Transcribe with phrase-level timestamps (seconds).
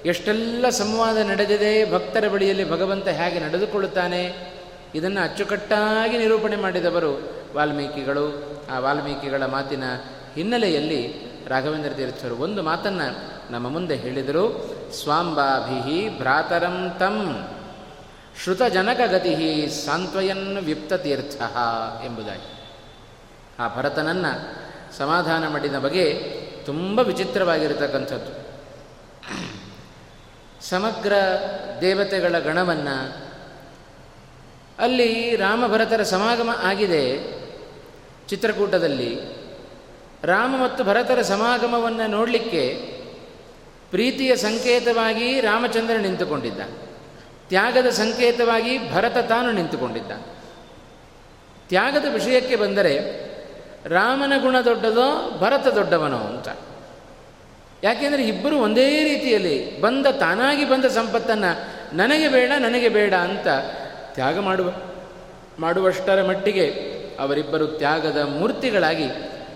[0.06, 4.53] ಎಷ್ಟೆಲ್ಲ ಸಂವಾದ ನಡೆದಿದೆ, ಭಕ್ತರ ಬಳಿಯಲ್ಲಿ ಭಗವಂತ ಹೇಗೆ ನಡೆದುಕೊಳ್ಳುತ್ತಾನೆ?
[4.96, 8.26] ಇದನ್ನು ಅಚ್ಚುಕಟ್ಟಾಗಿ ನಿರೂಪಣೆ ಮಾಡಿದವರು ವಾಲ್ಮೀಕಿಗಳು.
[8.72, 9.84] ಆ ವಾಲ್ಮೀಕಿಗಳ ಮಾತಿನ
[10.36, 14.76] ಹಿನ್ನೆಲೆಯಲ್ಲಿ ರಾಘವೇಂದ್ರ ತೀರ್ಥರು ಒಂದು ಮಾತನ್ನು ನಮ್ಮ ಮುಂದೆ ಹೇಳಿದರು.
[14.94, 17.48] ಸ್ವಾಂಬಾಭಿ ಭ್ರಾತರಂ ತಂ
[18.44, 21.42] ಶ್ರುತಜನಕಗತಿ ಸಾಂತ್ವಯನ್ ವಿಪ್ತತೀರ್ಥ
[22.06, 22.76] ಎಂಬುದಾಗಿ.
[23.60, 24.64] ಆ ಭರತನನ್ನು
[24.98, 26.14] ಸಮಾಧಾನ ಮಾಡಿದ ಬಗೆ
[26.66, 28.44] ತುಂಬ ವಿಚಿತ್ರವಾಗಿರತಕ್ಕಂಥದ್ದು.
[30.70, 31.14] ಸಮಗ್ರ
[31.82, 33.24] ದೇವತೆಗಳ ಗಣವನ್ನು
[34.80, 37.34] ಅಲ್ಲಿ ರಾಮಭರತರ ಸಮಾಗಮ ಆಗಿದೆ
[38.28, 39.18] ಚಿತ್ರಕೂಟದಲ್ಲಿ.
[40.24, 42.76] ರಾಮ ಮತ್ತು ಭರತರ ಸಮಾಗಮವನ್ನು ನೋಡಲಿಕ್ಕೆ
[43.92, 46.62] ಪ್ರೀತಿಯ ಸಂಕೇತವಾಗಿ ರಾಮಚಂದ್ರ ನಿಂತುಕೊಂಡಿದ್ದ.
[47.48, 50.12] ತ್ಯಾಗದ ಸಂಕೇತವಾಗಿ ಭರತ ತಾನು ನಿಂತುಕೊಂಡಿದ್ದ.
[51.68, 53.24] ತ್ಯಾಗದ ವಿಷಯಕ್ಕೆ ಬಂದರೆ
[53.86, 56.48] ರಾಮನ ಗುಣ ದೊಡ್ಡದೋ ಭರತ ದೊಡ್ಡವನೋ ಅಂತ.
[57.84, 63.48] ಯಾಕೆಂದರೆ ಇಬ್ಬರು ಒಂದೇ ರೀತಿಯಲ್ಲಿ ಬಂದ ತಾನಾಗಿ ಬಂದ ಸಂಪತ್ತನ್ನು ನನಗೆ ಬೇಡ ನನಗೆ ಬೇಡ ಅಂತ
[64.14, 64.74] ತ್ಯಾಗ ಮಾಡುವ,
[65.60, 66.68] ಮಾಡುವಷ್ಟರ ಮಟ್ಟಿಗೆ
[67.20, 69.06] ಅವರಿಬ್ಬರು ತ್ಯಾಗದ ಮೂರ್ತಿಗಳಾಗಿ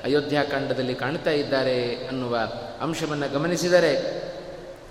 [0.04, 2.38] ಅಯೋಧ್ಯಾಕಾಂಡದಲ್ಲಿ ಕಾಣ್ತಾ ಇದ್ದಾರೆ ಅನ್ನುವ
[2.82, 4.22] ಅಂಶವನ್ನು ಗಮನಿಸಿದರೆ,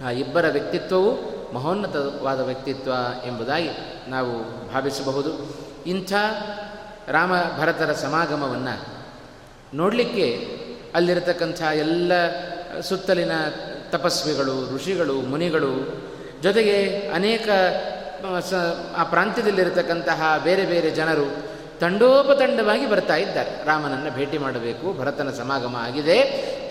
[0.05, 2.91] ಆ ಇಬ್ಬರ ವ್ಯಕ್ತಿತ್ವವು ಮಹೋನ್ನತವಾದ ವ್ಯಕ್ತಿತ್ವ
[3.27, 3.71] ಎಂಬುದಾಗಿ
[4.09, 4.33] ನಾವು
[4.73, 5.57] ಭಾವಿಸಬಹುದು.
[5.87, 6.13] ಇಂಥ
[7.09, 8.97] ರಾಮ ಭರತರ ಸಮಾಗಮವನ್ನು
[9.77, 10.49] ನೋಡಲಿಕ್ಕೆ
[10.95, 12.13] ಅಲ್ಲಿರತಕ್ಕಂಥ ಎಲ್ಲ
[12.81, 13.31] ಸುತ್ತಲಿನ
[13.91, 16.03] ತಪಸ್ವಿಗಳು, ಋಷಿಗಳು, ಮುನಿಗಳು
[16.43, 17.49] ಜೊತೆಗೆ ಅನೇಕ
[18.41, 18.55] ಸ,
[18.97, 23.65] ಆ ಪ್ರಾಂತ್ಯದಲ್ಲಿರತಕ್ಕಂತಹ ಬೇರೆ ಬೇರೆ ಜನರು ತಂಡೋಪತಂಡವಾಗಿ ಬರ್ತಾ ಇದ್ದಾರೆ.
[23.65, 26.21] ರಾಮನನ್ನು ಭೇಟಿ ಮಾಡಬೇಕು, ಭರತನ ಸಮಾಗಮ ಆಗಿದೆ.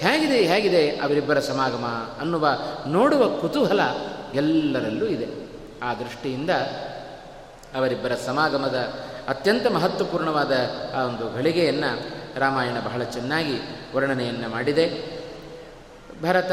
[0.02, 1.86] ಹೇಗಿದೆ ಹೇಗಿದೆ ಅವರಿಬ್ಬರ ಸಮಾಗಮ
[2.22, 2.48] ಅನ್ನುವ
[2.88, 3.80] ನೋಡುವ ಕುತೂಹಲ
[4.34, 5.28] ಎಲ್ಲರಲ್ಲೂ ಇದೆ.
[5.84, 6.50] ಆ ದೃಷ್ಟಿಯಿಂದ
[7.76, 8.76] ಅವರಿಬ್ಬರ ಸಮಾಗಮದ
[9.28, 10.52] ಅತ್ಯಂತ ಮಹತ್ವಪೂರ್ಣವಾದ
[10.96, 13.60] ಆ ಒಂದು ಘಳಿಗೆಯನ್ನು ರಾಮಾಯಣ ಬಹಳ ಚೆನ್ನಾಗಿ
[13.96, 15.16] ವರ್ಣನೆಯನ್ನು ಮಾಡಿದೆ.
[16.24, 16.52] ಭರತ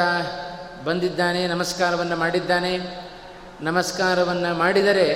[0.85, 3.02] ಬಂದಿದ್ದಾನೆ, ನಮಸ್ಕಾರವನ್ನು ಮಾಡಿದ್ದಾನೆ.
[3.63, 5.09] ನಮಸ್ಕಾರವನ್ನು ಮಾಡಿದರೆ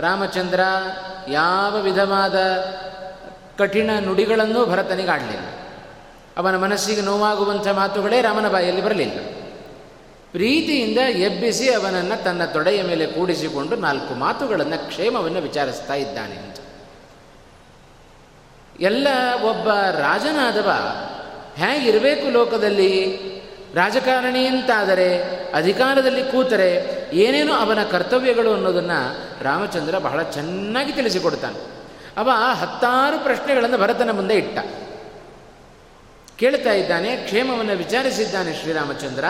[0.00, 0.60] ರಾಮಚಂದ್ರ
[1.28, 2.34] ಯಾವ ವಿಧವಾದ
[3.58, 5.46] ಕಠಿಣ ನುಡಿಗಳನ್ನೂ ಭರತನಿಗಾಡಲಿಲ್ಲ
[6.36, 9.18] ಅವನ ಮನಸ್ಸಿಗೆ ನೋವಾಗುವಂಥ ಮಾತುಗಳೇ ರಾಮನ ಬಾಯಲ್ಲಿ ಬರಲಿಲ್ಲ.
[10.32, 16.56] ಪ್ರೀತಿಯಿಂದ ಎಬ್ಬಿಸಿ ಅವನನ್ನು ತನ್ನ ತೊಡೆಯ ಮೇಲೆ ಕೂಡಿಸಿಕೊಂಡು ನಾಲ್ಕು ಮಾತುಗಳನ್ನು ಕ್ಷೇಮವನ್ನು ವಿಚಾರಿಸ್ತಾ ಇದ್ದಾನೆ ಅಂತ.
[18.80, 19.08] ಎಲ್ಲ
[19.42, 20.70] ಒಬ್ಬ ರಾಜನಾದವ
[21.56, 23.18] ಹೇಗಿರಬೇಕು ಲೋಕದಲ್ಲಿ?
[23.74, 25.22] ರಾಜಕಾರಣಿ ಅಂತಾದರೆ
[25.54, 31.74] ಅಧಿಕಾರದಲ್ಲಿ ಕೂತರೆ ಏನೇನು ಅವನ ಕರ್ತವ್ಯಗಳು ಅನ್ನೋದನ್ನು ರಾಮಚಂದ್ರ ಬಹಳ ಚೆನ್ನಾಗಿ ತಿಳಿಸಿಕೊಡ್ತಾನೆ.
[32.16, 34.58] ಅವ ಹತ್ತಾರು ಪ್ರಶ್ನೆಗಳನ್ನು ಭರತನ ಮುಂದೆ ಇಟ್ಟ.
[36.36, 39.24] ಕೇಳ್ತಾ ಇದ್ದಾನೆ, ಕ್ಷೇಮವನ್ನು ವಿಚಾರಿಸಿದ್ದಾನೆ ಶ್ರೀರಾಮಚಂದ್ರ.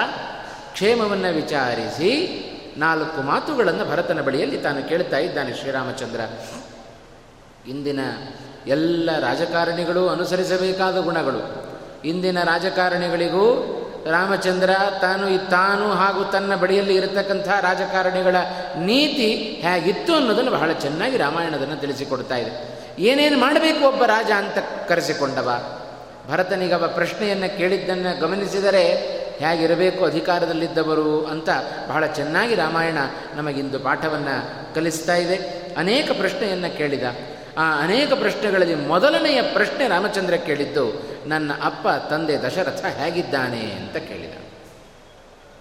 [0.73, 2.41] ಕ್ಷೇಮವನ್ನು ವಿಚಾರಿಸಿ
[2.77, 6.21] ನಾಲ್ಕು ಮಾತುಗಳನ್ನು ಭರತನ ಬಳಿಯಲ್ಲಿ ತಾನು ಕೇಳ್ತಾ ಇದ್ದಾನೆ ಶ್ರೀರಾಮಚಂದ್ರ.
[7.69, 8.01] ಇಂದಿನ
[8.67, 11.65] ಎಲ್ಲ ರಾಜಕಾರಣಿಗಳು ಅನುಸರಿಸಬೇಕಾದ ಗುಣಗಳು.
[12.09, 13.71] ಇಂದಿನ ರಾಜಕಾರಣಿಗಳಿಗೂ
[14.11, 14.71] ರಾಮಚಂದ್ರ
[15.01, 18.37] ತಾನು ತಾನು ಹಾಗೂ ತನ್ನ ಬಳಿಯಲ್ಲಿ ಇರತಕ್ಕಂಥ ರಾಜಕಾರಣಿಗಳ
[18.77, 22.85] ನೀತಿ ಹೇಗಿತ್ತು ಅನ್ನೋದನ್ನು ಬಹಳ ಚೆನ್ನಾಗಿ ರಾಮಾಯಣದನ್ನು ತಿಳಿಸಿಕೊಡ್ತಾ ಇದೆ.
[22.99, 25.79] ಏನೇನು ಮಾಡಬೇಕು ಒಬ್ಬ ರಾಜ ಅಂತ ಕರೆಸಿಕೊಂಡವ?
[26.31, 28.85] ಭರತನಿಗವ ಪ್ರಶ್ನೆಯನ್ನು ಕೇಳಿದ್ದನ್ನು ಗಮನಿಸಿದರೆ
[29.39, 31.49] ಹೇಗಿರಬೇಕು ಅಧಿಕಾರದಲ್ಲಿದ್ದವರು ಅಂತ
[31.89, 32.99] ಬಹಳ ಚೆನ್ನಾಗಿ ರಾಮಾಯಣ
[33.35, 35.37] ನಮಗಿಂದು ಪಾಠವನ್ನು ಕಲಿಸ್ತಾ ಇದೆ.
[35.79, 37.03] ಅನೇಕ ಪ್ರಶ್ನೆಯನ್ನು ಕೇಳಿದ.
[37.59, 44.35] ಆ ಅನೇಕ ಪ್ರಶ್ನೆಗಳಲ್ಲಿ ಮೊದಲನೆಯ ಪ್ರಶ್ನೆ ರಾಮಚಂದ್ರ ಕೇಳಿದ್ದು, ನನ್ನ ಅಪ್ಪ ತಂದೆ ದಶರಥ ಹೇಗಿದ್ದಾನೆ ಅಂತ ಕೇಳಿದ.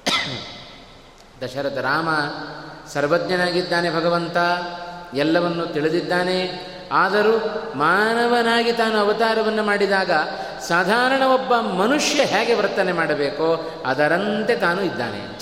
[1.44, 2.10] ದಶರಥ ರಾಮ
[2.88, 4.38] ಸರ್ವಜ್ಞನಾಗಿದ್ದಾನೆ ಭಗವಂತ,
[5.13, 6.74] ಎಲ್ಲವನ್ನು ತಿಳಿದಿದ್ದಾನೆ.
[6.92, 7.38] ಆದರೂ
[7.75, 10.12] ಮಾನವನಾಗಿ ತಾನು ಅವತಾರವನ್ನು ಮಾಡಿದಾಗ
[10.68, 15.32] ಸಾಧಾರಣ ಒಬ್ಬ ಮನುಷ್ಯ ಹೇಗೆ ವರ್ತನೆ ಮಾಡಬೇಕೋ ಅದರಂತೆ ತಾನು ಇದ್ದಾನೆ.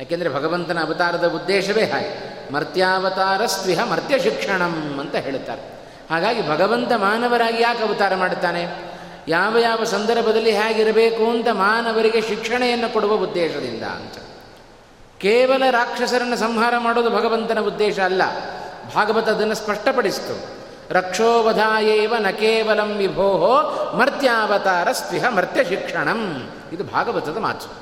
[0.00, 2.30] ಯಾಕೆಂದರೆ ಭಗವಂತನ ಅವತಾರದ ಉದ್ದೇಶವೇ ಹಾಗೆ.
[2.52, 5.80] ಮರ್ತ್ಯಾವತಾರ ಸ್ವಿಹ ಮರ್ತ್ಯ ಶಿಕ್ಷಣಂ ಅಂತ ಹೇಳುತ್ತಾರೆ.
[6.10, 8.90] ಹಾಗಾಗಿ ಭಗವಂತ ಮಾನವರಾಗಿ ಯಾಕೆ ಅವತಾರ ಮಾಡುತ್ತಾನೆ?
[9.28, 14.14] ಯಾವ ಯಾವ ಸಂದರ್ಭದಲ್ಲಿ ಹೇಗಿರಬೇಕು ಅಂತ ಮಾನವರಿಗೆ ಶಿಕ್ಷಣೆಯನ್ನು ಕೊಡುವ ಉದ್ದೇಶದಿಂದ ಅಂತ.
[15.18, 18.22] ಕೇವಲ ರಾಕ್ಷಸರನ್ನು ಸಂಹಾರ ಮಾಡೋದು ಭಗವಂತನ ಉದ್ದೇಶ ಅಲ್ಲ.
[18.94, 20.60] ಭಾಗವತ ಅದನ್ನು ಸ್ಪಷ್ಟಪಡಿಸಿತು.
[20.94, 23.56] ರಕ್ಷೋವಧಾಯೇವ ನ ಕೇವಲಂ ವಿಭೋಹೋ
[23.98, 27.79] ಮರ್ತ್ಯಾವತಾರ ಸ್ವಿಹ ಮರ್ತ್ಯ ಶಿಕ್ಷಣಂ ಇದು ಭಾಗವತದ ಮಾತು.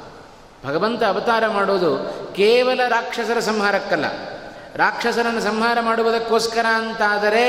[0.64, 1.96] ಭಗವಂತ ಅವತಾರ ಮಾಡೋದು
[2.36, 4.04] ಕೇವಲ ರಾಕ್ಷಸರ ಸಂಹಾರಕ್ಕಲ್ಲ.
[4.76, 7.44] ರಾಕ್ಷಸರನ್ನು ಸಂಹಾರ ಮಾಡುವುದಕ್ಕೋಸ್ಕರ ಅಂತಾದರೆ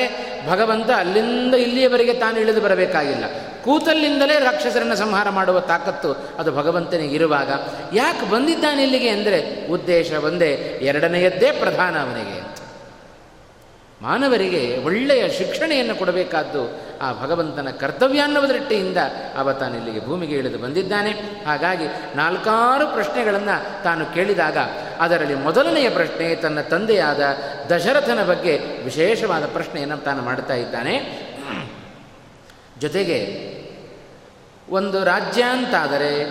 [0.49, 3.23] ಭಗವಂತ ಅಲ್ಲಿಂದ ಇಲ್ಲಿಯವರೆಗೆ ತಾನು ಇಳಿದು ಬರಬೇಕಾಗಿಲ್ಲ.
[3.63, 7.51] ಕೂತಲ್ಲಿಂದಲೇ ರಾಕ್ಷಸರನ್ನು ಸಂಹಾರ ಮಾಡುವ ತಾಕತ್ತು ಅದು ಭಗವಂತನಿಗೆ ಇರುವಾಗ.
[7.93, 12.59] ಯಾಕೆ ಬಂದಿದ್ದಾನೆ ಇಲ್ಲಿಗೆ ಅಂದರೆ ಉದ್ದೇಶ ಒಂದೇ, ಎರಡನೆಯದ್ದೇ ಪ್ರಧಾನ ಅವನಿಗೆ.
[14.01, 18.97] ಮಾನವರಿಗೆ ಒಳ್ಳೆಯ ಶಿಕ್ಷಣೆಯನ್ನು ಕೊಡಬೇಕಾದ್ದು ಆ ಭಗವಂತನ ಕರ್ತವ್ಯ ಅನ್ನುವ ದೃಷ್ಟಿಯಿಂದ
[19.37, 21.11] ಅವ ತಾನಿಲ್ಲಿಗೆ ಭೂಮಿಗೆ ಇಳಿದು ಬಂದಿದ್ದಾನೆ.
[21.45, 24.57] ಹಾಗಾಗಿ ನಾಲ್ಕಾರು ಪ್ರಶ್ನೆಗಳನ್ನು ತಾನು ಕೇಳಿದಾಗ
[24.99, 27.19] ಅದರಲ್ಲಿ ಮೊದಲನೆಯ ಪ್ರಶ್ನೆ ತನ್ನ ತಂದೆಯಾದ
[27.69, 31.29] ದಶರಥನ ಬಗ್ಗೆ ವಿಶೇಷವಾದ ಪ್ರಶ್ನೆಯನ್ನು ತಾನು ಮಾಡ್ತಾ ಇದ್ದಾನೆ.
[32.79, 33.49] ಜೊತೆಗೆ
[34.69, 36.23] ಒಂದು ರಾಜ್ಯ ಅಂತಾದರೆ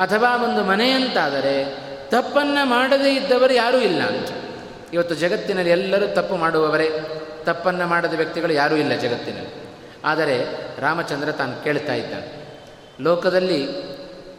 [0.00, 1.64] ಅಥವಾ ಒಂದು ಮನೆ ಅಂತಾದರೆ
[2.10, 4.28] ತಪ್ಪನ್ನು ಮಾಡದೇ ಇದ್ದವರು ಯಾರೂ ಇಲ್ಲ ಅಂತ.
[4.92, 6.90] ಇವತ್ತು ಜಗತ್ತಿನಲ್ಲಿ ಎಲ್ಲರೂ ತಪ್ಪು ಮಾಡುವವರೇ.
[7.44, 9.61] ತಪ್ಪನ್ನು ಮಾಡದ ವ್ಯಕ್ತಿಗಳು ಯಾರೂ ಇಲ್ಲ ಜಗತ್ತಿನಲ್ಲಿ.
[10.04, 10.44] ಆದರೆ
[10.80, 12.42] ರಾಮಚಂದ್ರ ತಾನು ಕೇಳ್ತಾ ಇದ್ದಾನೆ.
[13.00, 13.68] ಲೋಕದಲ್ಲಿ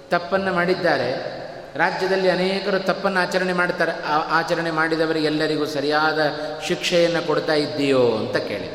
[0.09, 1.43] ತಪ್ಪನ್ನು ಮಾಡಿದ್ದಾರೆ.
[1.75, 3.91] ರಾಜ್ಯದಲ್ಲಿ ಅನೇಕರು ತಪ್ಪನ್ನು ಆಚರಣೆ ಮಾಡ್ತಾರೆ.
[4.29, 6.19] ಆಚರಣೆ ಮಾಡಿದವರಿಗೆಲ್ಲರಿಗೂ ಸರಿಯಾದ
[6.67, 8.73] ಶಿಕ್ಷೆಯನ್ನು ಕೊಡ್ತಾ ಇದ್ದೀಯೋ ಅಂತ ಕೇಳಿದ.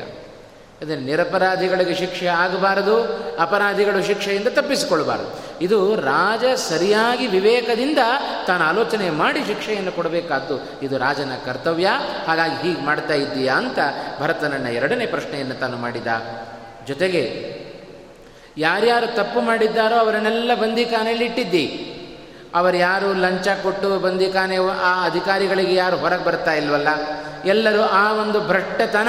[0.81, 3.03] ಅದೇ ನಿರಪರಾಧಿಗಳಿಗೆ ಶಿಕ್ಷೆ ಆಗಬಾರದು,
[3.39, 7.97] ಅಪರಾಧಿಗಳು ಶಿಕ್ಷೆಯಿಂದ ತಪ್ಪಿಸಿಕೊಳ್ಬಾರದು ಇದು ರಾಜ ಸರಿಯಾಗಿ ವಿವೇಕದಿಂದ
[8.47, 10.85] ತಾನು ಆಲೋಚನೆ ಮಾಡಿ ಶಿಕ್ಷೆಯನ್ನು ಕೊಡಬೇಕಾದ್ದು.
[10.85, 11.87] ಇದು ರಾಜನ ಕರ್ತವ್ಯ.
[12.27, 13.79] ಹಾಗಾಗಿ ಹೀಗೆ ಮಾಡ್ತಾ ಇದ್ದೀಯಾ ಅಂತ
[14.19, 16.07] ಭರತನನ್ನ ಎರಡನೇ ಪ್ರಶ್ನೆಯನ್ನು ತಾನು ಮಾಡಿದ.
[16.87, 17.59] ಜೊತೆಗೆ
[18.57, 21.85] ಯಾರ್ಯಾರು ತಪ್ಪು ಮಾಡಿದ್ದಾರೋ ಅವರನ್ನೆಲ್ಲ ಬಂದಿಖಾನೆಯಲ್ಲಿ ಇಟ್ಟಿದ್ದಿ.
[22.55, 26.87] ಅವರು ಯಾರು ಲಂಚ ಕೊಟ್ಟು ಬಂದಿಖಾನೆ ಆ ಅಧಿಕಾರಿಗಳಿಗೆ ಯಾರು ಹೊರಗೆ ಬರ್ತಾ ಇಲ್ವಲ್ಲ?
[27.45, 29.07] ಎಲ್ಲರೂ ಆ ಒಂದು ಭ್ರಷ್ಟತನ,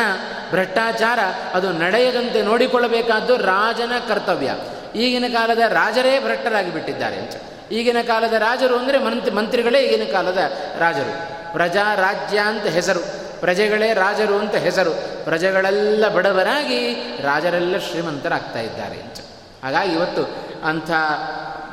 [0.51, 1.19] ಭ್ರಷ್ಟಾಚಾರ
[1.55, 4.55] ಅದು ನಡೆಯದಂತೆ ನೋಡಿಕೊಳ್ಳಬೇಕಾದ್ದು ರಾಜನ ಕರ್ತವ್ಯ.
[4.95, 7.33] ಈಗಿನ ಕಾಲದ ರಾಜರೇ ಭ್ರಷ್ಟರಾಗಿ ಬಿಟ್ಟಿದ್ದಾರೆ ಅಂತ.
[7.73, 10.39] ಈಗಿನ ಕಾಲದ ರಾಜರು ಅಂದರೆ ಮಂತ್ರಿ, ಮಂತ್ರಿಗಳೇ ಈಗಿನ ಕಾಲದ
[10.79, 11.31] ರಾಜರು.
[11.53, 13.30] ಪ್ರಜಾ ರಾಜ್ಯ ಅಂತ ಹೆಸರು.
[13.41, 14.91] ಪ್ರಜೆಗಳೇ ರಾಜರು ಅಂತ ಹೆಸರು.
[15.25, 19.17] ಪ್ರಜೆಗಳೆಲ್ಲ ಬಡವರಾಗಿ ರಾಜರೆಲ್ಲ ಶ್ರೀಮಂತರಾಗ್ತಾ ಇದ್ದಾರೆ ಅಂತ.
[19.63, 20.91] ಹಾಗಾಗಿ ಇವತ್ತು ಅಂಥ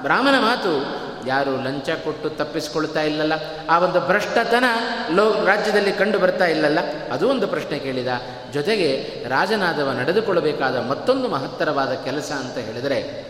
[0.02, 0.98] ಬ್ರಾಹ್ಮಣ ಮಾತು
[1.28, 3.34] ಯಾರು ಲಂಚ ಕೊಟ್ಟು ತಪ್ಪಿಸಿಕೊಳ್ತಾ ಇಲ್ಲಲ್ಲ.
[3.70, 4.64] ಆ ಒಂದು ಭ್ರಷ್ಟತನ
[5.16, 6.80] ಲೋ ರಾಜ್ಯದಲ್ಲಿ ಕಂಡು ಬರ್ತಾ ಇಲ್ಲಲ್ಲ.
[7.12, 8.08] ಅದು ಒಂದು ಪ್ರಶ್ನೆ ಕೇಳಿದ.
[8.54, 13.27] ಜೊತೆಗೆ ರಾಜನಾದವ ನಡೆದುಕೊಳ್ಳಬೇಕಾದ ಮತ್ತೊಂದು ಮಹತ್ತರವಾದ ಕೆಲಸ ಅಂತ ಹೇಳಿದರೆ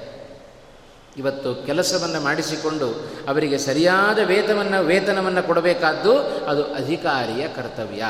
[1.17, 8.03] ಇವತ್ತು ಕೆಲಸವನ್ನು ಮಾಡಿಸಿಕೊಂಡು ಅವರಿಗೆ ಸರಿಯಾದ ವೇತನವನ್ನು ವೇತನವನ್ನು ಕೊಡಬೇಕಾದ್ದು ಅದು ಅಧಿಕಾರಿಯ ಕರ್ತವ್ಯ.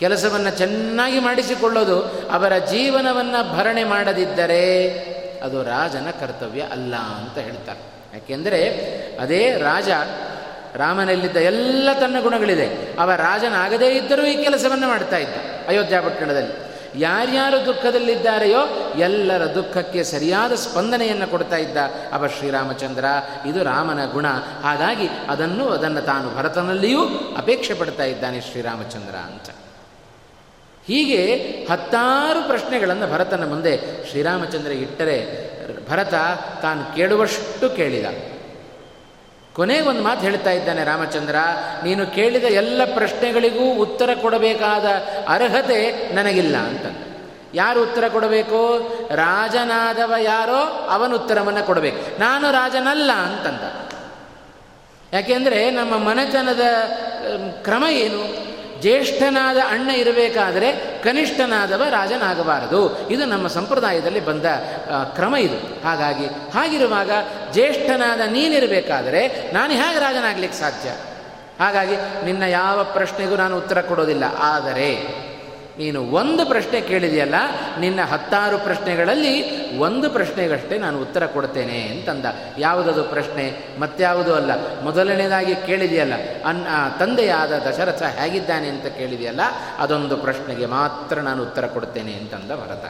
[0.00, 4.88] ಕೆಲಸವನ್ನು ಚೆನ್ನಾಗಿ ಮಾಡಿಸಿಕೊಳ್ಳೋದು ಅವರ ಜೀವನವನ್ನು ಭರಣೆ ಮಾಡದಿದ್ದರೆ
[5.42, 7.78] ಅದು ರಾಜನ ಕರ್ತವ್ಯ ಅಲ್ಲ ಅಂತ ಹೇಳ್ತಾರೆ.
[8.14, 8.68] ಯಾಕೆಂದರೆ
[9.20, 9.88] ಅದೇ ರಾಜ
[10.74, 12.96] ರಾಮನಲ್ಲಿದ್ದ ಎಲ್ಲ ತನ್ನ ಗುಣಗಳಿದೆ.
[12.98, 15.68] ಅವ ರಾಜನಾಗದೇ ಇದ್ದರೂ ಈ ಕೆಲಸವನ್ನು ಮಾಡ್ತಾ ಇದ್ದ.
[15.68, 16.00] ಅಯೋಧ್ಯ
[16.96, 21.76] ಯಾರ್ಯಾರು ದುಃಖದಲ್ಲಿದ್ದಾರೆಯೋ ಎಲ್ಲರ ದುಃಖಕ್ಕೆ ಸರಿಯಾದ ಸ್ಪಂದನೆಯನ್ನು ಕೊಡ್ತಾ ಇದ್ದ
[22.12, 23.04] ಅವ ಶ್ರೀರಾಮಚಂದ್ರ.
[23.46, 24.26] ಇದು ರಾಮನ ಗುಣ.
[24.62, 27.04] ಹಾಗಾಗಿ ಅದನ್ನು ಅದನ್ನು ತಾನು ಭರತನಲ್ಲಿಯೂ
[27.36, 29.50] ಅಪೇಕ್ಷೆ ಪಡ್ತಾ ಇದ್ದಾನೆ ಶ್ರೀರಾಮಚಂದ್ರ ಅಂತ.
[30.86, 31.26] ಹೀಗೆ
[31.70, 35.46] ಹತ್ತಾರು ಪ್ರಶ್ನೆಗಳನ್ನು ಭರತನ ಮುಂದೆ ಶ್ರೀರಾಮಚಂದ್ರ ಇಟ್ಟರೆ
[35.90, 36.14] ಭರತ
[36.62, 38.35] ತಾನು ಕೇಳುವಷ್ಟು ಕೇಳಿದ.
[39.56, 41.36] ಕೊನೆ ಒಂದು ಮಾತು ಹೇಳ್ತಾ ಇದ್ದಾನೆ ರಾಮಚಂದ್ರ,
[41.84, 44.84] ನೀನು ಕೇಳಿದ ಎಲ್ಲ ಪ್ರಶ್ನೆಗಳಿಗೂ ಉತ್ತರ ಕೊಡಬೇಕಾದ
[45.28, 46.86] ಅರ್ಹತೆ ನನಗಿಲ್ಲ ಅಂತ
[47.54, 48.60] ಯಾರು ಉತ್ತರ ಕೊಡಬೇಕು?
[49.14, 52.20] ರಾಜನಾದವ ಯಾರೋ ಅವನು ಉತ್ತರವನ್ನು ಕೊಡಬೇಕು.
[52.20, 53.92] ನಾನು ರಾಜನಲ್ಲ ಅಂತಂದ.
[55.14, 56.60] ಯಾಕೆಂದರೆ ನಮ್ಮ ಮನೆತನದ
[57.62, 58.55] ಕ್ರಮ ಏನು?
[58.86, 63.08] ಜ್ಯೇಷ್ಠನಾದ ಅಣ್ಣ ಇರಬೇಕಾದರೆ ಕನಿಷ್ಠನಾದವ ರಾಜನಾಗಬಾರದು.
[63.08, 64.44] ಇದು ನಮ್ಮ ಸಂಪ್ರದಾಯದಲ್ಲಿ ಬಂದ
[65.14, 65.84] ಕ್ರಮ ಇದು.
[65.84, 67.10] ಹಾಗಾಗಿ ಹಾಗಿರುವಾಗ
[67.50, 70.88] ಜ್ಯೇಷ್ಠನಾದ ನೀನಿರಬೇಕಾದರೆ ನಾನು ಹೇಗೆ ರಾಜನಾಗಲಿಕ್ಕೆ ಸಾಧ್ಯ?
[71.64, 74.24] ಹಾಗಾಗಿ ನಿನ್ನ ಯಾವ ಪ್ರಶ್ನೆಗೂ ನಾನು ಉತ್ತರ ಕೊಡೋದಿಲ್ಲ.
[74.38, 74.88] ಆದರೆ
[75.78, 77.34] ನೀನು ಒಂದು ಪ್ರಶ್ನೆ ಕೇಳಿದೆಯಲ್ಲ,
[77.80, 79.34] ನಿನ್ನ ಹತ್ತಾರು ಪ್ರಶ್ನೆಗಳಲ್ಲಿ
[79.78, 82.24] ಒಂದು ಪ್ರಶ್ನೆಗಷ್ಟೇ ನಾನು ಉತ್ತರ ಕೊಡ್ತೇನೆ ಅಂತಂದ.
[82.58, 83.44] ಯಾವುದದು ಪ್ರಶ್ನೆ?
[83.80, 84.80] ಮತ್ಯಾವುದೂ ಅಲ್ಲ.
[84.80, 86.14] ಮೊದಲನೇದಾಗಿ ಕೇಳಿದೆಯಲ್ಲ,
[86.44, 86.64] ಅನ್
[86.98, 89.40] ತಂದೆಯಾದ ದಶರಥ ಹೇಗಿದ್ದಾನೆ ಅಂತ ಕೇಳಿದೆಯಲ್ಲ,
[89.78, 92.86] ಅದೊಂದು ಪ್ರಶ್ನೆಗೆ ಮಾತ್ರ ನಾನು ಉತ್ತರ ಕೊಡ್ತೇನೆ ಅಂತಂದ ಭರತ.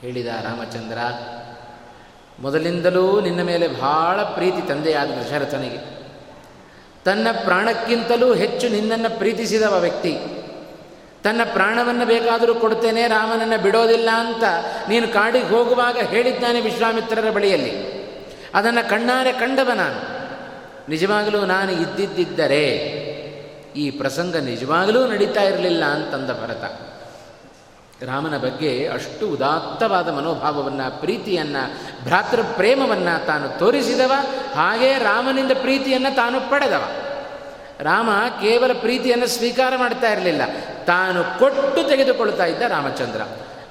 [0.00, 0.98] ಹೇಳಿದ ರಾಮಚಂದ್ರ,
[2.40, 5.78] ಮೊದಲಿಂದಲೂ ನಿನ್ನ ಮೇಲೆ ಬಹಳ ಪ್ರೀತಿ ತಂದೆಯಾದ ದಶರಥನಿಗೆ.
[7.04, 10.18] ತನ್ನ ಪ್ರಾಣಕ್ಕಿಂತಲೂ ಹೆಚ್ಚು ನಿನ್ನನ್ನು ಪ್ರೀತಿಸಿದವ ವ್ಯಕ್ತಿ.
[11.26, 14.44] ತನ್ನ ಪ್ರಾಣವನ್ನು ಬೇಕಾದರೂ ಕೊಡ್ತೇನೆ, ರಾಮನನ್ನು ಬಿಡೋದಿಲ್ಲ ಅಂತ
[14.88, 17.96] ನೀನು ಕಾಡಿಗೆ ಹೋಗುವಾಗ ಹೇಳಿದ್ದಾನೆ ವಿಶ್ವಾಮಿತ್ರರ ಬಳಿಯಲ್ಲಿ.
[18.54, 20.16] ಅದನ್ನು ಕಣ್ಣಾರೆ ಕಂಡವ ನಾನು.
[20.88, 22.66] ನಿಜವಾಗಲೂ ನಾನು ಇದ್ದಿದ್ದರೆ
[23.76, 26.64] ಈ ಪ್ರಸಂಗ ನಿಜವಾಗಲೂ ನಡೀತಾ ಇರಲಿಲ್ಲ ಅಂತಂದ ಭರತ.
[28.02, 34.12] ರಾಮನ ಬಗ್ಗೆ ಅಷ್ಟು ಉದಾತ್ತವಾದ ಮನೋಭಾವವನ್ನು, ಪ್ರೀತಿಯನ್ನು ಭ್ರಾತೃ ಪ್ರೇಮವನ್ನು ತಾನು ತೋರಿಸಿದವ,
[34.54, 36.82] ಹಾಗೇ ರಾಮನಿಂದ ಪ್ರೀತಿಯನ್ನು ತಾನು ಪಡೆದವ.
[37.80, 40.42] ರಾಮ ಕೇವಲ ಪ್ರೀತಿಯನ್ನು ಸ್ವೀಕಾರ ಮಾಡ್ತಾ ಇರಲಿಲ್ಲ.
[40.86, 43.20] ತಾನು ಕೊಟ್ಟು ತೆಗೆದುಕೊಳ್ತಾ ಇದ್ದ ರಾಮಚಂದ್ರ.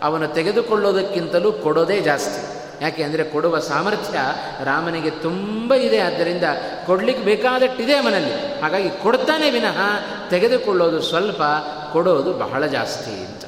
[0.01, 2.65] ಅವನು ತೆಗೆದುಕೊಳ್ಳೋದಕ್ಕಿಂತಲೂ ಕೊಡೋದೇ ಜಾಸ್ತಿ.
[2.83, 4.19] ಯಾಕೆ ಅಂದರೆ ಕೊಡುವ ಸಾಮರ್ಥ್ಯ
[4.63, 5.99] ರಾಮನಿಗೆ ತುಂಬ ಇದೆ.
[5.99, 6.43] ಆದ್ದರಿಂದ
[6.85, 9.77] ಕೊಡಲಿಕ್ಕೆ ಬೇಕಾದಟ್ಟಿದೆ ಮನಲ್ಲಿ ಹಾಗಾಗಿ ಕೊಡ್ತಾನೆ ವಿನಃ
[10.29, 11.41] ತೆಗೆದುಕೊಳ್ಳೋದು ಸ್ವಲ್ಪ,
[11.93, 13.45] ಕೊಡೋದು ಬಹಳ ಜಾಸ್ತಿ ಅಂತ.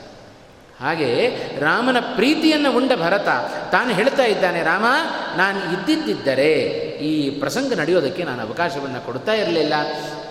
[0.82, 1.28] ಹಾಗೆ
[1.60, 3.28] ರಾಮನ ಪ್ರೀತಿಯನ್ನು ಉಂಡ ಭರತ
[3.72, 4.86] ತಾನು ಹೇಳ್ತಾ ಇದ್ದಾನೆ, ರಾಮ,
[5.38, 6.54] ನಾನು ಇದ್ದಿದ್ದರೆ
[6.98, 9.74] ಈ ಪ್ರಸಂಗ ನಡೆಯೋದಕ್ಕೆ ನಾನು ಅವಕಾಶವನ್ನು ಕೊಡ್ತಾ ಇರಲಿಲ್ಲ.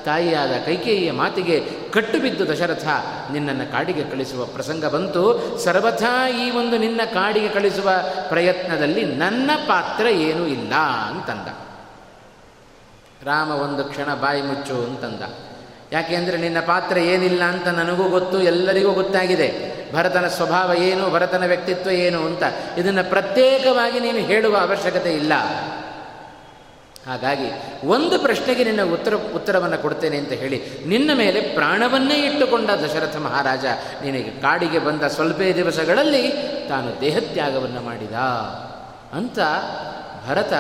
[0.07, 2.87] ತಾಯಿಯಾದ ಕೈಕೇಯಿಯ ಮಾತಿಗೆ ಕಟ್ಟು ಬಿದ್ದು ದಶರಥ,
[3.33, 5.23] ನಿನ್ನನ್ನು ಕಾಡಿಗೆ ಕಳಿಸುವ ಪ್ರಸಂಗ ಬಂತು.
[5.65, 7.91] ಸರ್ವಥಾ ಈ ಒಂದು ನಿನ್ನ ಕಾಡಿಗೆ ಕಳಿಸುವ
[8.29, 10.75] ಪ್ರಯತ್ನದಲ್ಲಿ ನನ್ನ ಪಾತ್ರ ಏನೂ ಇಲ್ಲ
[11.09, 11.49] ಅಂತಂದ.
[13.27, 15.23] ರಾಮ ಒಂದು ಕ್ಷಣ ಬಾಯಿ ಮುಚ್ಚು ಅಂತಂದ.
[15.93, 19.77] ಯಾಕೆಂದರೆ ನಿನ್ನ ಪಾತ್ರ ಏನಿಲ್ಲ ಅಂತ ನನಗೂ ಗೊತ್ತು, ಎಲ್ಲರಿಗೂ ಗೊತ್ತಾಗಿದೆ.
[19.95, 22.43] ಭರತನ ಸ್ವಭಾವ ಏನು, ಭರತನ ವ್ಯಕ್ತಿತ್ವ ಏನು ಅಂತ.
[22.79, 25.33] ಇದನ್ನು ಪ್ರತ್ಯೇಕವಾಗಿ ನೀನು ಹೇಳುವ ಅವಶ್ಯಕತೆ ಇಲ್ಲ.
[27.07, 27.51] ಹಾಗಾಗಿ
[27.87, 33.65] ಒಂದು ಪ್ರಶ್ನೆಗೆ ನಿನ್ನ ಉತ್ತರ, ಉತ್ತರವನ್ನು ಕೊಡ್ತೇನೆ ಅಂತ ಹೇಳಿ ನಿನ್ನ ಮೇಲೆ ಪ್ರಾಣವನ್ನೇ ಇಟ್ಟುಕೊಂಡ ದಶರಥ ಮಹಾರಾಜ
[34.05, 36.33] ನಿನಗೆ ಕಾಡಿಗೆ ಬಂದ ಸ್ವಲ್ಪೇ ದಿವಸಗಳಲ್ಲಿ
[36.69, 38.13] ತಾನು ದೇಹತ್ಯಾಗವನ್ನು ಮಾಡಿದ
[39.13, 39.39] ಅಂತ
[40.29, 40.53] ಭರತ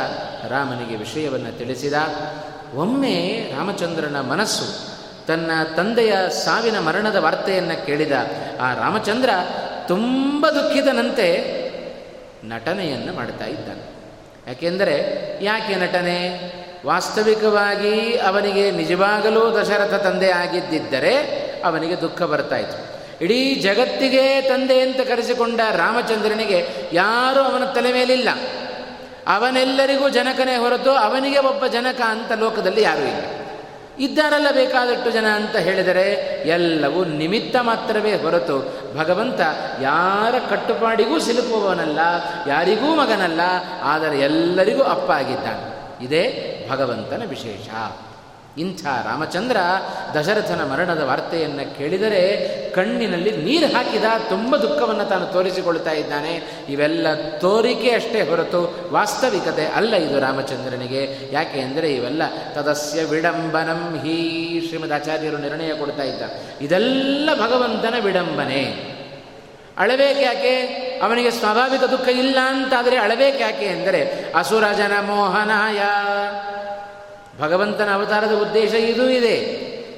[0.48, 1.92] ರಾಮನಿಗೆ ವಿಷಯವನ್ನು ತಿಳಿಸಿದ.
[2.74, 8.12] ಒಮ್ಮೆ ರಾಮಚಂದ್ರನ ಮನಸ್ಸು ತನ್ನ ತಂದೆಯ ಸಾವಿನ ಮರಣದ ವಾರ್ತೆಯನ್ನು ಕೇಳಿದ.
[8.60, 9.30] ಆ ರಾಮಚಂದ್ರ
[9.88, 11.28] ತುಂಬ ದುಃಖಿತನಂತೆ
[12.44, 13.95] ನಟನೆಯನ್ನು ಮಾಡ್ತಾ ಇದ್ದಾನೆ.
[14.46, 14.96] ಯಾಕೆಂದರೆ
[15.44, 16.52] ಯಾಕೆ ನಟನೆ?
[16.86, 21.16] ವಾಸ್ತವಿಕವಾಗಿ ಅವನಿಗೆ ನಿಜವಾಗಲೂ ದಶರಥ ತಂದೆ ಆಗಿದ್ದಿದ್ದರೆ
[21.64, 28.28] ಅವನಿಗೆ ದುಃಖ ಬರ್ತಾಯಿತು ಇಡೀ ಜಗತ್ತಿಗೆ ತಂದೆ ಅಂತ ಕರೆಸಿಕೊಂಡ ರಾಮಚಂದ್ರನಿಗೆ ಯಾರೂ ಅವನ ತಲೆ ಮೇಲಿಲ್ಲ.
[29.26, 33.45] ಅವನೆಲ್ಲರಿಗೂ ಜನಕನೇ ಹೊರತು ಅವನಿಗೆ ಒಬ್ಬ ಜನಕ ಅಂತ ಲೋಕದಲ್ಲಿ ಯಾರೂ ಇಲ್ಲ.
[33.98, 36.10] ಇದ್ದಾರಲ್ಲ ಬೇಕಾದಷ್ಟು ಜನ ಅಂತ ಹೇಳಿದರೆ
[36.46, 39.40] ಎಲ್ಲವೂ ನಿಮಿತ್ತ ಮಾತ್ರವೇ ಹೊರತು ಭಗವಂತ
[39.80, 41.98] ಯಾರ ಕಟ್ಟುಪಾಡಿಗೂ ಸಿಲುಕುವವನಲ್ಲ,
[42.48, 43.40] ಯಾರಿಗೂ ಮಗನಲ್ಲ,
[43.82, 46.24] ಆದರೆ ಎಲ್ಲರಿಗೂ ಅಪ್ಪ ಆಗಿದ್ದಾನೆ ಇದೇ
[46.70, 47.68] ಭಗವಂತನ ವಿಶೇಷ.
[48.58, 49.56] ಇಂಥ ರಾಮಚಂದ್ರ
[50.14, 56.50] ದಶರಥನ ಮರಣದ ವಾರ್ತೆಯನ್ನು ಕೇಳಿದರೆ ಕಣ್ಣಿನಲ್ಲಿ ನೀರು ಹಾಕಿದ ತುಂಬ ದುಃಖವನ್ನು ತಾನು ತೋರಿಸಿಕೊಳ್ತಾ ಇದ್ದಾನೆ.
[56.68, 57.06] ಇವೆಲ್ಲ
[57.38, 61.32] ತೋರಿಕೆ ಅಷ್ಟೇ ಹೊರತು ವಾಸ್ತವಿಕತೆ ಅಲ್ಲ ಇದು ರಾಮಚಂದ್ರನಿಗೆ.
[61.32, 62.22] ಯಾಕೆ ಅಂದರೆ ಇವೆಲ್ಲ
[62.54, 64.16] ತದಸ್ಯ ವಿಡಂಬನಂ ಹೀ
[64.68, 66.22] ಶ್ರೀಮದ್ ಆಚಾರ್ಯರು ನಿರ್ಣಯ ಕೊಡ್ತಾ ಇದ್ದ.
[66.60, 68.96] ಇದೆಲ್ಲ ಭಗವಂತನ ವಿಡಂಬನೆ.
[69.78, 70.60] ಅಳಬೇಕು ಯಾಕೆ?
[71.02, 75.80] ಅವನಿಗೆ ಸ್ವಾಭಾವಿಕ ದುಃಖ ಇಲ್ಲ ಅಂತಾದರೆ ಅಳಬೇಕು ಯಾಕೆ ಎಂದರೆ ಅಸುರಜನ ಮೋಹನಾಯ.
[77.40, 79.36] ಭಗವಂತನ ಅವತಾರದ ಉದ್ದೇಶ ಇದೂ ಇದೆ.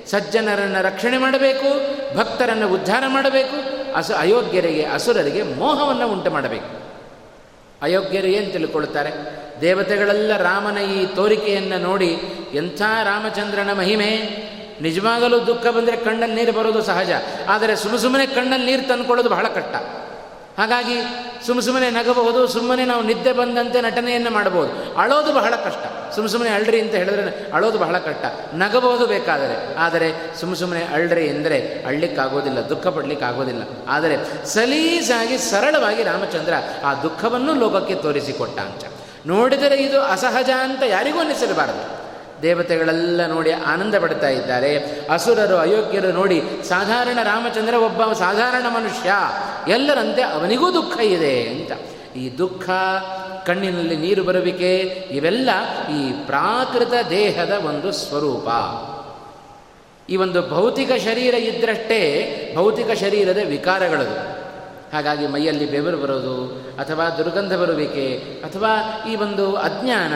[0.07, 1.71] ಸಜ್ಜನರನ್ನು ರಕ್ಷಣೆ ಮಾಡಬೇಕು,
[2.19, 3.57] ಭಕ್ತರನ್ನು ಉದ್ಧಾರ ಮಾಡಬೇಕು,
[3.95, 6.71] ಅಸು ಅಯೋಗ್ಯರಿಗೆ, ಅಸುರರಿಗೆ ಮೋಹವನ್ನು ಉಂಟು ಮಾಡಬೇಕು.
[7.83, 9.13] ಅಯೋಗ್ಯರು ಏನು ತಿಳ್ಕೊಳ್ತಾರೆ?
[9.61, 12.11] ದೇವತೆಗಳೆಲ್ಲ ರಾಮನ ಈ ತೋರಿಕೆಯನ್ನು ನೋಡಿ,
[12.55, 14.11] ಎಂಥ ರಾಮಚಂದ್ರನ ಮಹಿಮೆ?
[14.81, 17.11] ನಿಜವಾಗಲೂ ದುಃಖ ಬಂದರೆ ಕಣ್ಣಲ್ಲಿ ನೀರು ಬರೋದು ಸಹಜ,
[17.49, 19.75] ಆದರೆ ಸುಮ್ಮ ಸುಮ್ಮನೆ ಕಣ್ಣಲ್ಲಿ ನೀರು ತಂದುಕೊಳ್ಳೋದು ಬಹಳ ಕಷ್ಟ.
[20.59, 20.95] ಹಾಗಾಗಿ
[21.47, 24.99] ಸುಮ್ಮ ಸುಮ್ಮನೆ ನಗಬಹುದು, ಸುಮ್ಮನೆ ನಾವು ನಿದ್ದೆ ಬಂದಂತೆ ನಟನೆಯನ್ನು ಮಾಡಬಹುದು.
[24.99, 26.13] ಅಳೋದು ಬಹಳ ಕಷ್ಟ.
[26.15, 28.25] ಸುಮ್ಮ ಸುಮ್ಮನೆ ಅಳ್ರಿ ಅಂತ ಹೇಳಿದ್ರೆ ಅಳೋದು ಬಹಳ ಕಷ್ಟ.
[28.55, 33.63] ನಗಬಹುದು ಬೇಕಾದರೆ, ಆದರೆ ಸುಮ್ಮ ಸುಮ್ಮನೆ ಅಳ್ರಿ ಎಂದರೆ ಅಳ್ಳಿಕ್ಕಾಗೋದಿಲ್ಲ, ದುಃಖ ಪಡಲಿಕ್ಕಾಗೋದಿಲ್ಲ.
[33.89, 36.53] ಆದರೆ ಸಲೀಸಾಗಿ, ಸರಳವಾಗಿ ರಾಮಚಂದ್ರ
[36.85, 38.85] ಆ ದುಃಖವನ್ನು ಲೋಕಕ್ಕೆ ತೋರಿಸಿಕೊಟ್ಟ ಅಂತ
[39.27, 42.09] ನೋಡಿದರೆ ಇದು ಅಸಹಜ ಅಂತ ಯಾರಿಗೂ ಅನ್ನಿಸಿರಬಾರದು
[42.43, 44.77] ದೇವತೆಗಳೆಲ್ಲ ನೋಡಿ ಆನಂದ ಪಡ್ತಾ ಇದ್ದಾರೆ.
[45.13, 49.13] ಅಸುರರು, ಅಯೋಗ್ಯರು ನೋಡಿ ಸಾಧಾರಣ ರಾಮಚಂದ್ರ ಒಬ್ಬ ಸಾಧಾರಣ ಮನುಷ್ಯ.
[49.69, 51.73] ಎಲ್ಲರಂತೆ ಅವನಿಗೂ ದುಃಖ ಇದೆ ಅಂತ.
[52.17, 52.71] ಈ ದುಃಖ,
[53.47, 54.79] ಕಣ್ಣಿನಲ್ಲಿ ನೀರು ಬರುವಿಕೆ,
[55.11, 55.51] ಇವೆಲ್ಲ
[56.01, 58.49] ಈ ಪ್ರಾಕೃತ ದೇಹದ ಒಂದು ಸ್ವರೂಪ.
[60.11, 64.38] ಈ ಒಂದು ಭೌತಿಕ ಶರೀರ ಇದ್ದರಷ್ಟೇ ಭೌತಿಕ ಶರೀರದ ವಿಕಾರಗಳದು.
[64.93, 66.47] ಹಾಗಾಗಿ ಮೈಯಲ್ಲಿ ಬೆವರು ಬರೋದು,
[66.79, 70.13] ಅಥವಾ ದುರ್ಗಂಧ ಬರುವಿಕೆ, ಅಥವಾ ಈ ಒಂದು ಅಜ್ಞಾನ,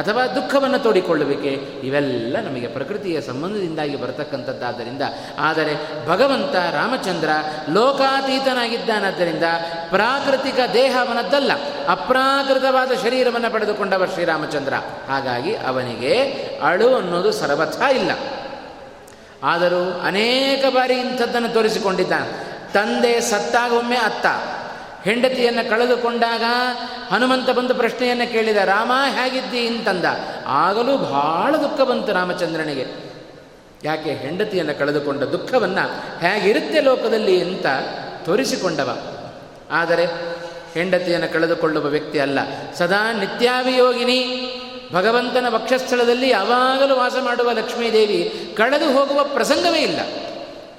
[0.00, 1.50] ಅಥವಾ ದುಃಖವನ್ನು ತೋಡಿಕೊಳ್ಳುವಿಕೆ,
[1.86, 5.02] ಇವೆಲ್ಲ ನಮಗೆ ಪ್ರಕೃತಿಯ ಸಂಬಂಧದಿಂದಾಗಿ ಬರತಕ್ಕಂಥದ್ದಾದ್ದರಿಂದ,
[5.38, 7.28] ಆದರೆ ಭಗವಂತ ರಾಮಚಂದ್ರ
[7.72, 9.44] ಲೋಕಾತೀತನಾಗಿದ್ದಾನಾದ್ದರಿಂದ
[9.90, 11.52] ಪ್ರಾಕೃತಿಕ ದೇಹವನದ್ದಲ್ಲ,
[11.88, 14.74] ಅಪ್ರಾಕೃತವಾದ ಶರೀರವನ್ನು ಪಡೆದುಕೊಂಡವ ಶ್ರೀರಾಮಚಂದ್ರ.
[15.08, 16.18] ಹಾಗಾಗಿ ಅವನಿಗೆ
[16.62, 18.10] ಅಳು ಅನ್ನೋದು ಸರ್ವಥ ಇಲ್ಲ.
[19.42, 22.45] ಆದರೂ ಅನೇಕ ಬಾರಿ ಇಂಥದ್ದನ್ನು ತೋರಿಸಿಕೊಂಡಿದ್ದಾನೆ.
[22.72, 24.26] ತಂದೆ ಸತ್ತಾಗ ಒಮ್ಮೆ ಅತ್ತ.
[25.04, 26.42] ಹೆಂಡತಿಯನ್ನು ಕಳೆದುಕೊಂಡಾಗ
[27.14, 29.66] ಹನುಮಂತ ಬಂದು ಪ್ರಶ್ನೆಯನ್ನು ಕೇಳಿದ, ರಾಮ, ಹೇಗಿದ್ದಿ?
[29.66, 30.04] ಅಂತಂದ.
[30.46, 32.86] ಆಗಲೂ ಬಹಳ ದುಃಖ ಬಂತು ರಾಮಚಂದ್ರನಿಗೆ.
[33.84, 37.66] ಯಾಕೆ ಹೆಂಡತಿಯನ್ನು ಕಳೆದುಕೊಂಡ ದುಃಖವನ್ನು ಹೇಗಿರುತ್ತೆ ಲೋಕದಲ್ಲಿ ಅಂತ
[38.24, 38.98] ತೋರಿಸಿಕೊಂಡವ.
[39.70, 40.06] ಆದರೆ
[40.74, 42.38] ಹೆಂಡತಿಯನ್ನು ಕಳೆದುಕೊಳ್ಳುವ ವ್ಯಕ್ತಿ ಅಲ್ಲ.
[42.74, 44.52] ಸದಾ ನಿತ್ಯಾಭಿಯೋಗಿನಿ.
[44.92, 50.00] ಭಗವಂತನ ವಕ್ಷಸ್ಥಳದಲ್ಲಿ ಯಾವಾಗಲೂ ವಾಸ ಮಾಡುವ ಲಕ್ಷ್ಮೀದೇವಿ ಕಳೆದು ಹೋಗುವ ಪ್ರಸಂಗವೇ ಇಲ್ಲ.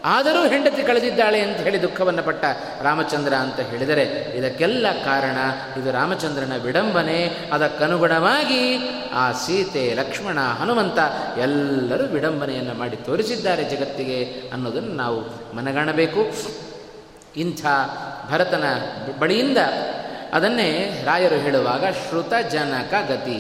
[0.06, 2.46] ಆದರೂ ಹೆಂಡತಿ ಕಳೆದಿದ್ದಾಳೆ ಅಂತ ಹೇಳಿ ದುಃಖವನ್ನು ಪಟ್ಟ
[2.82, 4.04] ರಾಮಚಂದ್ರ ಅಂತ ಹೇಳಿದರೆ,
[4.36, 5.38] ಇದಕ್ಕೆಲ್ಲ ಕಾರಣ
[5.80, 7.50] ಇದು ರಾಮಚಂದ್ರನ ವಿಡಂಬನೆ.
[7.54, 8.80] ಅದಕ್ಕನುಗುಣವಾಗಿ
[9.14, 11.00] ಆ ಸೀತೆ ಲಕ್ಷ್ಮಣ ಹನುಮಂತ
[11.38, 15.22] ಎಲ್ಲರೂ ವಿಡಂಬನೆಯನ್ನು ಮಾಡಿ ತೋರಿಸಿದ್ದಾರೆ ಜಗತ್ತಿಗೆ ಅನ್ನೋದನ್ನು ನಾವು
[15.56, 16.32] ಮನಗಾಣಬೇಕು.
[17.38, 17.66] ಇಂಥ
[18.32, 18.64] ಭರತನ
[19.20, 19.58] ಬಳಿಯಿಂದ
[20.34, 23.38] ಅದನ್ನೇ ರಾಯರು ಹೇಳುವಾಗ ಶ್ರುತ ಜನಕ ಗತಿ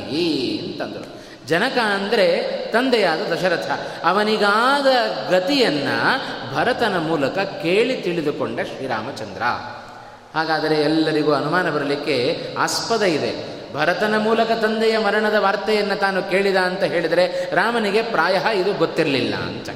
[0.65, 1.16] ಅಂತಂದರು.
[1.47, 3.71] ಜನಕ ಅಂದರೆ ತಂದೆಯಾದ ದಶರಥ.
[4.03, 4.86] ಅವನಿಗಾದ
[5.31, 6.21] ಗತಿಯನ್ನು
[6.55, 9.41] ಭರತನ ಮೂಲಕ ಕೇಳಿ ತಿಳಿದುಕೊಂಡ ಶ್ರೀರಾಮಚಂದ್ರ.
[10.36, 13.57] ಹಾಗಾದರೆ ಎಲ್ಲರಿಗೂ ಅನುಮಾನ ಬರಲಿಕ್ಕೆ ಆಸ್ಪದ ಇದೆ.
[13.73, 19.69] ಭರತನ ಮೂಲಕ ತಂದೆಯ ಮರಣದ ವಾರ್ತೆಯನ್ನು ತಾನು ಕೇಳಿದ ಅಂತ ಹೇಳಿದರೆ ರಾಮನಿಗೆ ಪ್ರಾಯ ಇದು ಗೊತ್ತಿರಲಿಲ್ಲ ಅಂತ.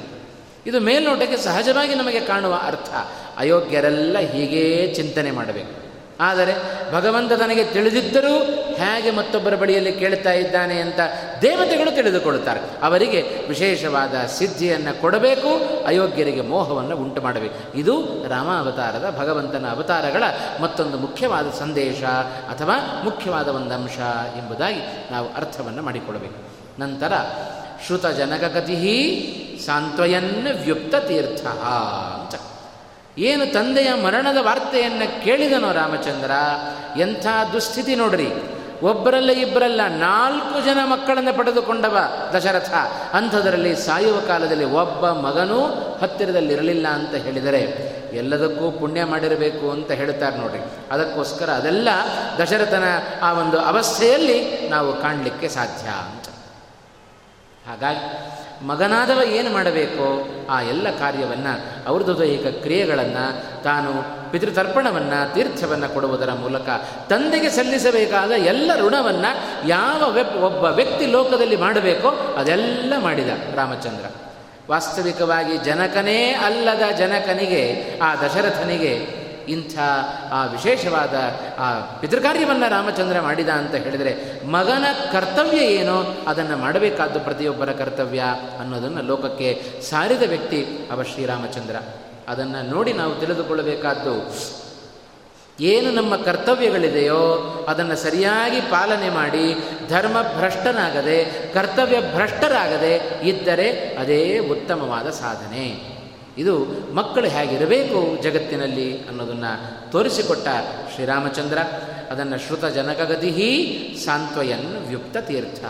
[0.66, 2.90] ಇದು ಮೇಲ್ನೋಟಕ್ಕೆ ಸಹಜವಾಗಿ ನಮಗೆ ಕಾಣುವ ಅರ್ಥ.
[3.38, 5.82] ಅಯೋಗ್ಯರೆಲ್ಲ ಹೀಗೇ ಚಿಂತನೆ ಮಾಡಬೇಕು.
[6.20, 6.52] ಆದರೆ
[6.92, 11.00] ಭಗವಂತ ತನಗೆ ತಿಳಿದಿದ್ದರೂ ಹೇಗೆ ಮತ್ತೊಬ್ಬರ ಬಳಿಯಲ್ಲಿ ಕೇಳ್ತಾ ಇದ್ದಾನೆ ಅಂತ
[11.42, 12.60] ದೇವತೆಗಳು ತಿಳಿದುಕೊಳ್ಳುತ್ತಾರೆ.
[12.82, 17.78] ಅವರಿಗೆ ವಿಶೇಷವಾದ ಸಿದ್ಧಿಯನ್ನು ಕೊಡಬೇಕು, ಅಯೋಗ್ಯರಿಗೆ ಮೋಹವನ್ನು ಉಂಟು ಮಾಡಬೇಕು.
[17.78, 20.22] ಇದು ರಾಮಾವತಾರದ ಭಗವಂತನ ಅವತಾರಗಳ
[20.60, 22.04] ಮತ್ತೊಂದು ಮುಖ್ಯವಾದ ಸಂದೇಶ
[22.50, 23.98] ಅಥವಾ ಮುಖ್ಯವಾದ ಒಂದು ಅಂಶ
[24.38, 26.52] ಎಂಬುದಾಗಿ ನಾವು ಅರ್ಥವನ್ನು ಮಾಡಿಕೊಳ್ಳಬೇಕು.
[26.80, 27.12] ನಂತರ
[27.86, 32.40] ಶ್ರುತ ಜನಕಗತಿ ಸಾಂತ್ವಯನ್ ವ್ಯುಕ್ತ ತೀರ್ಥ ಅಂತ.
[33.18, 36.30] ಏನು ತಂದೆಯ ಮರಣದ ವಾರ್ತೆಯನ್ನು ಕೇಳಿದನೋ ರಾಮಚಂದ್ರ,
[37.00, 38.28] ಎಂಥ ದುಸ್ಥಿತಿ ನೋಡ್ರಿ.
[38.82, 41.96] ಒಬ್ಬರಲ್ಲ ಇಬ್ಬರಲ್ಲ, ನಾಲ್ಕು ಜನ ಮಕ್ಕಳನ್ನು ಪಡೆದುಕೊಂಡವ
[42.34, 42.70] ದಶರಥ.
[43.12, 45.60] ಅಂಥದರಲ್ಲಿ ಸಾಯುವ ಕಾಲದಲ್ಲಿ ಒಬ್ಬ ಮಗನೂ
[46.02, 51.88] ಹತ್ತಿರದಲ್ಲಿರಲಿಲ್ಲ ಅಂತ ಹೇಳಿದರೆ ಎಲ್ಲದಕ್ಕೂ ಪುಣ್ಯ ಮಾಡಿರಬೇಕು ಅಂತ ಹೇಳ್ತಾರೆ ನೋಡಿ ಅದಕ್ಕೋಸ್ಕರ ಅದೆಲ್ಲ
[52.38, 52.84] ದಶರಥನ
[53.22, 56.28] ಆ ಒಂದು ಅವಸ್ಥೆಯಲ್ಲಿ ನಾವು ಕಾಣಲಿಕ್ಕೆ ಸಾಧ್ಯ ಅಂತ.
[57.68, 58.32] ಹಾಗಾಗಿ
[58.66, 61.52] ಮಗನಾದವ ಏನು ಮಾಡಬೇಕೋ ಆ ಎಲ್ಲ ಕಾರ್ಯವನ್ನು
[62.18, 66.68] ದೈಹಿಕ ಕ್ರಿಯೆಗಳನ್ನು ತಾನು ಪಿತೃತರ್ಪಣವನ್ನು, ತೀರ್ಥವನ್ನು ಕೊಡುವುದರ ಮೂಲಕ
[67.08, 69.30] ತಂದೆಗೆ ಸಲ್ಲಿಸಬೇಕಾದ ಎಲ್ಲ ಋಣವನ್ನು
[69.68, 70.02] ಯಾವ
[70.44, 74.04] ಒಬ್ಬ ವ್ಯಕ್ತಿ ಲೋಕದಲ್ಲಿ ಮಾಡಬೇಕೋ ಅದೆಲ್ಲ ಮಾಡಿದ ರಾಮಚಂದ್ರ.
[74.70, 79.78] ವಾಸ್ತವಿಕವಾಗಿ ಜನಕನೇ ಅಲ್ಲದ ಜನಕನಿಗೆ, ಆ ದಶರಥನಿಗೆ ಇಂಥ,
[80.32, 81.14] ಆ ವಿಶೇಷವಾದ,
[81.58, 88.20] ಆ ಪಿತೃಕಾರ್ಯವನ್ನು ರಾಮಚಂದ್ರ ಮಾಡಿದ ಅಂತ ಹೇಳಿದರೆ ಮಗನ ಕರ್ತವ್ಯ ಏನೋ ಅದನ್ನು ಮಾಡಬೇಕಾದ್ದು ಪ್ರತಿಯೊಬ್ಬರ ಕರ್ತವ್ಯ
[88.60, 91.76] ಅನ್ನೋದನ್ನು ಲೋಕಕ್ಕೆ ಸಾರಿದ ವ್ಯಕ್ತಿ ಅವ ಶ್ರೀರಾಮಚಂದ್ರ
[92.28, 94.14] ಅದನ್ನು ನೋಡಿ ನಾವು ತಿಳಿದುಕೊಳ್ಳಬೇಕಾದ್ದು,
[95.60, 97.22] ಏನು ನಮ್ಮ ಕರ್ತವ್ಯಗಳಿದೆಯೋ
[97.68, 99.54] ಅದನ್ನು ಸರಿಯಾಗಿ ಪಾಲನೆ ಮಾಡಿ,
[99.88, 105.92] ಧರ್ಮ ಭ್ರಷ್ಟನಾಗದೆ, ಕರ್ತವ್ಯ ಭ್ರಷ್ಟರಾಗದೆ ಇದ್ದರೆ ಅದೇ ಉತ್ತಮವಾದ ಸಾಧನೆ.
[106.38, 106.54] ಇದು
[106.94, 110.48] ಮಕ್ಕಳು ಹೇಗಿರಬೇಕು ಜಗತ್ತಿನಲ್ಲಿ ಅನ್ನೋದನ್ನು ತೋರಿಸಿಕೊಟ್ಟ
[110.94, 111.58] ಶ್ರೀರಾಮಚಂದ್ರ.
[112.10, 113.30] ಅದನ್ನು ಶ್ರುತ ಜನಕಗತಿ
[114.04, 115.64] ಸಾಂತ್ವಯನ್ ವ್ಯುಕ್ತ ತೀರ್ಥ.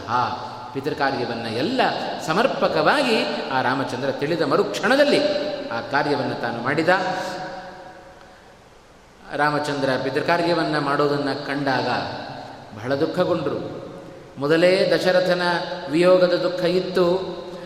[0.72, 1.80] ಪಿತೃಕಾರ್ಯವನ್ನು ಎಲ್ಲ
[2.26, 3.16] ಸಮರ್ಪಕವಾಗಿ
[3.52, 5.20] ಆ ರಾಮಚಂದ್ರ ತಿಳಿದ ಮರುಕ್ಷಣದಲ್ಲಿ
[5.72, 6.88] ಆ ಕಾರ್ಯವನ್ನು ತಾನು ಮಾಡಿದ.
[9.37, 11.88] ರಾಮಚಂದ್ರ ಪಿತೃಕಾರ್ಯವನ್ನು ಮಾಡೋದನ್ನು ಕಂಡಾಗ
[12.78, 13.82] ಬಹಳ ದುಃಖಗೊಂಡರು.
[14.38, 15.42] ಮೊದಲೇ ದಶರಥನ
[15.90, 17.06] ವಿಯೋಗದ ದುಃಖ ಇತ್ತು.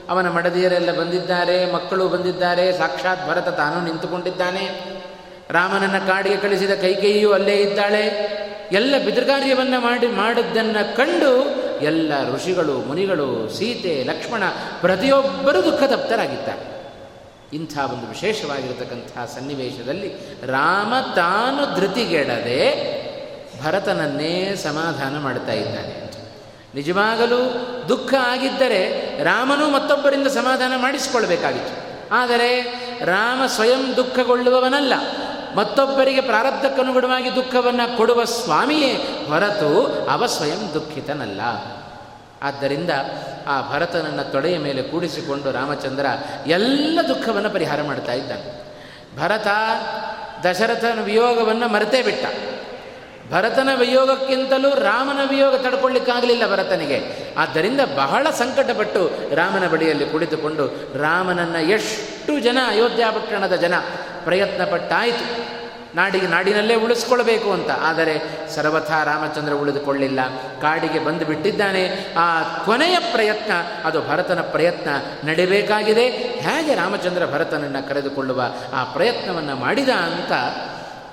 [0.09, 4.97] ಅವನ ಮಡದಿಯರೆಲ್ಲ ಬಂದಿದ್ದಾರೆ, ಮಕ್ಕಳು ಬಂದಿದ್ದಾರೆ, ಸಾಕ್ಷಾತ್ ಭರತ ತಾನು ನಿಂತುಕೊಂಡಿದ್ದಾನೆ.
[5.51, 8.03] ರಾಮನನ್ನು ಕಾಡಿಗೆ ಕಳಿಸಿದ ಕೈಕೇಯಿಯು ಅಲ್ಲೇ ಇದ್ದಾಳೆ.
[8.73, 11.45] ಎಲ್ಲ ಪಿತೃಕಾರ್ಯವನ್ನು ಮಾಡಿ, ಮಾಡಿದ್ದನ್ನು ಕಂಡು
[11.81, 14.43] ಎಲ್ಲ ಋಷಿಗಳು, ಮುನಿಗಳು, ಸೀತೆ, ಲಕ್ಷ್ಮಣ
[14.81, 16.76] ಪ್ರತಿಯೊಬ್ಬರೂ ದುಃಖ ತಪ್ತರಾಗಿದ್ದಾರೆ
[17.53, 20.09] ಇಂಥ ಒಂದು ವಿಶೇಷವಾಗಿರತಕ್ಕಂಥ ಸನ್ನಿವೇಶದಲ್ಲಿ
[20.47, 22.97] ರಾಮ ತಾನು ಧೃತಿಗೆಡದೆ
[23.63, 26.07] ಭರತನನ್ನೇ ಸಮಾಧಾನ ಮಾಡ್ತಾ ಇದ್ದಾನೆ
[26.75, 27.39] ನಿಜವಾಗಲೂ
[27.89, 31.87] ದುಃಖ ಆಗಿದ್ದರೆ ರಾಮನು ಮತ್ತೊಬ್ಬರಿಂದ ಸಮಾಧಾನ ಮಾಡಿಸಿಕೊಳ್ಬೇಕಾಗಿತ್ತು.
[32.15, 32.63] ಆದರೆ
[33.05, 34.93] ರಾಮ ಸ್ವಯಂ ದುಃಖಗೊಳ್ಳುವವನಲ್ಲ.
[35.57, 38.93] ಮತ್ತೊಬ್ಬರಿಗೆ ಪ್ರಾರಬ್ಧಕ್ಕನುಗುಣವಾಗಿ ದುಃಖವನ್ನು ಕೊಡುವ ಸ್ವಾಮಿಯೇ
[39.29, 41.41] ಹೊರತು ಅವ ಸ್ವಯಂ ದುಃಖಿತನಲ್ಲ.
[42.43, 42.91] ಆದ್ದರಿಂದ
[43.47, 46.07] ಆ ಭರತನನ್ನು ತೊಡೆಯ ಮೇಲೆ ಕೂಡಿಸಿಕೊಂಡು ರಾಮಚಂದ್ರ
[46.47, 48.67] ಎಲ್ಲ ದುಃಖವನ್ನು ಪರಿಹಾರ ಮಾಡ್ತಾ ಇದ್ದಾನೆ.
[49.19, 49.47] ಭರತ
[50.47, 52.27] ದಶರಥನ ವಿಯೋಗವನ್ನು ಮರೆತೇ ಬಿಟ್ಟ.
[53.33, 57.29] ಭರತನ ವಿಯೋಗಕ್ಕಿಂತಲೂ ರಾಮನ ವಿಯೋಗ ತಡ್ಕೊಳ್ಳಿಕ್ಕಾಗಲಿಲ್ಲ ಭರತನಿಗೆ.
[57.39, 60.67] ಆದ್ದರಿಂದ ಬಹಳ ಸಂಕಟಪಟ್ಟು ರಾಮನ ಬಳಿಯಲ್ಲಿ ಕುಳಿತುಕೊಂಡು
[61.03, 63.75] ರಾಮನನ್ನು ಎಷ್ಟು ಜನ ಅಯೋಧ್ಯಾ ಪಟ್ಟಣದ ಜನ
[64.25, 65.56] ಪ್ರಯತ್ನ ಪಟ್ಟಾಯಿತು
[65.97, 67.71] ನಾಡಿಗೆ ನಾಡಿನಲ್ಲೇ ಉಳಿಸ್ಕೊಳ್ಬೇಕು ಅಂತ.
[67.71, 68.19] ಆದರೆ
[68.55, 70.21] ಸರ್ವಥಾ ರಾಮಚಂದ್ರ ಉಳಿದುಕೊಳ್ಳಿಲ್ಲ.
[70.61, 72.15] ಕಾಡಿಗೆ ಬಂದು ಬಿಟ್ಟಿದ್ದಾನೆ.
[72.19, 73.53] ಆ ಕೊನೆಯ ಪ್ರಯತ್ನ,
[73.85, 74.91] ಅದು ಭರತನ ಪ್ರಯತ್ನ
[75.25, 76.09] ನಡೆಯಬೇಕಾಗಿದೆ
[76.41, 78.43] ಹೇಗೆ ರಾಮಚಂದ್ರ ಭರತನನ್ನು ಕರೆದುಕೊಳ್ಳುವ
[78.75, 80.33] ಆ ಪ್ರಯತ್ನವನ್ನು ಮಾಡಿದ ಅಂತ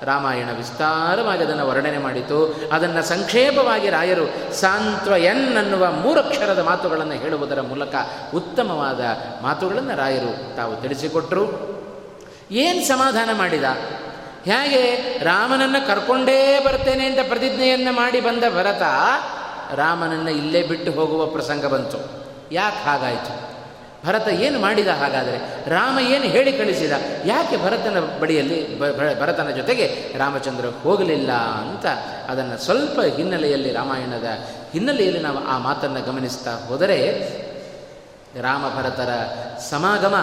[0.04, 2.60] ರಾಮಾಯಣ ವಿಸ್ತಾರವಾಗಿ ಅದನ್ನು ವರ್ಣನೆ ಮಾಡಿತು.
[2.72, 7.94] ಅದನ್ನು ಸಂಕ್ಷೇಪವಾಗಿ ರಾಯರು ಸಾಂತ್ವ ಎನ್ ಅನ್ನುವ ಮೂರಕ್ಷರದ ಮಾತುಗಳನ್ನು ಹೇಳುವುದರ ಮೂಲಕ
[8.34, 9.00] ಉತ್ತಮವಾದ
[9.42, 11.74] ಮಾತುಗಳನ್ನು ರಾಯರು ತಾವು ತಿಳಿಸಿಕೊಟ್ಟರು
[12.50, 13.64] ಏನು ಸಮಾಧಾನ ಮಾಡಿದ?
[14.44, 15.18] ಹೇಗೆ?
[15.24, 18.82] ರಾಮನನ್ನು ಕರ್ಕೊಂಡೇ ಬರ್ತೇನೆ ಅಂತ ಪ್ರತಿಜ್ಞೆಯನ್ನು ಮಾಡಿ ಬಂದ ಭರತ
[19.74, 21.98] ರಾಮನನ್ನು ಇಲ್ಲೇ ಬಿಟ್ಟು ಹೋಗುವ ಪ್ರಸಂಗ ಬಂತು.
[22.52, 23.54] ಯಾಕೆ ಹಾಗಾಯಿತು?
[24.06, 25.68] ಭರತ ಏನು ಮಾಡಿದ ಹಾಗಾದರೆ?
[25.70, 26.92] ರಾಮ ಏನು ಹೇಳಿ ಕಳಿಸಿದ?
[27.24, 28.78] ಯಾಕೆ ಭರತನ ಬಳಿಯಲ್ಲಿ
[29.20, 31.86] ಭರತನ ಜೊತೆಗೆ ರಾಮಚಂದ್ರ ಹೋಗಲಿಲ್ಲ ಅಂತ
[32.30, 34.26] ಅದನ್ನು ಸ್ವಲ್ಪ ಹಿನ್ನೆಲೆಯಲ್ಲಿ ರಾಮಾಯಣದ
[34.72, 36.98] ಹಿನ್ನೆಲೆಯಲ್ಲಿ ನಾವು ಆ ಮಾತನ್ನು ಗಮನಿಸ್ತಾ ಹೋದರೆ
[38.42, 39.10] ರಾಮ ಭರತರ
[39.70, 40.14] ಸಮಾಗಮ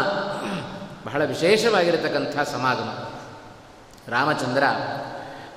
[1.05, 3.11] ಬಹಳ ವಿಶೇಷವಾಗಿರತಕ್ಕಂಥ ಸಮಾಗಮ.
[4.12, 4.63] ರಾಮಚಂದ್ರ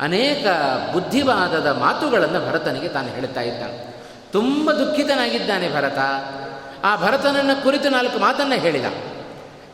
[0.00, 0.46] ಅನೇಕ
[0.92, 3.94] ಬುದ್ಧಿವಾದದ ಮಾತುಗಳನ್ನು ಭರತನಿಗೆ ತಾನು ಹೇಳುತ್ತಾ ಇದ್ದಾನೆ.
[4.32, 5.98] ತುಂಬ ದುಃಖಿತನಾಗಿದ್ದಾನೆ ಭರತ.
[6.84, 8.84] ಆ ಭರತನನ್ನು ಕುರಿತು ನಾಲ್ಕು ಮಾತನ್ನು ಹೇಳಿದ.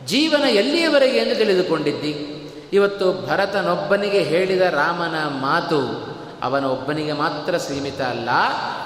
[0.06, 2.36] ಜೀವನ ಎಲ್ಲಿಯವರೆಗೆ ಎಂದು ತಿಳಿದುಕೊಂಡಿದ್ದಿ?
[2.72, 6.10] ಇವತ್ತು ಭರತನೊಬ್ಬನಿಗೆ ಹೇಳಿದ ರಾಮನ ಮಾತು
[6.42, 8.28] ಅವನ ಒಬ್ಬನಿಗೆ ಮಾತ್ರ ಸೀಮಿತ ಅಲ್ಲ,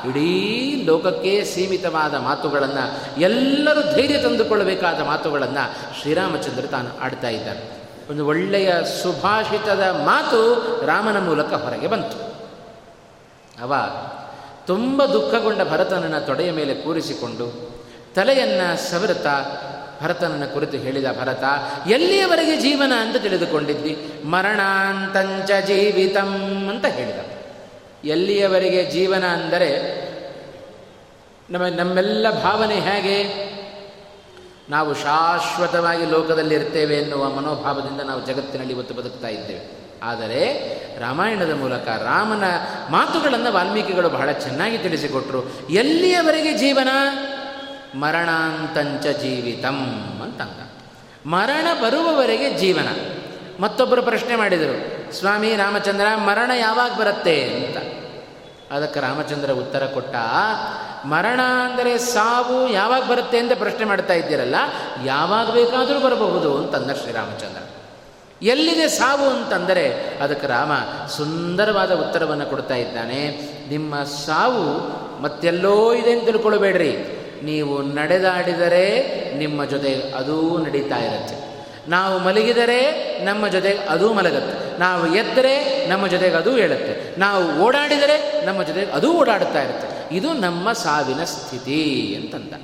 [0.09, 7.84] ಇಡೀ ಲೋಕಕ್ಕೆ ಸೀಮಿತವಾದ ಮಾತುಗಳನ್ನು ಎಲ್ಲರೂ ಧೈರ್ಯ ತಂದುಕೊಳ್ಳಬೇಕಾದ ಮಾತುಗಳನ್ನು ಶ್ರೀರಾಮಚಂದ್ರ ತಾನು ಆಡ್ತಾ ಇದ್ದಾನೆ.
[8.11, 10.41] ಒಂದು ಒಳ್ಳೆಯ ಸುಭಾಷಿತದ ಮಾತು
[10.87, 12.19] ರಾಮನ ಮೂಲಕ ಹೊರಗೆ ಬಂತು.
[13.63, 13.75] ಅವ
[14.67, 17.47] ತುಂಬ ದುಃಖಗೊಂಡ ಭರತನನ್ನು ತೊಡೆಯ ಮೇಲೆ ಕೂರಿಸಿಕೊಂಡು
[18.15, 19.35] ತಲೆಯನ್ನು ಸವರುತ್ತಾ
[20.03, 21.45] ಭರತನನ್ನು ಕುರಿತು ಹೇಳಿದ ಭರತ,
[21.87, 23.97] ಎಲ್ಲಿಯವರೆಗೆ ಜೀವನ ಅಂತ ತಿಳಿದುಕೊಂಡಿದ್ದಿ?
[24.25, 26.33] ಮರಣಾಂತಂಚ ಜೀವಿತಂ
[26.71, 27.21] ಅಂತ ಹೇಳಿದ.
[28.05, 29.71] ಎಲ್ಲಿಯವರೆಗೆ ಜೀವನ ಅಂದರೆ
[31.51, 33.19] ನಮ್ಮ ನಮ್ಮೆಲ್ಲ ಭಾವನೆ ಹೇಗೆ?
[34.71, 39.85] ನಾವು ಶಾಶ್ವತವಾಗಿ ಲೋಕದಲ್ಲಿ ಇರ್ತೇವೆ ಎನ್ನುವ ಮನೋಭಾವದಿಂದ ನಾವು ಜಗತ್ತಿನಲ್ಲಿ ಇವತ್ತು ಬದುಕ್ತಾ ಇದ್ದೇವೆ.
[40.03, 42.45] ಆದರೆ ರಾಮಾಯಣದ ಮೂಲಕ ರಾಮನ
[42.91, 45.69] ಮಾತುಗಳನ್ನು ವಾಲ್ಮೀಕಿಗಳು ಬಹಳ ಚೆನ್ನಾಗಿ ತಿಳಿಸಿಕೊಟ್ರು.
[45.71, 46.89] ಎಲ್ಲಿಯವರೆಗೆ ಜೀವನ?
[47.95, 49.77] ಮರಣಾಂತಂಚ ಜೀವಿತಂ
[50.23, 50.71] ಅಂತಂದ.
[51.27, 52.89] ಮರಣ ಬರುವವರೆಗೆ ಜೀವನ.
[53.63, 57.77] ಮತ್ತೊಬ್ಬರು ಪ್ರಶ್ನೆ ಮಾಡಿದರು, ಸ್ವಾಮಿ ರಾಮಚಂದ್ರ, ಮರಣ ಯಾವಾಗ ಬರುತ್ತೆ ಅಂತ.
[58.71, 60.15] ಅದಕ್ಕೆ ರಾಮಚಂದ್ರ ಉತ್ತರ ಕೊಟ್ಟ,
[61.07, 64.55] ಮರಣ ಅಂದರೆ ಸಾವು ಯಾವಾಗ ಬರುತ್ತೆ ಅಂತ ಪ್ರಶ್ನೆ ಮಾಡ್ತಾ ಇದ್ದೀರಲ್ಲ,
[65.05, 67.63] ಯಾವಾಗ ಬೇಕಾದರೂ ಬರಬಹುದು, ಅಂತಂದ ಶ್ರೀರಾಮಚಂದ್ರ.
[68.43, 70.73] ಎಲ್ಲಿದೆ ಸಾವು ಅಂತಂದರೆ, ಅದಕ್ಕೆ ರಾಮ
[71.09, 76.97] ಸುಂದರವಾದ ಉತ್ತರವನ್ನು ಕೊಡ್ತಾ ಇದ್ದಾನೆ, ನಿಮ್ಮ ಸಾವು ಮತ್ತೆಲ್ಲೋ ಇದೆ ಅಂತ ತಿಳ್ಕೊಳ್ಬೇಡ್ರಿ.
[77.43, 78.87] ನೀವು ನಡೆದಾಡಿದರೆ
[79.39, 81.44] ನಿಮ್ಮ ಜೊತೆ ಅದೂ ನಡೀತಾ ಇರುತ್ತೆ.
[81.89, 82.91] ನಾವು ಮಲಗಿದರೆ
[83.25, 84.79] ನಮ್ಮ ಜೊತೆಗೆ ಅದೂ ಮಲಗುತ್ತೆ.
[84.79, 90.17] ನಾವು ಎದ್ದರೆ ನಮ್ಮ ಜೊತೆಗೆ ಅದೂ ಹೇಳುತ್ತೆ ನಾವು ಓಡಾಡಿದರೆ ನಮ್ಮ ಜೊತೆಗೆ ಅದೂ ಓಡಾಡುತ್ತಾ ಇರುತ್ತೆ.
[90.17, 92.63] ಇದು ನಮ್ಮ ಸಾವಿನ ಸ್ಥಿತಿ ಅಂತಂದ.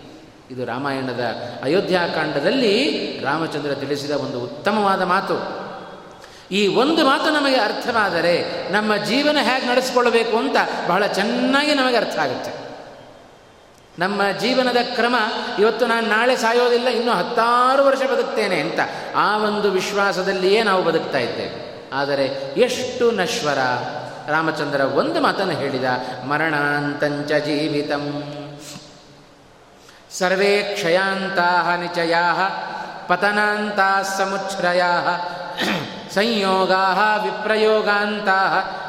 [0.51, 1.21] ಇದು ರಾಮಾಯಣದ
[1.63, 5.61] ಅಯೋಧ್ಯಾಕಾಂಡದಲ್ಲಿ ರಾಮಚಂದ್ರ ತಿಳಿಸಿದ ಒಂದು ಉತ್ತಮವಾದ ಮಾತು.
[6.55, 10.57] ಈ ಒಂದು ಮಾತು ನಮಗೆ ಅರ್ಥವಾದರೆ ನಮ್ಮ ಜೀವನ ಹೇಗೆ ನಡೆಸಿಕೊಳ್ಳಬೇಕು ಅಂತ
[10.89, 12.60] ಬಹಳ ಚೆನ್ನಾಗಿ ನಮಗೆ ಅರ್ಥ ಆಗುತ್ತೆ.
[13.99, 15.15] ನಮ್ಮ ಜೀವನದ ಕ್ರಮ,
[15.59, 18.81] ಇವತ್ತು ನಾನು ನಾಳೆ ಸಾಯೋದಿಲ್ಲ, ಇನ್ನೂ ಹತ್ತಾರು ವರ್ಷ ಬದುಕ್ತೇನೆ ಅಂತ
[19.17, 21.89] ಆ ಒಂದು ವಿಶ್ವಾಸದಲ್ಲಿಯೇ ನಾವು ಬದುಕ್ತಾ ಇದ್ದೇವೆ.
[21.93, 22.25] ಆದರೆ
[22.61, 23.59] ಎಷ್ಟು ನಶ್ವರ?
[24.31, 25.85] ರಾಮಚಂದ್ರ ಒಂದು ಮಾತನ್ನು ಹೇಳಿದ,
[26.27, 28.25] ಮರಣಾಂತಂಚ ಜೀವಿತಂ.
[30.19, 32.35] ಸರ್ವೇ ಕ್ಷಯಾಂತಾ ನಿಚಯಾ
[33.09, 34.83] ಪತನಾಂತ ಸಮುಚ್ಛ್ರಯ
[36.15, 38.29] ಸಂಯೋಗಾ ವಿಪ್ರಯೋಗಾಂತ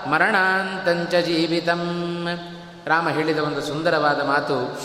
[0.08, 1.82] ಮರಣಾಂತಂಚ ಜೀವಿತಂ.
[2.88, 4.82] ರಾಮ ಹೇಳಿದ ಒಂದು ಸುಂದರವಾದ ಮಾತು.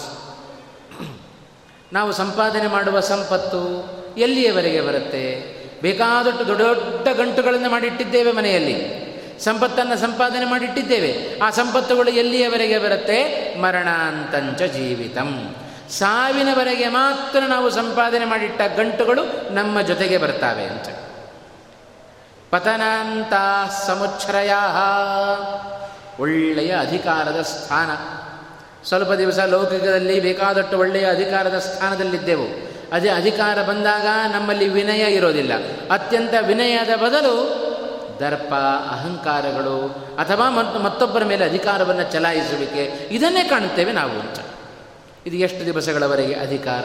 [1.93, 3.87] ನಾವು ಸಂಪಾದನೆ ಮಾಡುವ ಸಂಪತ್ತು
[4.19, 5.57] ಎಲ್ಲಿಯವರೆಗೆ ಬರುತ್ತೆ?
[5.83, 9.07] ಬೇಕಾದಷ್ಟು ದೊಡ್ಡ ದೊಡ್ಡ ಗಂಟುಗಳನ್ನು ಮಾಡಿಟ್ಟಿದ್ದೇವೆ ಮನೆಯಲ್ಲಿ.
[9.41, 11.41] ಸಂಪತ್ತನ್ನು ಸಂಪಾದನೆ ಮಾಡಿಟ್ಟಿದ್ದೇವೆ.
[11.43, 13.55] ಆ ಸಂಪತ್ತುಗಳು ಎಲ್ಲಿಯವರೆಗೆ ಬರುತ್ತೆ?
[13.61, 15.57] ಮರಣಾಂತಂಚ ಜೀವಿತಂ.
[15.91, 20.89] ಸಾವಿನವರೆಗೆ ಮಾತ್ರ ನಾವು ಸಂಪಾದನೆ ಮಾಡಿಟ್ಟ ಗಂಟುಗಳು ನಮ್ಮ ಜೊತೆಗೆ ಬರ್ತಾವೆ ಅಂತ
[22.51, 23.33] ಪತನಾಂತ
[23.71, 24.51] ಸಮುಚ್ಛ್ರಯ
[26.21, 27.91] ಒಳ್ಳೆಯ ಅಧಿಕಾರದ ಸ್ಥಾನ.
[28.89, 32.77] ಸ್ವಲ್ಪ ದಿವಸ ಲೌಕಿಕದಲ್ಲಿ ಬೇಕಾದಷ್ಟು ಒಳ್ಳೆಯ ಅಧಿಕಾರದ ಸ್ಥಾನದಲ್ಲಿದ್ದೆವು.
[32.93, 35.53] ಅದೇ ಅಧಿಕಾರ ಬಂದಾಗ ನಮ್ಮಲ್ಲಿ ವಿನಯ ಇರೋದಿಲ್ಲ.
[35.91, 37.67] ಅತ್ಯಂತ ವಿನಯದ ಬದಲು
[38.21, 38.55] ದರ್ಪ,
[38.91, 44.39] ಅಹಂಕಾರಗಳು ಅಥವಾ ಮತ್ತು ಮತ್ತೊಬ್ಬರ ಮೇಲೆ ಅಧಿಕಾರವನ್ನು ಚಲಾಯಿಸುವಿಕೆ ಇದನ್ನೇ ಕಾಣುತ್ತೇವೆ ನಾವು ಅಂತ.
[45.27, 46.85] ಇದು ಎಷ್ಟು ದಿವಸಗಳವರೆಗೆ ಅಧಿಕಾರ?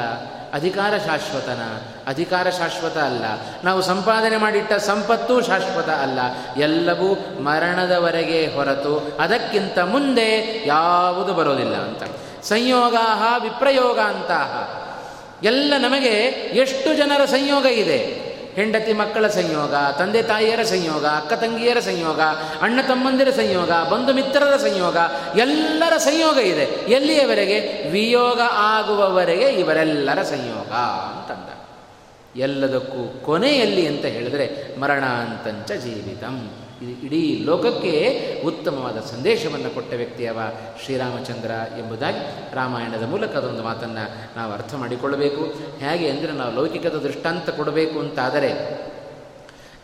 [0.54, 1.62] ಅಧಿಕಾರ ಶಾಶ್ವತನ?
[2.08, 3.26] ಅಧಿಕಾರ ಶಾಶ್ವತ ಅಲ್ಲ.
[3.64, 6.20] ನಾವು ಸಂಪಾದನೆ ಮಾಡಿಟ್ಟ ಸಂಪತ್ತು ಶಾಶ್ವತ ಅಲ್ಲ.
[6.58, 12.04] ಎಲ್ಲವೂ ಮರಣದವರೆಗೆ ಹೊರತು ಅದಕ್ಕಿಂತ ಮುಂದೆ ಯಾವುದು ಬರೋದಿಲ್ಲ ಅಂತ.
[12.44, 12.96] ಸಂಯೋಗ
[13.44, 14.72] ವಿಪ್ರಯೋಗ ಅಂತಹ
[15.44, 16.14] ಎಲ್ಲ ನಮಗೆ
[16.54, 18.21] ಎಷ್ಟು ಜನರ ಸಂಯೋಗ ಇದೆ?
[18.56, 22.22] ಹೆಂಡತಿ ಮಕ್ಕಳ ಸಂಯೋಗ, ತಂದೆ ತಾಯಿಯರ ಸಂಯೋಗ, ಅಕ್ಕ ತಂಗಿಯರ ಸಂಯೋಗ,
[22.62, 24.98] ಅಣ್ಣ ತಮ್ಮಂದಿರ ಸಂಯೋಗ, ಬಂಧು ಮಿತ್ರರ ಸಂಯೋಗ,
[25.36, 26.64] ಎಲ್ಲರ ಸಂಯೋಗ ಇದೆ.
[26.64, 27.90] ಎಲ್ಲಿಯವರೆಗೆ?
[27.90, 31.62] ವಿಯೋಗ ಆಗುವವರೆಗೆ ಇವರೆಲ್ಲರ ಸಂಯೋಗ ಅಂತಂದ.
[32.40, 36.61] ಎಲ್ಲದಕ್ಕೂ ಕೊನೆಯಲ್ಲಿ ಅಂತ ಹೇಳಿದರೆ ಮರಣಾಂತಂಚ ಜೀವಿತಂ.
[36.82, 40.40] ಇಡೀ ಲೋಕಕ್ಕೆ ಉತ್ತಮವಾದ ಸಂದೇಶವನ್ನು ಕೊಟ್ಟ ವ್ಯಕ್ತಿಯವ
[40.84, 45.46] ಶ್ರೀರಾಮಚಂದ್ರ ಎಂಬುದಾಗಿ ರಾಮಾಯಣದ ಮೂಲಕ ಅದೊಂದು ಮಾತನ್ನು ನಾವು ಅರ್ಥ ಮಾಡಿಕೊಳ್ಳಬೇಕು.
[45.80, 48.52] ಹೇಗೆ ಅಂದರೆ ನಾವು ಲೌಕಿಕದ ದೃಷ್ಟಾಂತ ಕೊಡಬೇಕು ಅಂತಾದರೆ,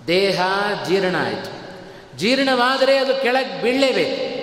[0.08, 0.42] ದೇಹ
[0.88, 1.68] ಜೀರ್ಣ ಆಯಿತು.
[2.18, 4.38] ಜೀರ್ಣವಾದರೆ ಅದು ಕೆಳಗೆ ಬೀಳಲೇಬೇಕು.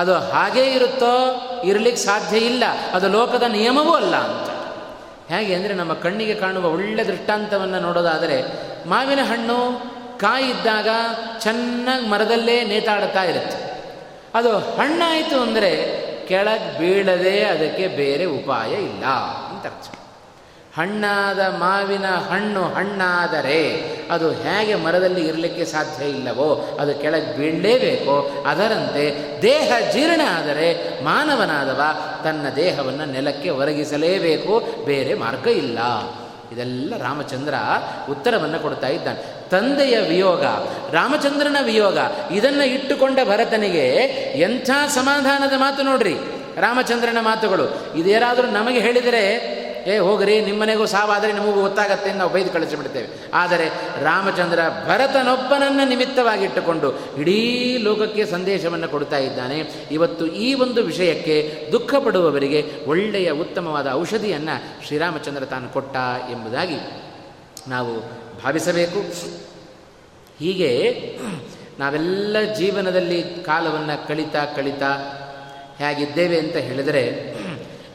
[0.00, 2.64] ಅದು ಹಾಗೇ ಇರುತ್ತೋ ಇರಲಿಕ್ಕೆ ಸಾಧ್ಯ ಇಲ್ಲ.
[2.92, 4.50] ಅದು ಲೋಕದ ನಿಯಮವೂ ಅಲ್ಲ ಅಂತ.
[5.32, 8.42] ಹೇಗೆ ಅಂದರೆ ನಮ್ಮ ಕಣ್ಣಿಗೆ ಕಾಣುವ ಒಳ್ಳೆ ದೃಷ್ಟಾಂತವನ್ನು ನೋಡೋದಾದರೆ,
[8.88, 9.92] ಮಾವಿನ ಹಣ್ಣು
[10.22, 10.88] ಕಾಯಿ ಇದ್ದಾಗ
[11.40, 13.58] ಚೆನ್ನಾಗಿ ಮರದಲ್ಲೇ ನೇತಾಡ್ತಾ ಇರುತ್ತೆ.
[14.34, 15.72] ಅದು ಹಣ್ಣಾಯಿತು ಅಂದರೆ
[16.28, 19.04] ಕೆಳಗೆ ಬೀಳದೆ ಅದಕ್ಕೆ ಬೇರೆ ಉಪಾಯ ಇಲ್ಲ
[19.50, 19.88] ಅಂತ ಅರ್ಥ.
[20.76, 23.58] ಹಣ್ಣಾದ ಮಾವಿನ ಹಣ್ಣು ಹಣ್ಣಾದರೆ
[24.10, 28.44] ಅದು ಹೇಗೆ ಮರದಲ್ಲಿ ಇರಲಿಕ್ಕೆ ಸಾಧ್ಯ ಇಲ್ಲವೋ, ಅದು ಕೆಳಗೆ ಬೀಳಲೇಬೇಕೋ.
[28.46, 29.04] ಅದರಂತೆ
[29.42, 30.68] ದೇಹ ಜೀರ್ಣ ಆದರೆ
[31.04, 31.82] ಮಾನವನಾದವ
[32.24, 35.78] ತನ್ನ ದೇಹವನ್ನು ನೆಲಕ್ಕೆ ಒರಗಿಸಲೇಬೇಕು, ಬೇರೆ ಮಾರ್ಗ ಇಲ್ಲ.
[36.52, 37.54] ಇದೆಲ್ಲ ರಾಮಚಂದ್ರ
[38.10, 39.50] ಉತ್ತರವನ್ನು ಕೊಡ್ತಾ ಇದ್ದಾನೆ.
[39.50, 40.44] ತಂದೆಯ ವಿಯೋಗ,
[40.92, 41.98] ರಾಮಚಂದ್ರನ ವಿಯೋಗ,
[42.30, 43.86] ಇದನ್ನು ಇಟ್ಟುಕೊಂಡ ಭರತನಿಗೆ
[44.40, 46.14] ಎಂಥ ಸಮಾಧಾನದ ಮಾತು ನೋಡ್ರಿ
[46.56, 47.96] ರಾಮಚಂದ್ರನ ಮಾತುಗಳು.
[47.96, 49.22] ಇದೇನಾದರೂ ನಮಗೆ ಹೇಳಿದರೆ
[49.86, 53.30] ಏ, ಹೋಗ್ರಿ, ನಿಮ್ಮನೆಗೂ ಸಾವಾದರೆ ನಮಗೂ ಗೊತ್ತಾಗತ್ತೆ ನಾವು ಬೈದು ಕಳಿಸಿಬಿಡ್ತೇವೆ.
[53.34, 53.68] ಆದರೆ
[54.04, 59.58] ರಾಮಚಂದ್ರ ಭರತನೊಬ್ಬನನ್ನು ನಿಮಿತ್ತವಾಗಿಟ್ಟುಕೊಂಡು ಇಡೀ ಲೋಕಕ್ಕೆ ಸಂದೇಶವನ್ನು ಕೊಡ್ತಾ ಇದ್ದಾನೆ.
[59.90, 65.96] ಇವತ್ತು ಈ ಒಂದು ವಿಷಯಕ್ಕೆ ದುಃಖ ಪಡುವವರಿಗೆ ಒಳ್ಳೆಯ ಉತ್ತಮವಾದ ಔಷಧಿಯನ್ನು ಶ್ರೀರಾಮಚಂದ್ರ ತಾನು ಕೊಟ್ಟ
[66.30, 66.76] ಎಂಬುದಾಗಿ
[67.68, 68.00] ನಾವು
[68.42, 69.00] ಭಾವಿಸಬೇಕು.
[70.38, 70.70] ಹೀಗೆ
[71.78, 75.18] ನಾವೆಲ್ಲ ಜೀವನದಲ್ಲಿ ಕಾಲವನ್ನು ಕಳಿತಾ ಕಳಿತಾ
[75.78, 77.34] ಹೇಗಿದ್ದೇವೆ ಅಂತ ಹೇಳಿದರೆ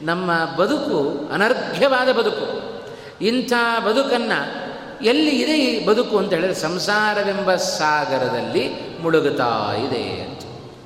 [0.01, 2.77] ನಮ್ಮ ಬದುಕು ಅನರ್ಘ್ಯವಾದ ಬದುಕು.
[3.21, 3.53] ಇಂಥ
[3.86, 4.67] ಬದುಕನ್ನು
[5.05, 10.43] ಎಲ್ಲಿ ಇದೆ ಈ ಬದುಕು ಅಂತ ಹೇಳಿದ್ರೆ ಸಂಸಾರವೆಂಬ ಸಾಗರದಲ್ಲಿ ಮುಳುಗುತ್ತಾ ಇದೆ ಅಂತ.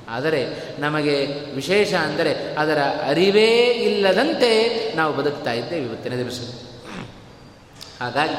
[0.08, 0.46] ಆದರೆ
[0.78, 6.40] ನಮಗೆ ವಿಶೇಷ ಅಂದರೆ ಅದರ ಅರಿವೇ ಇಲ್ಲದಂತೆ ನಾವು ಬದುಕ್ತಾ ಇದ್ದೇವೆ ಇವತ್ತಿನ ದಿವಸ
[8.00, 8.34] ಹಾಗಾಗಿ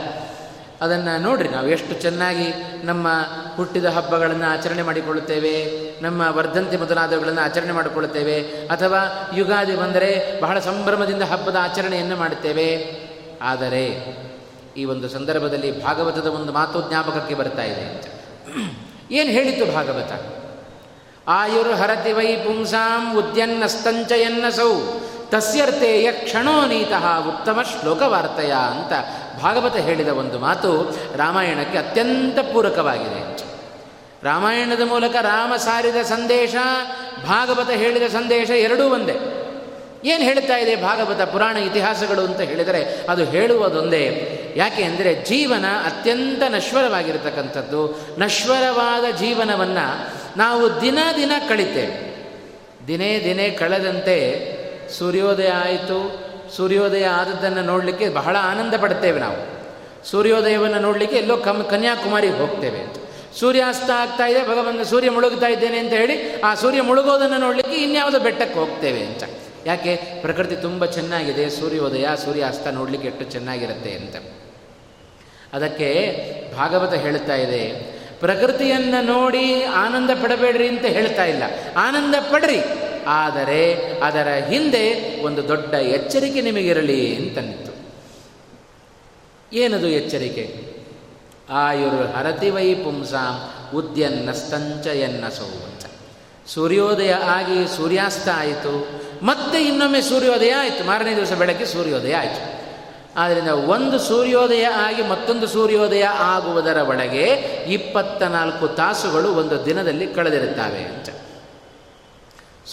[0.81, 3.07] ಅದನ್ನು ನೋಡ್ರಿ ನಾವು ಎಷ್ಟು ಚೆನ್ನಾಗಿ ನಮ್ಮ
[3.55, 5.55] ಹುಟ್ಟಿದ ಹಬ್ಬಗಳನ್ನು ಆಚರಣೆ ಮಾಡಿಕೊಳ್ಳುತ್ತೇವೆ,
[6.01, 12.67] ನಮ್ಮ ವರ್ಧಂತಿ ಮೊದಲಾದವುಗಳನ್ನು ಆಚರಣೆ ಮಾಡಿಕೊಳ್ಳುತ್ತೇವೆ, ಅಥವಾ ಯುಗಾದಿ ಬಂದರೆ ಬಹಳ ಸಂಭ್ರಮದಿಂದ ಹಬ್ಬದ ಆಚರಣೆಯನ್ನು ಮಾಡುತ್ತೇವೆ.
[13.41, 13.83] ಆದರೆ
[14.77, 17.81] ಈ ಒಂದು ಸಂದರ್ಭದಲ್ಲಿ ಭಾಗವತದ ಒಂದು ಮಾತು ಜ್ಞಾಪಕಕ್ಕೆ ಬರ್ತಾ ಇದೆ.
[17.81, 18.05] ಅಂತ
[19.12, 20.12] ಏನು ಹೇಳಿತು ಭಾಗವತ?
[21.27, 24.73] ಆಯುರ್ ಹರತಿ ವೈ ಪುಂಸಾಂ ಉದ್ಯನ್ನಸ್ತಂಚಯನ್ನಸೌ
[25.29, 28.93] ತಸ್ಯರ್ಥೇಯ ಕ್ಷಣೋ ನೀತಃ ಉತ್ತಮ ಶ್ಲೋಕವಾರ್ತೆಯ ಅಂತ
[29.43, 33.43] ಭಾಗವತ ಹೇಳಿದ ಒಂದು ಮಾತು ರಾಮಾಯಣಕ್ಕೆ ಅತ್ಯಂತ ಪೂರಕವಾಗಿದೆ.
[34.23, 36.56] ರಾಮಾಯಣದ ಮೂಲಕ ರಾಮ ಸಾರಿದ ಸಂದೇಶ,
[37.25, 39.15] ಭಾಗವತ ಹೇಳಿದ ಸಂದೇಶ ಎರಡೂ ಒಂದೇ.
[40.06, 44.06] ಏನು ಹೇಳ್ತಾ ಇದೆ ಭಾಗವತ ಪುರಾಣ ಇತಿಹಾಸಗಳು ಅಂತ ಹೇಳಿದರೆ ಅದು ಹೇಳುವುದೊಂದೇ.
[44.56, 48.08] ಯಾಕೆ ಅಂದರೆ ಜೀವನ ಅತ್ಯಂತ ನಶ್ವರವಾಗಿರತಕ್ಕಂಥದ್ದು.
[48.19, 52.13] ನಶ್ವರವಾದ ಜೀವನವನ್ನು ನಾವು ದಿನ ದಿನ ಕಳಿತೇವೆ.
[52.88, 54.17] ದಿನೇ ದಿನೇ ಕಳೆದಂತೆ
[54.99, 56.22] ಸೂರ್ಯೋದಯ ಆಯಿತು
[56.56, 59.39] ಸೂರ್ಯೋದಯ ಆದದ್ದನ್ನು ನೋಡಲಿಕ್ಕೆ ಬಹಳ ಆನಂದ ಪಡ್ತೇವೆ ನಾವು.
[60.06, 63.04] ಸೂರ್ಯೋದಯವನ್ನು ನೋಡಲಿಕ್ಕೆ ಎಲ್ಲೋ ಕಮ್ ಕನ್ಯಾಕುಮಾರಿಗೆ ಹೋಗ್ತೇವೆ
[63.39, 68.60] ಸೂರ್ಯಾಸ್ತ ಆಗ್ತಾ ಇದೆ, ಭಗವಂತ ಸೂರ್ಯ ಮುಳುಗ್ತಾ ಇದ್ದೇನೆ ಅಂತ ಹೇಳಿ ಆ ಸೂರ್ಯ ಮುಳುಗೋದನ್ನು ನೋಡಲಿಕ್ಕೆ ಇನ್ಯಾವುದೋ ಬೆಟ್ಟಕ್ಕೆ
[68.60, 69.24] ಹೋಗ್ತೇವೆ ಅಂತ.
[69.66, 69.96] ಯಾಕೆ?
[69.96, 74.16] ಪ್ರಕೃತಿ ತುಂಬ ಚೆನ್ನಾಗಿದೆ, ಸೂರ್ಯೋದಯ, ಸೂರ್ಯಾಸ್ತ ನೋಡಲಿಕ್ಕೆ ಎಷ್ಟು ಚೆನ್ನಾಗಿರುತ್ತೆ ಅಂತ.
[75.54, 75.89] ಅದಕ್ಕೆ
[76.58, 77.92] ಭಾಗವತ ಹೇಳ್ತಾ ಇದೆ
[78.23, 81.43] ಪ್ರಕೃತಿಯನ್ನು ನೋಡಿ ಆನಂದ ಪಡಬೇಡ್ರಿ ಅಂತ ಹೇಳ್ತಾ ಇಲ್ಲ.
[81.77, 82.59] ಆನಂದ ಪಡ್ರಿ,
[83.07, 83.62] ಆದರೆ
[83.99, 84.86] ಅದರ ಹಿಂದೆ
[85.23, 87.73] ಒಂದು ದೊಡ್ಡ ಎಚ್ಚರಿಕೆ ನಿಮಗಿರಲಿ ಅಂತನ್ನಿತ್ತು.
[89.53, 90.45] ಏನದು ಎಚ್ಚರಿಕೆ?
[91.49, 93.36] ಆಯುರ್ ಹರತಿ ವೈ ಪುಂಸಾಂ
[94.49, 95.25] ಸಂಚಯನ್ನ
[95.67, 95.83] ಅಂತ.
[96.47, 98.73] ಸೂರ್ಯೋದಯ ಆಗಿ ಸೂರ್ಯಾಸ್ತ ಆಯಿತು,
[99.23, 102.53] ಮತ್ತೆ ಇನ್ನೊಮ್ಮೆ ಸೂರ್ಯೋದಯ ಆಯಿತು, ಮಾರನೇ ದಿವಸ ಬೆಳಗ್ಗೆ ಸೂರ್ಯೋದಯ ಆಯಿತು.
[103.17, 107.23] ಆದ್ದರಿಂದ ಒಂದು ಸೂರ್ಯೋದಯ ಆಗಿ ಮತ್ತೊಂದು ಸೂರ್ಯೋದಯ ಆಗುವುದರ ಒಳಗೆ
[107.67, 111.10] ಇಪ್ಪತ್ತ ನಾಲ್ಕು ತಾಸುಗಳು ಒಂದು ದಿನದಲ್ಲಿ ಕಳೆದಿರುತ್ತವೆ ಅಂತ.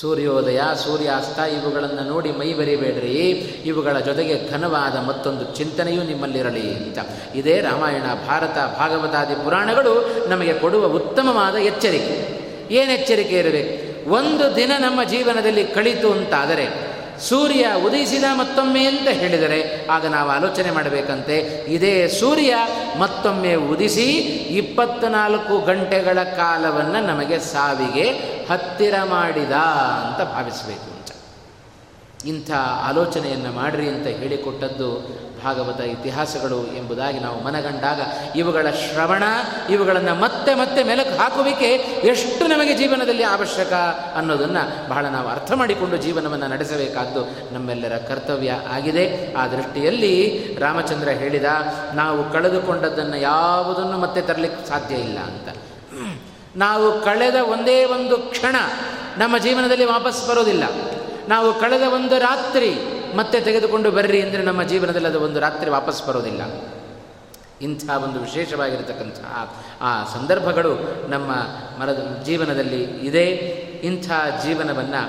[0.00, 3.22] ಸೂರ್ಯೋದಯ, ಸೂರ್ಯಾಸ್ತ ಇವುಗಳನ್ನು ನೋಡಿ ಮೈ ಬರಿಬೇಡ್ರಿ.
[3.64, 6.98] ಇವುಗಳ ಜೊತೆಗೆ ಘನವಾದ ಮತ್ತೊಂದು ಚಿಂತನೆಯೂ ನಿಮ್ಮಲ್ಲಿರಲಿ ಅಂತ.
[7.34, 12.40] ಇದೇ ರಾಮಾಯಣ, ಭಾರತ, ಭಾಗವತಾದಿ ಪುರಾಣಗಳು ನಮಗೆ ಕೊಡುವ ಉತ್ತಮವಾದ ಎಚ್ಚರಿಕೆ.
[12.70, 13.90] ಏನು ಎಚ್ಚರಿಕೆ ಇರಬೇಕು?
[14.10, 16.89] ಒಂದು ದಿನ ನಮ್ಮ ಜೀವನದಲ್ಲಿ ಕಳಿತು ಅಂತಾದರೆ
[17.20, 22.56] ಸೂರ್ಯ ಉದಯಿಸಿದ ಮತ್ತೊಮ್ಮೆ ಅಂತ ಹೇಳಿದರೆ, ಆಗ ನಾವು ಆಲೋಚನೆ ಮಾಡಬೇಕಂತೆ, ಇದೇ ಸೂರ್ಯ
[22.98, 24.06] ಮತ್ತೊಮ್ಮೆ ಉದಿಸಿ
[24.56, 28.10] ಇಪ್ಪತ್ನಾಲ್ಕು ಗಂಟೆಗಳ ಕಾಲವನ್ನು ನಮಗೆ ಸಾವಿಗೆ
[28.50, 30.99] ಹತ್ತಿರ ಮಾಡಿದ ಅಂತ ಭಾವಿಸಬೇಕು.
[32.26, 32.50] ಇಂಥ
[32.88, 38.00] ಆಲೋಚನೆಯನ್ನು ಮಾಡ್ರಿ ಅಂತ ಹೇಳಿಕೊಟ್ಟದ್ದು ಭಾಗವತ ಇತಿಹಾಸಗಳು ಎಂಬುದಾಗಿ ನಾವು ಮನಗಂಡಾಗ
[38.36, 39.22] ಇವುಗಳ ಶ್ರವಣ,
[39.70, 41.70] ಇವುಗಳನ್ನು ಮತ್ತೆ ಮತ್ತೆ ಮೆಲುಕು ಹಾಕುವಿಕೆ
[42.02, 43.72] ಎಷ್ಟು ನಮಗೆ ಜೀವನದಲ್ಲಿ ಅವಶ್ಯಕ
[44.16, 49.34] ಅನ್ನೋದನ್ನು ಬಹಳ ನಾವು ಅರ್ಥ ಮಾಡಿಕೊಂಡು ಜೀವನವನ್ನು ನಡೆಸಬೇಕಾದ್ದು ನಮ್ಮೆಲ್ಲರ ಕರ್ತವ್ಯ ಆಗಿದೆ.
[49.34, 51.44] ಆ ದೃಷ್ಟಿಯಲ್ಲಿ ರಾಮಚಂದ್ರ ಹೇಳಿದ,
[51.94, 55.56] ನಾವು ಕಳೆದುಕೊಂಡದ್ದನ್ನು ಯಾವುದನ್ನು ಮತ್ತೆ ತರಲಿಕ್ಕೆ ಸಾಧ್ಯ ಇಲ್ಲ ಅಂತ.
[56.56, 58.56] ನಾವು ಕಳೆದ ಒಂದೇ ಒಂದು ಕ್ಷಣ
[59.18, 60.64] ನಮ್ಮ ಜೀವನದಲ್ಲಿ ವಾಪಸ್ ಬರೋದಿಲ್ಲ.
[61.30, 62.74] ನಾವು ಕಳೆದ ಒಂದು ರಾತ್ರಿ
[63.16, 66.42] ಮತ್ತೆ ತೆಗೆದುಕೊಂಡು ಬರ್ರಿ ಅಂದರೆ ನಮ್ಮ ಜೀವನದಲ್ಲಿ ಅದು ಒಂದು ರಾತ್ರಿ ವಾಪಸ್ ಬರೋದಿಲ್ಲ.
[67.62, 69.18] ಇಂಥ ಒಂದು ವಿಶೇಷವಾಗಿರತಕ್ಕಂಥ
[69.80, 70.72] ಆ ಸಂದರ್ಭಗಳು
[71.08, 71.30] ನಮ್ಮ
[71.80, 73.26] ಮರದ ಜೀವನದಲ್ಲಿ ಇದೆ.
[73.82, 74.10] ಇಂಥ
[74.42, 75.02] ಜೀವನವನ್ನು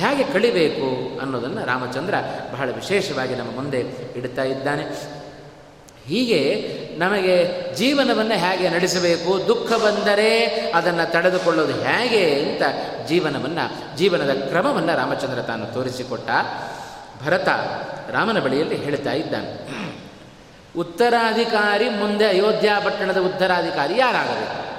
[0.00, 2.14] ಹೇಗೆ ಕಳಿಬೇಕು ಅನ್ನೋದನ್ನು ರಾಮಚಂದ್ರ
[2.52, 3.80] ಬಹಳ ವಿಶೇಷವಾಗಿ ನಮ್ಮ ಮುಂದೆ
[4.16, 4.84] ಇಡ್ತಾ ಇದ್ದಾನೆ.
[6.06, 6.40] ಹೀಗೆ
[6.98, 7.34] ನಮಗೆ
[7.74, 12.62] ಜೀವನವನ್ನು ಹೇಗೆ ನಡೆಸಬೇಕು, ದುಃಖ ಬಂದರೆ ಅದನ್ನು ತಡೆದುಕೊಳ್ಳೋದು ಹೇಗೆ ಅಂತ
[13.08, 16.30] ಜೀವನವನ್ನು, ಜೀವನದ ಕ್ರಮವನ್ನು ರಾಮಚಂದ್ರ ತಾನು ತೋರಿಸಿಕೊಟ್ಟ.
[17.24, 17.48] ಭರತ
[18.10, 19.52] ರಾಮನ ಬಳಿಯಲ್ಲಿ ಹೇಳ್ತಾ ಇದ್ದಾನೆ,
[20.78, 24.77] ಉತ್ತರಾಧಿಕಾರಿ ಮುಂದೆ ಅಯೋಧ್ಯ ಪಟ್ಟಣದ ಉತ್ತರಾಧಿಕಾರಿ ಯಾರಾಗಬೇಕು?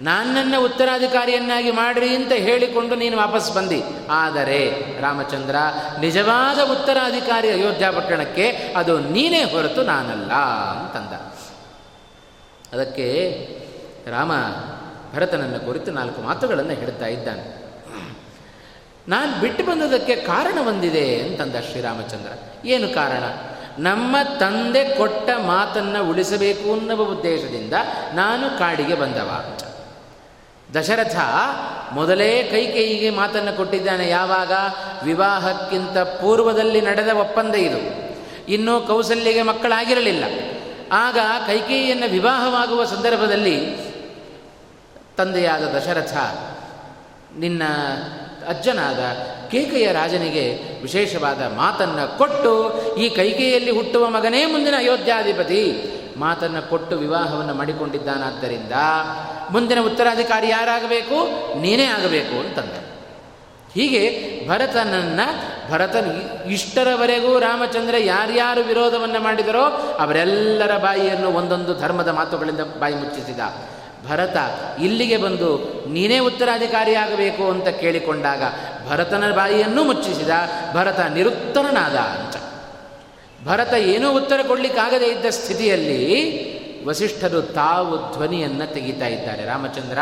[0.00, 3.82] ನನ್ನನ್ನು ಉತ್ತರಾಧಿಕಾರಿಯನ್ನಾಗಿ ಮಾಡ್ರಿ ಅಂತ ಹೇಳಿಕೊಂಡು ನೀನು ವಾಪಸ್ ಬಂದಿ.
[4.10, 5.56] ಆದರೆ ರಾಮಚಂದ್ರ,
[6.00, 10.32] ನಿಜವಾದ ಉತ್ತರಾಧಿಕಾರಿ ಅಯೋಧ್ಯ ಪಟ್ಟಣಕ್ಕೆ ಅದು ನೀನೇ ಹೊರತು ನಾನಲ್ಲ
[10.80, 11.12] ಅಂತಂದ.
[12.72, 13.32] ಅದಕ್ಕೆ
[14.10, 14.32] ರಾಮ
[15.14, 17.60] ಭರತನನ್ನು ಕುರಿತು ನಾಲ್ಕು ಮಾತುಗಳನ್ನು ಹೇಳ್ತಾ ಇದ್ದಾನೆ.
[19.08, 22.32] ನಾನು ಬಿಟ್ಟು ಬಂದದಕ್ಕೆ ಕಾರಣ ಬಂದಿದೆ ಅಂತಂದ ಶ್ರೀರಾಮಚಂದ್ರ.
[22.66, 23.22] ಏನು ಕಾರಣ?
[23.78, 27.72] ನಮ್ಮ ತಂದೆ ಕೊಟ್ಟ ಮಾತನ್ನು ಉಳಿಸಬೇಕು ಅನ್ನುವ ಉದ್ದೇಶದಿಂದ
[28.14, 29.58] ನಾನು ಕಾಡಿಗೆ ಬಂದವ.
[30.74, 31.16] ದಶರಥ
[31.92, 34.08] ಮೊದಲೇ ಕೈಕೇಯಿಗೆ ಮಾತನ್ನು ಕೊಟ್ಟಿದ್ದಾನೆ.
[34.08, 34.52] ಯಾವಾಗ?
[35.04, 38.10] ವಿವಾಹಕ್ಕಿಂತ ಪೂರ್ವದಲ್ಲಿ ನಡೆದ ಒಪ್ಪಂದ ಇದು.
[38.48, 40.24] ಇನ್ನೂ ಕೌಸಲ್ಯಗೆ ಮಕ್ಕಳಾಗಿರಲಿಲ್ಲ.
[40.92, 43.76] ಆಗ ಕೈಕೇಯಿಯನ್ನು ವಿವಾಹವಾಗುವ ಸಂದರ್ಭದಲ್ಲಿ
[45.16, 46.16] ತಂದೆಯಾದ ದಶರಥ,
[47.38, 47.62] ನಿನ್ನ
[48.48, 48.98] ಅಜ್ಜನಾದ
[49.50, 52.54] ಕೇಕೆಯ ರಾಜನಿಗೆ ವಿಶೇಷವಾದ ಮಾತನ್ನು ಕೊಟ್ಟು,
[52.96, 55.82] ಈ ಕೈಕೇಯಲ್ಲಿ ಹುಟ್ಟುವ ಮಗನೇ ಮುಂದಿನ ಅಯೋಧ್ಯಾಧಿಪತಿ.
[56.20, 58.72] ಮಾತನ್ನು ಕೊಟ್ಟು ವಿವಾಹವನ್ನು ಮಾಡಿಕೊಂಡಿದ್ದಾನಾದ್ದರಿಂದ
[59.50, 61.14] ಮುಂದಿನ ಉತ್ತರಾಧಿಕಾರಿ ಯಾರಾಗಬೇಕು?
[61.60, 62.72] ನೀನೇ ಆಗಬೇಕು ಅಂತಂದ.
[63.74, 64.02] ಹೀಗೆ
[64.48, 65.26] ಭರತನನ್ನು,
[65.72, 66.06] ಭರತನ
[66.50, 69.62] ಇಷ್ಟರವರೆಗೂ ರಾಮಚಂದ್ರ ಯಾರ್ಯಾರು ವಿರೋಧವನ್ನು ಮಾಡಿದರೋ
[70.00, 73.40] ಅವರೆಲ್ಲರ ಬಾಯಿಯನ್ನು ಒಂದೊಂದು ಧರ್ಮದ ಮಾತುಗಳಿಂದ ಬಾಯಿ ಮುಚ್ಚಿಸಿದ.
[74.08, 74.36] ಭರತ
[74.80, 75.50] ಇಲ್ಲಿಗೆ ಬಂದು
[75.88, 78.42] ನೀನೇ ಉತ್ತರಾಧಿಕಾರಿಯಾಗಬೇಕು ಅಂತ ಕೇಳಿಕೊಂಡಾಗ
[78.88, 80.30] ಭರತನ ಬಾಯಿಯನ್ನು ಮುಚ್ಚಿಸಿದ.
[80.74, 82.36] ಭರತ ನಿರುತ್ತರನಾದ ಅಂತ
[83.44, 89.44] ಭರತ ಏನೂ ಉತ್ತರ ಕೊಡಲಿಕ್ಕಾಗದೇ ಇದ್ದ ಸ್ಥಿತಿಯಲ್ಲಿ ವಸಿಷ್ಠರು ತಾವು ಧ್ವನಿಯನ್ನು ತೆಗಿತಾ ಇದ್ದಾರೆ.
[89.44, 89.98] ರಾಮಚಂದ್ರ,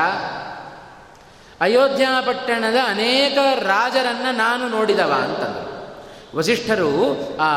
[1.60, 5.96] ಅಯೋಧ್ಯ ಪಟ್ಟಣದ ಅನೇಕ ರಾಜರನ್ನು ನಾನು ನೋಡಿದವ ಅಂತಂದರು.
[6.36, 7.50] ವಸಿಷ್ಠರು, ಆ,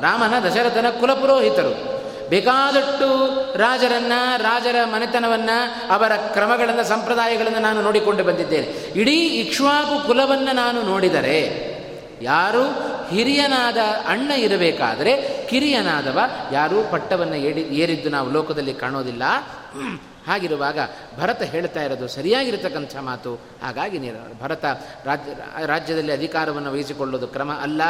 [0.00, 1.96] ರಾಮನ ದಶರಥನ ಕುಲಪುರೋಹಿತರು.
[2.28, 8.92] ಬೇಕಾದಷ್ಟು ರಾಜರನ್ನು, ರಾಜರ ಮನೆತನವನ್ನು, ಅವರ ಕ್ರಮಗಳನ್ನು, ಸಂಪ್ರದಾಯಗಳನ್ನು ನಾನು ನೋಡಿಕೊಂಡು ಬಂದಿದ್ದೇನೆ.
[9.00, 11.75] ಇಡೀ ಇಕ್ಷ್ವಾಕು ಕುಲವನ್ನು ನಾನು ನೋಡಿದರೆ
[12.22, 12.64] ಯಾರು
[13.06, 16.18] ಹಿರಿಯನಾದ ಅಣ್ಣ ಇರಬೇಕಾದರೆ ಕಿರಿಯನಾದವ,
[16.52, 19.22] ಯಾರೂ ಪಟ್ಟವನ್ನು ಏಡಿ ಏರಿದ್ದು ನಾವು ಲೋಕದಲ್ಲಿ ಕಾಣೋದಿಲ್ಲ.
[20.26, 20.78] ಹಾಗಿರುವಾಗ
[21.18, 23.34] ಭರತ ಹೇಳ್ತಾ ಇರೋದು ಸರಿಯಾಗಿರತಕ್ಕಂಥ ಮಾತು.
[23.34, 24.64] ಹಾಗಾಗಿ ನೀನು ಭರತ
[25.04, 25.32] ರಾಜ್ಯ
[25.66, 27.82] ರಾಜ್ಯದಲ್ಲಿ ಅಧಿಕಾರವನ್ನು ವಹಿಸಿಕೊಳ್ಳೋದು ಕ್ರಮ ಅಲ್ಲ.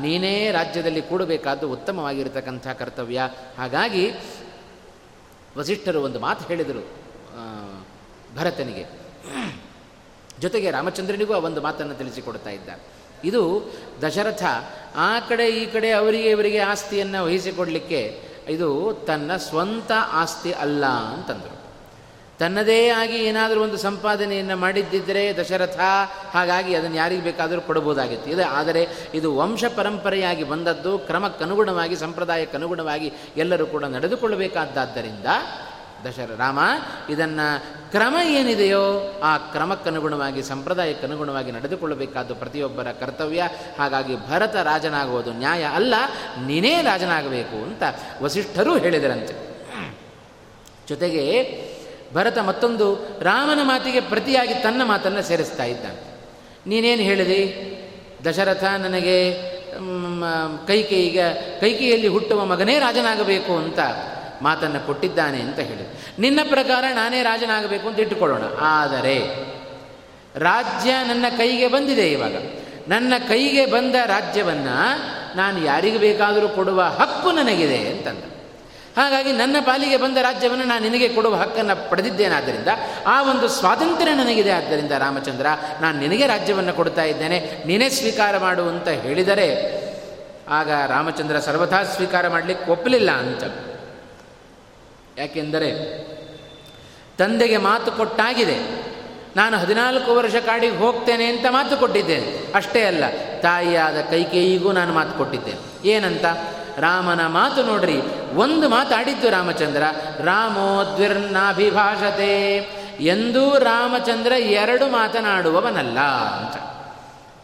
[0.00, 3.20] ನೀನೇ ರಾಜ್ಯದಲ್ಲಿ ಕೂಡಬೇಕಾದ್ದು ಉತ್ತಮವಾಗಿರತಕ್ಕಂಥ ಕರ್ತವ್ಯ.
[3.58, 4.10] ಹಾಗಾಗಿ
[5.58, 6.88] ವಸಿಷ್ಠರು ಒಂದು ಮಾತು ಹೇಳಿದರು
[8.36, 8.84] ಭರತನಿಗೆ.
[10.40, 13.42] ಜೊತೆಗೆ ರಾಮಚಂದ್ರನಿಗೂ ಆ ಒಂದು ಮಾತನ್ನು ತಿಳಿಸಿಕೊಡ್ತಾ ಇದ್ದಾರೆ ಇದು
[14.02, 14.44] ದಶರಥ,
[14.96, 18.02] ಆ ಕಡೆ ಈ ಕಡೆ ಅವರಿಗೆ ಇವರಿಗೆ ಆಸ್ತಿಯನ್ನು ವಹಿಸಿಕೊಡಲಿಕ್ಕೆ
[18.48, 18.68] ಇದು
[19.06, 21.56] ತನ್ನ ಸ್ವಂತ ಆಸ್ತಿ ಅಲ್ಲ ಅಂತಂದರು.
[22.38, 25.80] ತನ್ನದೇ ಆಗಿ ಏನಾದರೂ ಒಂದು ಸಂಪಾದನೆಯನ್ನು ಮಾಡಿದ್ದಿದ್ದರೆ ದಶರಥ
[26.32, 28.82] ಹಾಗಾಗಿ ಅದನ್ನು ಯಾರಿಗೆ ಬೇಕಾದರೂ ಕೊಡಬಹುದಾಗಿತ್ತು ಇದು, ಆದರೆ
[29.14, 35.26] ಇದು ವಂಶ ಪರಂಪರೆಯಾಗಿ ಬಂದದ್ದು, ಕ್ರಮಕ್ಕನುಗುಣವಾಗಿ, ಸಂಪ್ರದಾಯಕ್ಕನುಗುಣವಾಗಿ ಎಲ್ಲರೂ ಕೂಡ ನಡೆದುಕೊಳ್ಳಬೇಕಾದ್ದರಿಂದ
[36.04, 36.58] ದಶರ ರಾಮ
[37.10, 37.46] ಇದನ್ನು
[37.90, 38.84] ಕ್ರಮ ಏನಿದೆಯೋ
[39.24, 43.48] ಆ ಕ್ರಮಕ್ಕನುಗುಣವಾಗಿ, ಸಂಪ್ರದಾಯಕ್ಕನುಗುಣವಾಗಿ ನಡೆದುಕೊಳ್ಳಬೇಕಾದ್ದು ಪ್ರತಿಯೊಬ್ಬರ ಕರ್ತವ್ಯ.
[43.78, 45.94] ಹಾಗಾಗಿ ಭರತ ರಾಜನಾಗುವುದು ನ್ಯಾಯ ಅಲ್ಲ,
[46.46, 47.82] ನೀನೇ ರಾಜನಾಗಬೇಕು ಅಂತ
[48.22, 49.34] ವಸಿಷ್ಠರು ಹೇಳಿದರಂತೆ.
[50.88, 51.24] ಜೊತೆಗೆ
[52.14, 56.00] ಭರತ ಮತ್ತೊಂದು ರಾಮನ ಮಾತಿಗೆ ಪ್ರತಿಯಾಗಿ ತನ್ನ ಮಾತನ್ನು ಸೇರಿಸ್ತಾ ಇದ್ದಾನೆ.
[56.66, 57.42] ನೀನೇನು ಹೇಳಿದಿ?
[58.24, 59.32] ದಶರಥ ನನಗೆ
[60.66, 63.78] ಕೈಕೇಯಿಗೆ, ಕೈಕೇಯಲ್ಲಿ ಹುಟ್ಟುವ ಮಗನೇ ರಾಜನಾಗಬೇಕು ಅಂತ
[64.42, 68.42] ಮಾತನ್ನು ಕೊಟ್ಟಿದ್ದಾನೆ ಅಂತ ಹೇಳಿ ನಿನ್ನ ಪ್ರಕಾರ ನಾನೇ ರಾಜನಾಗಬೇಕು ಅಂತ ಇಟ್ಟುಕೊಳ್ಳೋಣ.
[68.60, 69.16] ಆದರೆ
[70.36, 72.36] ರಾಜ್ಯ ನನ್ನ ಕೈಗೆ ಬಂದಿದೆ ಇವಾಗ.
[72.88, 74.76] ನನ್ನ ಕೈಗೆ ಬಂದ ರಾಜ್ಯವನ್ನು
[75.36, 78.24] ನಾನು ಯಾರಿಗೆ ಬೇಕಾದರೂ ಕೊಡುವ ಹಕ್ಕು ನನಗಿದೆ ಅಂತಂದ.
[78.96, 82.68] ಹಾಗಾಗಿ ನನ್ನ ಪಾಲಿಗೆ ಬಂದ ರಾಜ್ಯವನ್ನು ನಾನು ನಿನಗೆ ಕೊಡುವ ಹಕ್ಕನ್ನು ಪಡೆದಿದ್ದೇನಾದ್ದರಿಂದ
[83.06, 84.50] ಆ ಒಂದು ಸ್ವಾತಂತ್ರ್ಯ ನನಗಿದೆ.
[84.50, 85.46] ಆದ್ದರಿಂದ ರಾಮಚಂದ್ರ,
[85.80, 87.62] ನಾನು ನಿನಗೆ ರಾಜ್ಯವನ್ನು ಕೊಡ್ತಾ ಇದ್ದೇನೆ.
[87.66, 89.48] ನೀನೇ ಸ್ವೀಕಾರ ಮಾಡು ಅಂತ ಹೇಳಿದರೆ
[90.48, 93.44] ಆಗ ರಾಮಚಂದ್ರ ಸರ್ವಥಾ ಸ್ವೀಕಾರ ಮಾಡಲಿಕ್ಕೆ ಒಪ್ಪಲಿಲ್ಲ ಅಂತ.
[95.18, 96.02] ಯಾಕೆಂದರೆ
[97.18, 98.82] ತಂದೆಗೆ ಮಾತು ಕೊಟ್ಟಾಗಿದೆ.
[99.36, 102.54] ನಾನು ಹದಿನಾಲ್ಕು ವರ್ಷ ಕಾಡಿಗೆ ಹೋಗ್ತೇನೆ ಅಂತ ಮಾತು ಕೊಟ್ಟಿದ್ದೇನೆ.
[102.54, 103.04] ಅಷ್ಟೇ ಅಲ್ಲ,
[103.40, 105.88] ತಾಯಿಯಾದ ಕೈಕೇಯಿಗೂ ನಾನು ಮಾತು ಕೊಟ್ಟಿದ್ದೇನೆ.
[105.88, 106.24] ಏನಂತ?
[106.78, 108.00] ರಾಮನ ಮಾತು ನೋಡ್ರಿ.
[108.34, 109.82] ಒಂದು ಮಾತಾಡಿದ್ದು ರಾಮಚಂದ್ರ
[110.18, 112.56] ರಾಮೋದ್ವಿರ್ನಾಭಿಭಾಷತೆ
[113.00, 116.56] ಎಂದೂ ರಾಮಚಂದ್ರ ಎರಡು ಮಾತನಾಡುವವನಲ್ಲ ಅಂತ.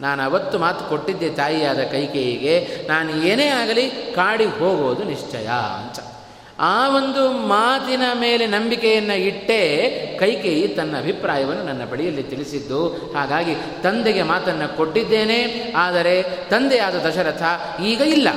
[0.01, 5.99] ನಾನು ಅವತ್ತು ಮಾತು ಕೊಟ್ಟಿದ್ದೆ ತಾಯಿಯಾದ ಕೈಕೇಯಿಗೆ, ನಾನು ಏನೇ ಆಗಲಿ ಕಾಡಿಗೆ ಹೋಗೋದು ನಿಶ್ಚಯ ಅಂತ.
[6.59, 9.61] ಆ ಒಂದು ಮಾತಿನ ಮೇಲೆ ನಂಬಿಕೆಯನ್ನು ಇಟ್ಟೇ
[10.19, 12.87] ಕೈಕೇಯಿ ತನ್ನ ಅಭಿಪ್ರಾಯವನ್ನು ನನ್ನ ಬಳಿಯಲ್ಲಿ ತಿಳಿಸಿದ್ದು.
[12.89, 17.43] ಹಾಗಾಗಿ ತಂದೆಗೆ ಮಾತನ್ನು ಕೊಟ್ಟಿದ್ದೇನೆ, ಆದರೆ ತಂದೆಯಾದ ದಶರಥ
[17.81, 18.27] ಈಗ ಇಲ್ಲ.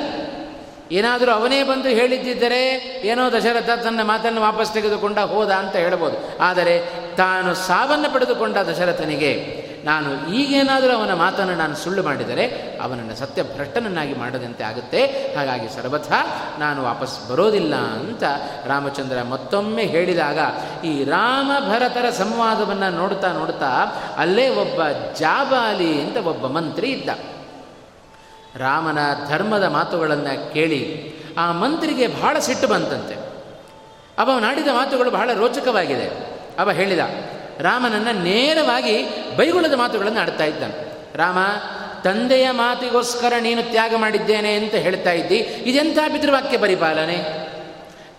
[0.92, 2.62] ಏನಾದರೂ ಅವನೇ ಬಂದು ಹೇಳಿದ್ದಿದ್ದರೆ
[3.04, 6.38] ಏನೋ ದಶರಥ ತನ್ನ ಮಾತನ್ನು ವಾಪಸ್ ತೆಗೆದುಕೊಂಡ ಹೋದ ಅಂತ ಹೇಳ್ಬೋದು.
[6.40, 6.74] ಆದರೆ
[7.16, 12.46] ತಾನು ಸಾವನ್ನು ಪಡೆದುಕೊಂಡ ದಶರಥನಿಗೆ ನಾನು ಈಗೇನಾದರೂ ಅವನ ಮಾತನ್ನು ನಾನು ಸುಳ್ಳು ಮಾಡಿದರೆ
[12.82, 15.06] ಅವನನ್ನು ಸತ್ಯ ಭ್ರಷ್ಟನನ್ನಾಗಿ ಮಾಡದಂತೆ ಆಗುತ್ತೆ.
[15.06, 16.12] ಹಾಗಾಗಿ ಸರ್ವಥ,
[16.58, 18.22] ನಾನು ವಾಪಸ್ ಬರೋದಿಲ್ಲ ಅಂತ
[18.66, 20.38] ರಾಮಚಂದ್ರ ಮತ್ತೊಮ್ಮೆ ಹೇಳಿದಾಗ
[20.84, 23.70] ಈ ರಾಮ ಭರತರ ಸಂವಾದವನ್ನು ನೋಡ್ತಾ ನೋಡ್ತಾ
[24.16, 24.80] ಅಲ್ಲೇ ಒಬ್ಬ
[25.18, 27.10] ಜಾಬಾಲಿ ಅಂತ ಒಬ್ಬ ಮಂತ್ರಿ ಇದ್ದ.
[28.56, 33.14] ರಾಮನ ಧರ್ಮದ ಮಾತುಗಳನ್ನು ಕೇಳಿ ಆ ಮಂತ್ರಿಗೆ ಬಹಳ ಸಿಟ್ಟು ಬಂತಂತೆ.
[34.18, 36.06] ಅವ ನಾಡಿದ ಮಾತುಗಳು ಬಹಳ ರೋಚಕವಾಗಿದೆ.
[36.58, 37.00] ಅವ ಹೇಳಿದ
[37.62, 39.04] ರಾಮನನ್ನು ನೇರವಾಗಿ
[39.36, 40.92] ಬೈಗುಳದ ಮಾತುಗಳನ್ನು ಆಡ್ತಾ ಇದ್ದಾನೆ.
[41.16, 41.38] ರಾಮ,
[42.02, 45.36] ತಂದೆಯ ಮಾತಿಗೋಸ್ಕರ ನೀನು ತ್ಯಾಗ ಮಾಡಿದ್ದೇನೆ ಅಂತ ಹೇಳ್ತಾ ಇದ್ದಿ.
[45.36, 47.42] ಇದೆಂಥ ಪಿತೃವಾಕ್ಯ ಪರಿಪಾಲನೆ?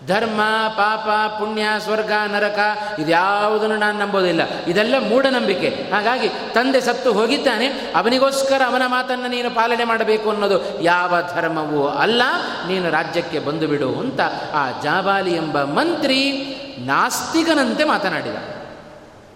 [0.06, 2.58] ಧರ್ಮ, ಪಾಪ, ಪುಣ್ಯ, ಸ್ವರ್ಗ, ನರಕ,
[2.98, 4.40] ಇದ್ಯಾವುದನ್ನು ನಾನು ನಂಬೋದಿಲ್ಲ.
[4.68, 5.68] ಇದೆಲ್ಲ ಮೂಢನಂಬಿಕೆ.
[5.68, 7.66] ಹಾಗಾಗಿ ತಂದೆ ಸತ್ತು ಹೋಗಿದ್ದಾನೆ.
[7.68, 12.22] ಅವನಿಗೋಸ್ಕರ ಅವನ ಮಾತನ್ನು ನೀನು ಪಾಲನೆ ಮಾಡಬೇಕು ಅನ್ನೋದು ಯಾವ ಧರ್ಮವೂ ಅಲ್ಲ.
[12.68, 14.20] ನೀನು ರಾಜ್ಯಕ್ಕೆ ಬಂದು ಬಿಡು ಅಂತ
[14.54, 16.32] ಆ ಜಾಬಾಲಿ ಎಂಬ ಮಂತ್ರಿ
[16.78, 18.53] ನಾಸ್ತಿಕನಂತೆ ಮಾತನಾಡಿದ.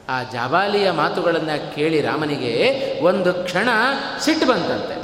[0.09, 2.55] ಆ ಜಾಬಾಲಿಯ ಮಾತುಗಳನ್ನು ಕೇಳಿ ರಾಮನಿಗೆ
[3.01, 3.69] ಒಂದು ಕ್ಷಣ
[4.21, 4.97] ಸಿಟ್ಟು ಬಂತಂತೆ.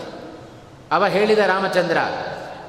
[0.92, 1.98] ಅವ ಹೇಳಿದ ರಾಮಚಂದ್ರ,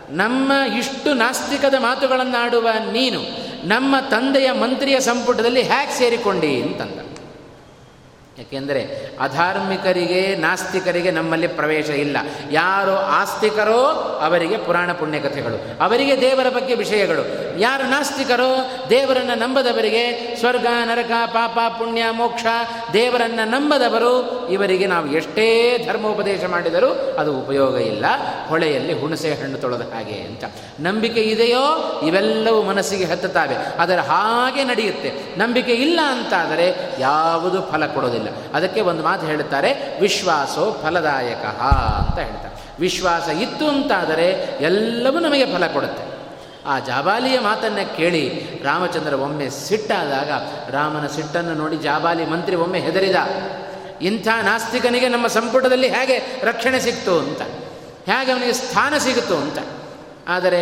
[0.09, 3.21] ನಮ್ಮ ಇಷ್ಟು ನಾಸ್ತಿಕದ ಮಾತುಗಳನ್ನಾಡುವ ನೀನು
[3.67, 7.14] ನಮ್ಮ ತಂದೆಯ ಮಂತ್ರಿಯ ಸಂಪುಟದಲ್ಲಿ ಹ್ಯಾಕ್ ಸೇರಿಕೊಂಡಿ ಅಂತಂದ.
[8.37, 12.17] ಯಾಕೆಂದರೆ ಅಧಾರ್ಮಿಕರಿಗೆ, ನಾಸ್ತಿಕರಿಗೆ ನಮ್ಮಲ್ಲಿ ಪ್ರವೇಶ ಇಲ್ಲ.
[12.51, 13.81] ಯಾರು ಆಸ್ತಿಕರೋ
[14.21, 17.55] ಅವರಿಗೆ ಪುರಾಣ ಪುಣ್ಯಕಥೆಗಳು, ಅವರಿಗೆ ದೇವರ ಬಗ್ಗೆ ವಿಷಯಗಳು.
[17.59, 22.45] ಯಾರು ನಾಸ್ತಿಕರೋ ದೇವರನ್ನು ನಂಬದವರಿಗೆ ಸ್ವರ್ಗ, ನರಕ, ಪಾಪ, ಪುಣ್ಯ, ಮೋಕ್ಷ
[22.93, 28.05] ದೇವರನ್ನು ನಂಬದವರು ಇವರಿಗೆ ನಾವು ಎಷ್ಟೇ ಧರ್ಮೋಪದೇಶ ಮಾಡಿದರೂ ಅದು ಉಪಯೋಗ ಇಲ್ಲ.
[28.47, 30.43] ಹೊಳೆಯಲ್ಲಿ ಹುಣಸೆ ಹಣ್ಣು ತೊಳೆದ ಹಾಗೆ ಅಂತ.
[30.79, 33.55] ನಂಬಿಕೆ ಇದೆಯೋ ಇವೆಲ್ಲವೂ ಮನಸ್ಸಿಗೆ ಹತ್ತುತ್ತವೆ.
[33.55, 35.39] ಅದರ ಹಾಗೆ ನಡೆಯುತ್ತೆ.
[35.39, 38.24] ನಂಬಿಕೆ ಇಲ್ಲ ಅಂತಾದರೆ ಯಾವುದು ಫಲ ಕೊಡೋದಿಲ್ಲ.
[38.53, 39.71] ಅದಕ್ಕೆ ಒಂದು ಮಾತು ಹೇಳುತ್ತಾರೆ,
[40.01, 41.45] ವಿಶ್ವಾಸೋ ಫಲದಾಯಕ
[42.01, 42.53] ಅಂತ ಹೇಳ್ತಾರೆ.
[42.79, 44.27] ವಿಶ್ವಾಸ ಇತ್ತು ಅಂತಾದರೆ
[44.61, 46.03] ಎಲ್ಲವೂ ನಮಗೆ ಫಲ ಕೊಡುತ್ತೆ.
[46.65, 48.23] ಆ ಜಾಬಾಲಿಯ ಮಾತನ್ನು ಕೇಳಿ
[48.63, 50.31] ರಾಮಚಂದ್ರ ಒಮ್ಮೆ ಸಿಟ್ಟಾದಾಗ,
[50.73, 53.19] ರಾಮನ ಸಿಟ್ಟನ್ನು ನೋಡಿ ಜಾಬಾಲಿ ಮಂತ್ರಿ ಒಮ್ಮೆ ಹೆದರಿದ,
[54.01, 57.41] ಇಂಥ ನಾಸ್ತಿಕನಿಗೆ ನಮ್ಮ ಸಂಪುಟದಲ್ಲಿ ಹೇಗೆ ರಕ್ಷಣೆ ಸಿಕ್ತು ಅಂತ,
[58.11, 59.59] ಹೇಗೆ ಅವನಿಗೆ ಸ್ಥಾನ ಸಿಗುತ್ತೋ ಅಂತ.
[60.27, 60.61] ಆದರೆ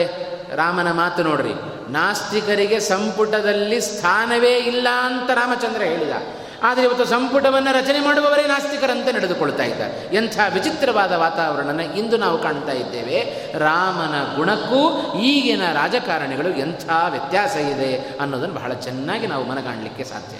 [0.56, 1.56] ರಾಮನ ಮಾತು ನೋಡ್ರಿ,
[1.92, 6.16] ನಾಸ್ತಿಕರಿಗೆ ಸಂಪುಟದಲ್ಲಿ ಸ್ಥಾನವೇ ಇಲ್ಲ ಅಂತ ರಾಮಚಂದ್ರ ಹೇಳಿದ.
[6.64, 10.16] ಆದರೆ ಇವತ್ತು ಸಂಪುಟವನ್ನು ರಚನೆ ಮಾಡುವವರೇ ನಾಸ್ತಿಕರಂತೆ ನಡೆದುಕೊಳ್ತಾ ಇದ್ದಾರೆ.
[10.16, 13.52] ಎಂಥ ವಿಚಿತ್ರವಾದ ವಾತಾವರಣನ ಇಂದು ನಾವು ಕಾಣ್ತಾ ಇದ್ದೇವೆ.
[13.58, 20.38] ರಾಮನ ಗುಣಕ್ಕೂ ಈಗಿನ ರಾಜಕಾರಣಿಗಳು ಎಂಥ ವ್ಯತ್ಯಾಸ ಇದೆ ಅನ್ನೋದನ್ನು ಬಹಳ ಚೆನ್ನಾಗಿ ನಾವು ಮನಗಾಣಲಿಕ್ಕೆ ಸಾಧ್ಯ.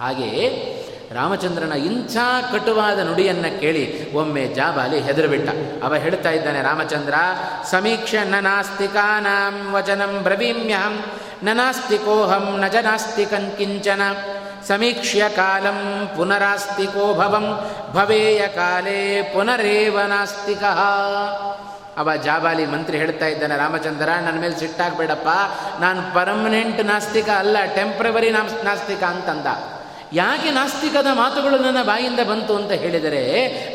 [0.00, 0.78] ಹಾಗೆಯೇ
[1.12, 2.16] ರಾಮಚಂದ್ರನ ಇಂಥ
[2.52, 5.50] ಕಟುವಾದ ನುಡಿಯನ್ನು ಕೇಳಿ ಒಮ್ಮೆ ಜಾಬಾಲಿ ಹೆದರುಬಿಟ್ಟ.
[5.84, 7.14] ಅವ ಹೇಳ್ತಾ ಇದ್ದಾನೆ, ರಾಮಚಂದ್ರ,
[7.70, 11.04] ಸಮೀಕ್ಷೆ ನ ನಾಸ್ತಿಕಾನಾಂ ವಚನಂ ಬ್ರವೀಮ್ಯಹಂ.
[11.42, 12.64] ನ ನಾಸ್ತಿಕೋಹಂ ನ
[13.58, 14.02] ಕಿಂಚನ.
[14.68, 20.62] ಸಮೀಕ್ಷ್ಯ ಕಾಲಂ ಪುನರಾಸ್ತಿಕೋ ಭವಂ, ಭವೇಯ ಕಾಲೇ ಪುನರೇವ ನಾಸ್ತಿಕ.
[21.96, 25.28] ಅವ ಜಾಬಾಲಿ ಮಂತ್ರಿ ಹೇಳ್ತಾ ಇದ್ದಾನೆ, ರಾಮಚಂದ್ರ, ನನ್ನ ಮೇಲೆ ಸಿಟ್ಟಾಗಬೇಡಪ್ಪ,
[25.80, 29.46] ನಾನು ಪರ್ಮನೆಂಟ್ ನಾಸ್ತಿಕ ಅಲ್ಲ ಟೆಂಪ್ರವರಿ ನಾಸ್ತಿಕ ಅಂತಂದ.
[30.12, 33.22] ಯಾಕೆ ನಾಸ್ತಿಕದ ಮಾತುಗಳು ನನ್ನ ಬಾಯಿಂದ ಬಂತು ಅಂತ ಹೇಳಿದರೆ,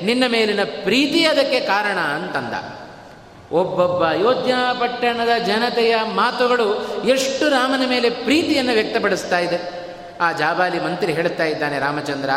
[0.05, 2.53] ನಿನ್ನ ಮೇಲಿನ ಪ್ರೀತಿ ಅದಕ್ಕೆ ಕಾರಣ ಅಂತಂದ.
[3.51, 6.67] ಒಬ್ಬೊಬ್ಬ ಅಯೋಧ್ಯ ಪಟ್ಟಣದ ಜನತೆಯ ಮಾತುಗಳು
[7.07, 9.76] ಎಷ್ಟು ರಾಮನ ಮೇಲೆ ಪ್ರೀತಿಯನ್ನು ವ್ಯಕ್ತಪಡಿಸ್ತಾ ಇದೆ.
[10.22, 12.30] ಆ ಜಾಬಾಲಿ ಮಂತ್ರಿ ಹೇಳ್ತಾ ಇದ್ದಾನೆ, ರಾಮಚಂದ್ರ,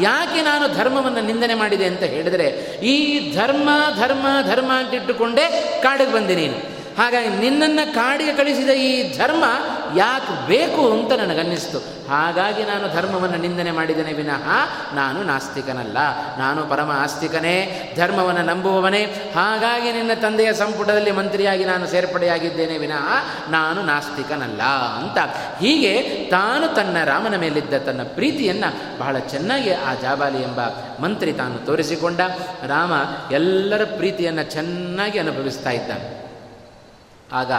[0.00, 2.48] ಯಾಕೆ ನಾನು ಧರ್ಮವನ್ನು ನಿಂದನೆ ಮಾಡಿದೆ ಅಂತ ಹೇಳಿದರೆ,
[2.82, 2.96] ಈ
[3.36, 3.68] ಧರ್ಮ
[4.00, 9.44] ಧರ್ಮ ಧರ್ಮ ಅಂತಿಟ್ಟುಕೊಂಡೇ ಕಾಡಿಗೆ ಬಂದೆ ಹಾಗಾಗಿ ನಿನ್ನನ್ನು ಕಾಡಿಗೆ ಕಳಿಸಿದ ಈ ಧರ್ಮ
[9.96, 11.78] ಯಾಕೆ ಬೇಕು ಅಂತ ನನಗನ್ನಿಸ್ತು.
[12.08, 14.48] ಹಾಗಾಗಿ ನಾನು ಧರ್ಮವನ್ನು ನಿಂದನೆ ಮಾಡಿದ್ದೇನೆ ವಿನಃ
[14.94, 15.98] ನಾನು ನಾಸ್ತಿಕನಲ್ಲ.
[16.38, 17.56] ನಾನು ಪರಮ ಆಸ್ತಿಕನೇ,
[17.96, 19.32] ಧರ್ಮವನ್ನು ನಂಬುವವನೇ.
[19.34, 24.62] ಹಾಗಾಗಿ ನಿನ್ನ ತಂದೆಯ ಸಂಪುಟದಲ್ಲಿ ಮಂತ್ರಿಯಾಗಿ ನಾನು ಸೇರ್ಪಡೆಯಾಗಿದ್ದೇನೆ ವಿನಃ ನಾನು ನಾಸ್ತಿಕನಲ್ಲ
[24.98, 25.18] ಅಂತ.
[25.60, 30.60] ಹೀಗೆ ತಾನು ತನ್ನ ರಾಮನ ಮೇಲಿದ್ದ ತನ್ನ ಪ್ರೀತಿಯನ್ನು ಬಹಳ ಚೆನ್ನಾಗಿ ಆ ಜಾಬಾಲಿ ಎಂಬ
[31.00, 32.20] ಮಂತ್ರಿ ತಾನು ತೋರಿಸಿಕೊಂಡ.
[32.66, 32.92] ರಾಮ
[33.32, 36.15] ಎಲ್ಲರ ಪ್ರೀತಿಯನ್ನು ಚೆನ್ನಾಗಿ ಅನುಭವಿಸ್ತಾ ಇದ್ದಾನೆ
[37.32, 37.52] ಆಗ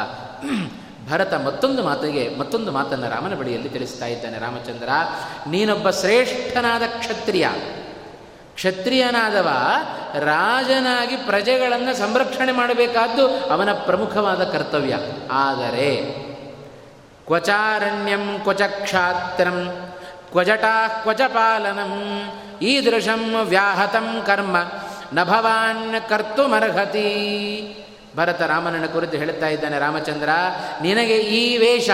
[1.10, 4.90] ಭರತ ಮತ್ತೊಂದು ಮಾತಿಗೆ, ಮತ್ತೊಂದು ಮಾತನ್ನು ರಾಮನ ಬಳಿಯಲ್ಲಿ ತಿಳಿಸ್ತಾ ಇದ್ದಾನೆ, ರಾಮಚಂದ್ರ,
[5.48, 7.48] ನೀನೊಬ್ಬ ಶ್ರೇಷ್ಠನಾದ ಕ್ಷತ್ರಿಯ.
[8.56, 9.50] ಕ್ಷತ್ರಿಯನಾದವ
[10.20, 14.96] ರಾಜನಾಗಿ ಪ್ರಜೆಗಳನ್ನು ಸಂರಕ್ಷಣೆ ಮಾಡಬೇಕಾದ್ದು ಅವನ ಪ್ರಮುಖವಾದ ಕರ್ತವ್ಯ.
[15.32, 15.96] ಆದರೆ,
[17.26, 19.90] ಕ್ವಚಾರಣ್ಯಂ ಕ್ವಚ ಕ್ಷಾತ್ರಂ
[20.32, 22.24] ಕ್ವಜಟಾ ಕ್ವಚ ಪಾಲನಂ
[22.62, 24.58] ಈದೃಶಂ ವ್ಯಾಹತಂ ಕರ್ಮ,
[25.14, 27.84] ನ ಭವಾನ್ ಕರ್ತುಮರ್ಹತಿ.
[28.18, 30.30] ಭರತ ರಾಮನನ್ನ ಕುರಿತು ಹೇಳುತ್ತಾ ಇದ್ದಾನೆ, ರಾಮಚಂದ್ರ,
[30.82, 31.90] ನಿನಗೆ ಈ ವೇಷ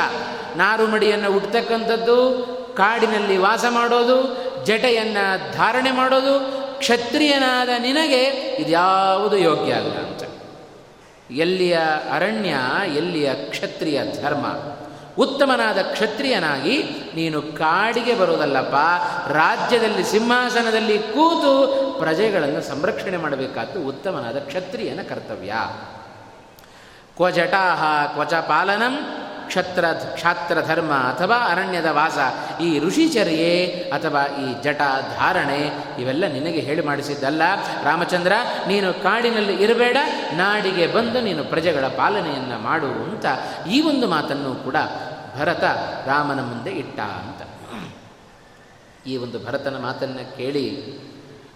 [0.55, 2.17] ನಾರುಮಡಿಯನ್ನು ಉಟ್ತಕ್ಕಂಥದ್ದು
[2.77, 4.17] ಕಾಡಿನಲ್ಲಿ ವಾಸ ಮಾಡೋದು,
[4.65, 8.23] ಜಟೆಯನ್ನು ಧಾರಣೆ ಮಾಡೋದು, ಕ್ಷತ್ರಿಯನಾದ ನಿನಗೆ
[8.59, 10.23] ಇದ್ಯಾವುದು ಯೋಗ್ಯ ಅಲ್ಲ ಅಂತ.
[11.31, 11.79] ಎಲ್ಲಿಯ
[12.11, 12.55] ಅರಣ್ಯ,
[12.95, 14.45] ಎಲ್ಲಿಯ ಕ್ಷತ್ರಿಯ ಧರ್ಮ?
[15.17, 16.83] ಉತ್ತಮನಾದ ಕ್ಷತ್ರಿಯನಾಗಿ
[17.15, 18.75] ನೀನು ಕಾಡಿಗೆ ಬರುವುದಲ್ಲಪ್ಪ,
[19.31, 21.65] ರಾಜ್ಯದಲ್ಲಿ ಸಿಂಹಾಸನದಲ್ಲಿ ಕೂತು
[21.99, 25.53] ಪ್ರಜೆಗಳನ್ನು ಸಂರಕ್ಷಣೆ ಮಾಡಬೇಕಾದ್ದು ಉತ್ತಮನಾದ ಕ್ಷತ್ರಿಯನ ಕರ್ತವ್ಯ.
[27.15, 28.95] ಕ್ವಜಟಾಹ ಕ್ವಚ ಪಾಲನಂ
[29.47, 32.17] ಕ್ಷತ್ರ ಕ್ಷಾತ್ರ ಧರ್ಮ ಅಥವಾ ಅರಣ್ಯದ ವಾಸ.
[32.61, 34.81] ಈ ಋಷಿಚರ್ಯೆ ಅಥವಾ ಈ ಜಟ
[35.17, 35.59] ಧಾರಣೆ
[36.01, 37.41] ಇವೆಲ್ಲ ನಿನಗೆ ಹೇಳಿ ಮಾಡಿಸಿದ್ದಲ್ಲ.
[37.83, 38.33] ರಾಮಚಂದ್ರ,
[38.67, 39.97] ನೀನು ಕಾಡಿನಲ್ಲಿ ಇರಬೇಡ,
[40.33, 43.25] ನಾಡಿಗೆ ಬಂದು ನೀನು ಪ್ರಜೆಗಳ ಪಾಲನೆಯನ್ನು ಮಾಡು ಅಂತ
[43.69, 44.75] ಈ ಒಂದು ಮಾತನ್ನು ಕೂಡ
[45.39, 45.63] ಭರತ
[46.07, 47.41] ರಾಮನ ಮುಂದೆ ಇಟ್ಟ ಅಂತ.
[49.07, 50.65] ಈ ಒಂದು ಭರತನ ಮಾತನ್ನು ಕೇಳಿ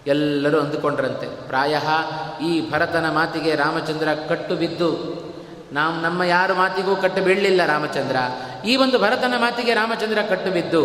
[0.08, 1.47] ಎಲ್ಲರೂ ಅಂದುಕೊಂಡ್ರಂತೆ.
[1.47, 1.76] ಪ್ರಾಯ
[2.43, 5.27] ಈ ಭರತನ ಮಾತಿಗೆ ರಾಮಚಂದ್ರ ಕಟ್ಟು ಬಿದ್ದು
[5.72, 8.15] ನಾವು ನಮ್ಮ ಯಾರ ಮಾತಿಗೂ ಕಟ್ಟು ಬೀಳಲಿಲ್ಲ ರಾಮಚಂದ್ರ.
[8.65, 10.84] ಈ ಒಂದು ಭರತನ ಮಾತಿಗೆ ರಾಮಚಂದ್ರ ಕಟ್ಟು ಬಿದ್ದು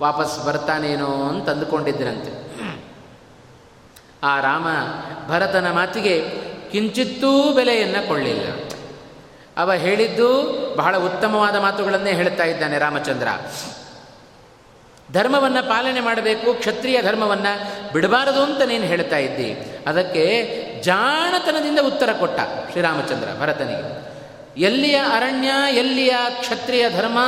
[0.00, 2.44] ವಾಪಸ್ ಬರ್ತಾನೇನೋ ಅಂತ ಅಂದುಕೊಂಡಿದ್ದರಂತೆ.
[4.22, 4.66] ಆ ರಾಮ
[5.28, 6.30] ಭರತನ ಮಾತಿಗೆ
[6.72, 8.54] ಕಿಂಚಿತ್ತೂ ಬೆಲೆಯನ್ನು ಕೊಳ್ಳಿಲ್ಲ
[9.56, 10.28] ಅವ ಹೇಳಿದ್ದು
[10.76, 13.28] ಬಹಳ ಉತ್ತಮವಾದ ಮಾತುಗಳನ್ನೇ ಹೇಳ್ತಾ ಇದ್ದಾನೆ ರಾಮಚಂದ್ರ.
[15.12, 19.78] ಧರ್ಮವನ್ನು ಪಾಲನೆ ಮಾಡಬೇಕು, ಕ್ಷತ್ರಿಯ ಧರ್ಮವನ್ನು ಬಿಡಬಾರದು ಅಂತ ನೀನು ಹೇಳ್ತಾ ಇದ್ದಿ.
[19.86, 24.14] ಅದಕ್ಕೆ ಜಾಣತನದಿಂದ ಉತ್ತರ ಕೊಟ್ಟ ಶ್ರೀರಾಮಚಂದ್ರ ಭರತನಿಗೆ.
[24.60, 27.18] ಎಲ್ಲಿಯ ಅರಣ್ಯ, ಎಲ್ಲಿಯ ಕ್ಷತ್ರಿಯ ಧರ್ಮ?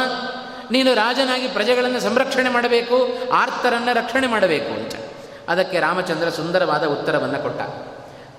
[0.71, 4.95] ನೀನು ರಾಜನಾಗಿ ಪ್ರಜೆಗಳನ್ನು ಸಂರಕ್ಷಣೆ ಮಾಡಬೇಕು, ಆರ್ತರನ್ನು ರಕ್ಷಣೆ ಮಾಡಬೇಕು ಅಂತ.
[5.49, 7.61] ಅದಕ್ಕೆ ರಾಮಚಂದ್ರ ಸುಂದರವಾದ ಉತ್ತರವನ್ನು ಕೊಟ್ಟ.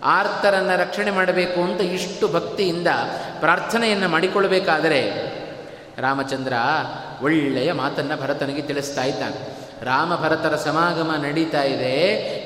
[0.04, 2.88] ಆರ್ತರನ್ನು ರಕ್ಷಣೆ ಮಾಡಬೇಕು ಅಂತ ಇಷ್ಟು ಭಕ್ತಿಯಿಂದ
[3.40, 5.12] ಪ್ರಾರ್ಥನೆಯನ್ನು ಮಾಡಿಕೊಳ್ಳಬೇಕಾದರೆ
[5.98, 6.54] ರಾಮಚಂದ್ರ
[7.22, 9.57] ಒಳ್ಳೆಯ ಮಾತನ್ನು ಭರತನಿಗೆ ತಿಳಿಸ್ತಾ ಇದ್ದಾನೆ.
[9.84, 11.96] ರಾಮ ಭರತರ ಸಮಾಗಮ ನಡೀತಾ ಇದೆ.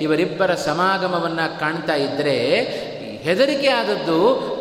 [0.02, 2.62] ಇವರಿಬ್ಬರ ಸಮಾಗಮವನ್ನು ಕಾಣ್ತಾ ಇದ್ದರೆ
[3.24, 4.20] ಹೆದರಿಕೆ ಆದದ್ದು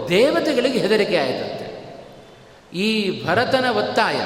[0.09, 1.67] ದೇವತೆಗಳಿಗೆ ಹೆದರಿಕೆ ಆಯಿತಂತೆ.
[2.75, 4.21] ಈ ಭರತನ ಒತ್ತಾಯ,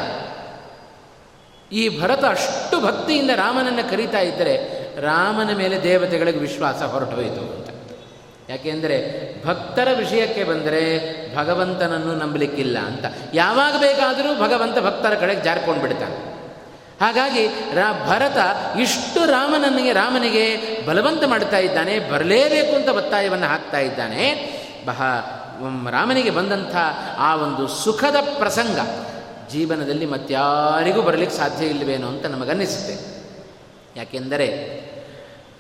[1.73, 7.69] ಈ ಭರತ ಅಷ್ಟು ಭಕ್ತಿಯಿಂದ ರಾಮನನ್ನು ಕರೀತಾ ಇದ್ದರೆ ರಾಮನ ಮೇಲೆ ದೇವತೆಗಳಿಗೆ ವಿಶ್ವಾಸ ಹೊರಟೋಯಿತು ಅಂತ.
[8.51, 8.97] ಯಾಕೆಂದರೆ
[9.47, 10.83] ಭಕ್ತರ ವಿಷಯಕ್ಕೆ ಬಂದರೆ
[11.37, 13.05] ಭಗವಂತನನ್ನು ನಂಬಲಿಕ್ಕಿಲ್ಲ ಅಂತ.
[13.35, 16.34] ಯಾವಾಗ ಬೇಕಾದರೂ ಭಗವಂತ ಭಕ್ತರ ಕಡೆಗೆ ಜಾರ್ಕೊಂಡು ಬಿಡ್ತಾನೆ
[17.05, 18.39] ಹಾಗಾಗಿ ರಾ ಭರತ
[18.77, 20.45] ಇಷ್ಟು ರಾಮನನಿಗೆ ರಾಮನಿಗೆ
[20.87, 24.25] ಬಲವಂತ ಮಾಡ್ತಾ ಇದ್ದಾನೆ, ಬರಲೇಬೇಕು ಅಂತ ಒತ್ತಾಯವನ್ನು ಹಾಕ್ತಾ ಇದ್ದಾನೆ.
[24.87, 25.03] ಬಹ
[25.91, 26.77] ರಾಮನಿಗೆ ಬಂದಂಥ
[27.19, 28.79] ಆ ಒಂದು ಸುಖದ ಪ್ರಸಂಗ
[29.51, 32.95] ಜೀವನದಲ್ಲಿ ಮತ್ತಾರಿಗೂ ಬರಲಿಕ್ಕೆ ಸಾಧ್ಯ ಇಲ್ಲವೇನೋ ಅಂತ ನಮಗನ್ನಿಸುತ್ತೆ.
[33.97, 34.49] ಯಾಕೆಂದರೆ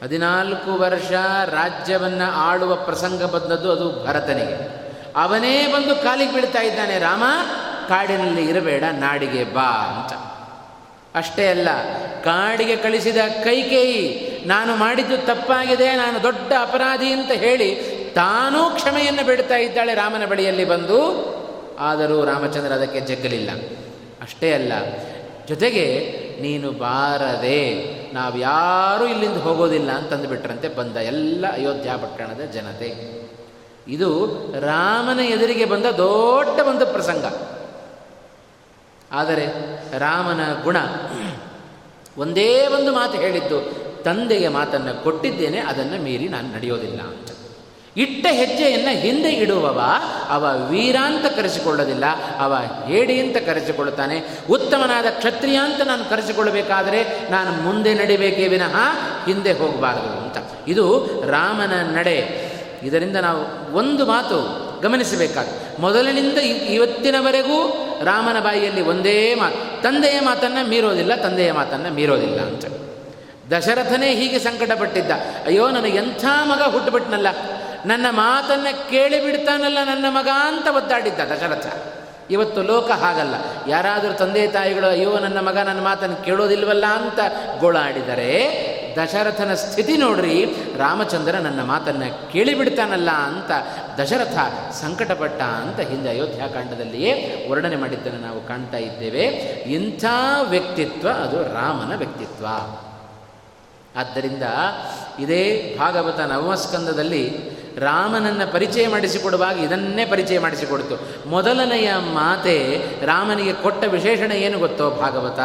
[0.03, 1.13] ಹದಿನಾಲ್ಕು ವರ್ಷ
[1.47, 4.85] ರಾಜ್ಯವನ್ನು ಆಳುವ ಪ್ರಸಂಗ ಬಂದದ್ದು ಅದು ಭರತನಿಗೆ.
[5.17, 7.23] ಅವನೇ ಬಂದು ಕಾಲಿಗೆ ಬೀಳ್ತಾ ಇದ್ದಾನೆ, ರಾಮ,
[7.89, 10.24] ಕಾಡಿನಲ್ಲಿ ಇರಬೇಡ, ನಾಡಿಗೆ ಬಾ ಅಂತ.
[11.15, 11.69] ಅಷ್ಟೇ ಅಲ್ಲ,
[12.25, 14.03] ಕಾಡಿಗೆ ಕಳಿಸಿದ ಕೈಕೇಯಿ,
[14.47, 17.69] ನಾನು ಮಾಡಿದ್ದು ತಪ್ಪಾಗಿದೆ, ನಾನು ದೊಡ್ಡ ಅಪರಾಧಿ ಅಂತ ಹೇಳಿ
[18.15, 20.99] ತಾನೂ ಕ್ಷಮೆಯನ್ನು ಬಿಡ್ತಾ ಇದ್ದಾಳೆ ರಾಮನ ಬಳಿಯಲ್ಲಿ ಬಂದು.
[21.79, 23.51] ಆದರೂ ರಾಮಚಂದ್ರ ಅದಕ್ಕೆ ಜಗ್ಗಲಿಲ್ಲ.
[24.23, 24.73] ಅಷ್ಟೇ ಅಲ್ಲ,
[25.49, 25.87] ಜೊತೆಗೆ
[26.43, 27.61] ನೀನು ಬಾರದೆ,
[28.15, 32.91] ನಾವು ಯಾರೂ ಇಲ್ಲಿಂದ ಹೋಗೋದಿಲ್ಲ ಅಂತಂದು ಬಿಟ್ರಂತೆ ಬಂದ ಎಲ್ಲ ಅಯೋಧ್ಯ ಪಟ್ಟಣದ ಜನತೆ.
[33.89, 34.11] ಇದು
[34.61, 37.25] ರಾಮನ ಎದುರಿಗೆ ಬಂದ ದೊಡ್ಡ ಒಂದು ಪ್ರಸಂಗ.
[39.13, 39.47] ಆದರೆ
[39.99, 40.77] ರಾಮನ ಗುಣ.
[42.19, 43.61] ಒಂದೇ ಒಂದು ಮಾತು ಹೇಳಿದ್ದು,
[44.03, 47.31] ತಂದೆಗೆ ಮಾತನ್ನು ಕೊಟ್ಟಿದ್ದೇನೆ, ಅದನ್ನು ಮೀರಿ ನಾನು ನಡೆಯೋದಿಲ್ಲ ಅಂತ.
[47.97, 49.83] ಇಟ್ಟ ಹೆಜ್ಜೆಯನ್ನು ಹಿಂದೆ ಇಡುವವ,
[50.29, 52.05] ಅವ ವೀರ ಅಂತ ಕರೆಸಿಕೊಳ್ಳೋದಿಲ್ಲ,
[52.39, 52.55] ಅವ
[52.87, 54.39] ಹೇಡಿ ಅಂತ ಕರೆಸಿಕೊಳ್ಳುತ್ತಾನೆ.
[54.51, 58.77] ಉತ್ತಮನಾದ ಕ್ಷತ್ರಿಯ ಅಂತ ನಾನು ಕರೆಸಿಕೊಳ್ಳಬೇಕಾದರೆ ನಾನು ಮುಂದೆ ನಡಿಬೇಕೇ ವಿನಃ
[59.27, 60.37] ಹಿಂದೆ ಹೋಗಬಾರದು ಅಂತ.
[60.69, 62.55] ಇದು ರಾಮನ ನಡೆ.
[62.83, 65.47] ಇದರಿಂದ ನಾವು ಒಂದು ಮಾತು ಗಮನಿಸಬೇಕಾದ.
[65.79, 66.39] ಮೊದಲಿನಿಂದ
[66.69, 67.59] ಇವತ್ತಿನವರೆಗೂ
[68.05, 72.65] ರಾಮನ ಬಾಯಿಯಲ್ಲಿ ಒಂದೇ ಮಾತು, ತಂದೆಯ ಮಾತನ್ನು ಮೀರೋದಿಲ್ಲ, ತಂದೆಯ ಮಾತನ್ನು ಮೀರೋದಿಲ್ಲ ಅಂತ.
[73.53, 75.11] ದಶರಥನೇ ಹೀಗೆ ಸಂಕಟಪಟ್ಟಿದ್ದ,
[75.47, 77.27] ಅಯ್ಯೋ ನನಗೆ ಎಂಥ ಮಗ ಹುಟ್ಟುಬಿಟ್ನಲ್ಲ,
[77.87, 81.67] ನನ್ನ ಮಾತನ್ನು ಕೇಳಿಬಿಡ್ತಾನಲ್ಲ ನನ್ನ ಮಗ ಅಂತ ಒದ್ದಾಡಿದ್ದ ದಶರಥ.
[82.31, 83.35] ಇವತ್ತು ಲೋಕ ಹಾಗಲ್ಲ.
[83.69, 87.19] ಯಾರಾದರೂ ತಂದೆ ತಾಯಿಗಳು, ಅಯ್ಯೋ, ನನ್ನ ಮಗ, ನನ್ನ ಮಾತನ್ನು ಕೇಳೋದಿಲ್ವಲ್ಲ ಅಂತ
[87.61, 90.45] ಗೋಳಾಡಿದರೆ, ದಶರಥನ ಸ್ಥಿತಿ ನೋಡ್ರಿ,
[90.77, 93.51] ರಾಮಚಂದ್ರ ನನ್ನ ಮಾತನ್ನು ಕೇಳಿಬಿಡ್ತಾನಲ್ಲ ಅಂತ
[94.01, 94.39] ದಶರಥ
[94.73, 99.23] ಸಂಕಟಪಟ್ಟ ಅಂತ ಹಿಂದೆ ಅಯೋಧ್ಯಾಕಾಂಡದಲ್ಲಿಯೇ ವರ್ಣನೆ ಮಾಡಿದ್ದನ್ನು ನಾವು ಕಾಣ್ತಾ ಇದ್ದೇವೆ.
[99.73, 100.05] ಇಂಥ
[100.49, 102.47] ವ್ಯಕ್ತಿತ್ವ ಅದು ರಾಮನ ವ್ಯಕ್ತಿತ್ವ.
[103.97, 104.43] ಆದ್ದರಿಂದ
[105.19, 111.29] ಇದೇ ಭಾಗವತ ನವಮಸ್ಕಂದದಲ್ಲಿ ರಾಮನನ್ನು ಪರಿಚಯ ಮಾಡಿಸಿಕೊಡುವಾಗ ಇದನ್ನೇ ಪರಿಚಯ ಮಾಡಿಸಿಕೊಡ್ತು.
[111.29, 115.41] ಮೊದಲನೆಯ ಮಾತೆ ರಾಮನಿಗೆ ಕೊಟ್ಟ ವಿಶೇಷಣ ಏನು ಗೊತ್ತೋ ಭಾಗವತ?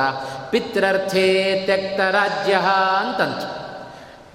[0.49, 2.53] ಪಿತ್ರರ್ಥೇ ತ್ಯಕ್ತ ರಾಜ್ಯ
[2.99, 3.59] ಅಂತಂತು.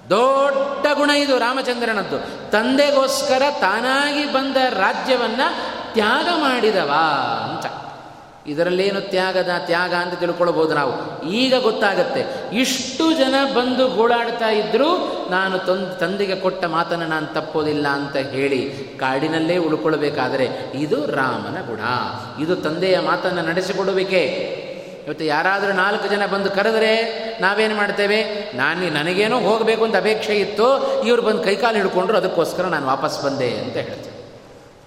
[0.09, 2.51] ದೊಡ್ಡ ಗುಣ ಇದು ರಾಮಚಂದ್ರನದ್ದು.
[2.51, 5.55] ತಂದೆಗೋಸ್ಕರ ತಾನಾಗಿ ಬಂದ ರಾಜ್ಯವನ್ನು
[5.93, 6.91] ತ್ಯಾಗ ಮಾಡಿದವ
[7.43, 7.84] ಅಂತ.
[8.47, 11.23] ಇದರಲ್ಲೇನು ತ್ಯಾಗದ ತ್ಯಾಗ ಅಂತ ತಿಳ್ಕೊಳ್ಬೋದು ನಾವು.
[11.29, 12.25] ಈಗ ಗೊತ್ತಾಗತ್ತೆ.
[12.55, 14.89] ಇಷ್ಟು ಜನ ಬಂದು ಗೋಳಾಡ್ತಾ ಇದ್ದರೂ
[15.31, 18.69] ನಾನು ತಂದು ತಂದೆಗೆ ಕೊಟ್ಟ ಮಾತನ್ನು ನಾನು ತಪ್ಪೋದಿಲ್ಲ ಅಂತ ಹೇಳಿ
[18.99, 21.79] ಕಾಡಿನಲ್ಲೇ ಉಳ್ಕೊಳ್ಬೇಕಾದರೆ ಇದು ರಾಮನ ಗುಣ.
[22.43, 24.25] ಇದು ತಂದೆಯ ಮಾತನ್ನು ನಡೆಸಿಕೊಡುವಿಕೆ.
[25.05, 28.51] ಇವತ್ತು ಯಾರಾದರೂ ನಾಲ್ಕು ಜನ ಬಂದು ಕರೆದರೆ ನಾವೇನು ಮಾಡ್ತೇವೆ?
[28.57, 33.77] ನಾನು, ನನಗೇನೋ ಹೋಗಬೇಕು ಅಂತ ಅಪೇಕ್ಷೆ ಇತ್ತು, ಇವರು ಬಂದು ಕೈಕಾಲು ಹಿಡ್ಕೊಂಡ್ರು, ಅದಕ್ಕೋಸ್ಕರ ನಾನು ವಾಪಸ್ ಬಂದೆ ಅಂತ
[33.77, 34.15] ಹೇಳ್ತೇನೆ.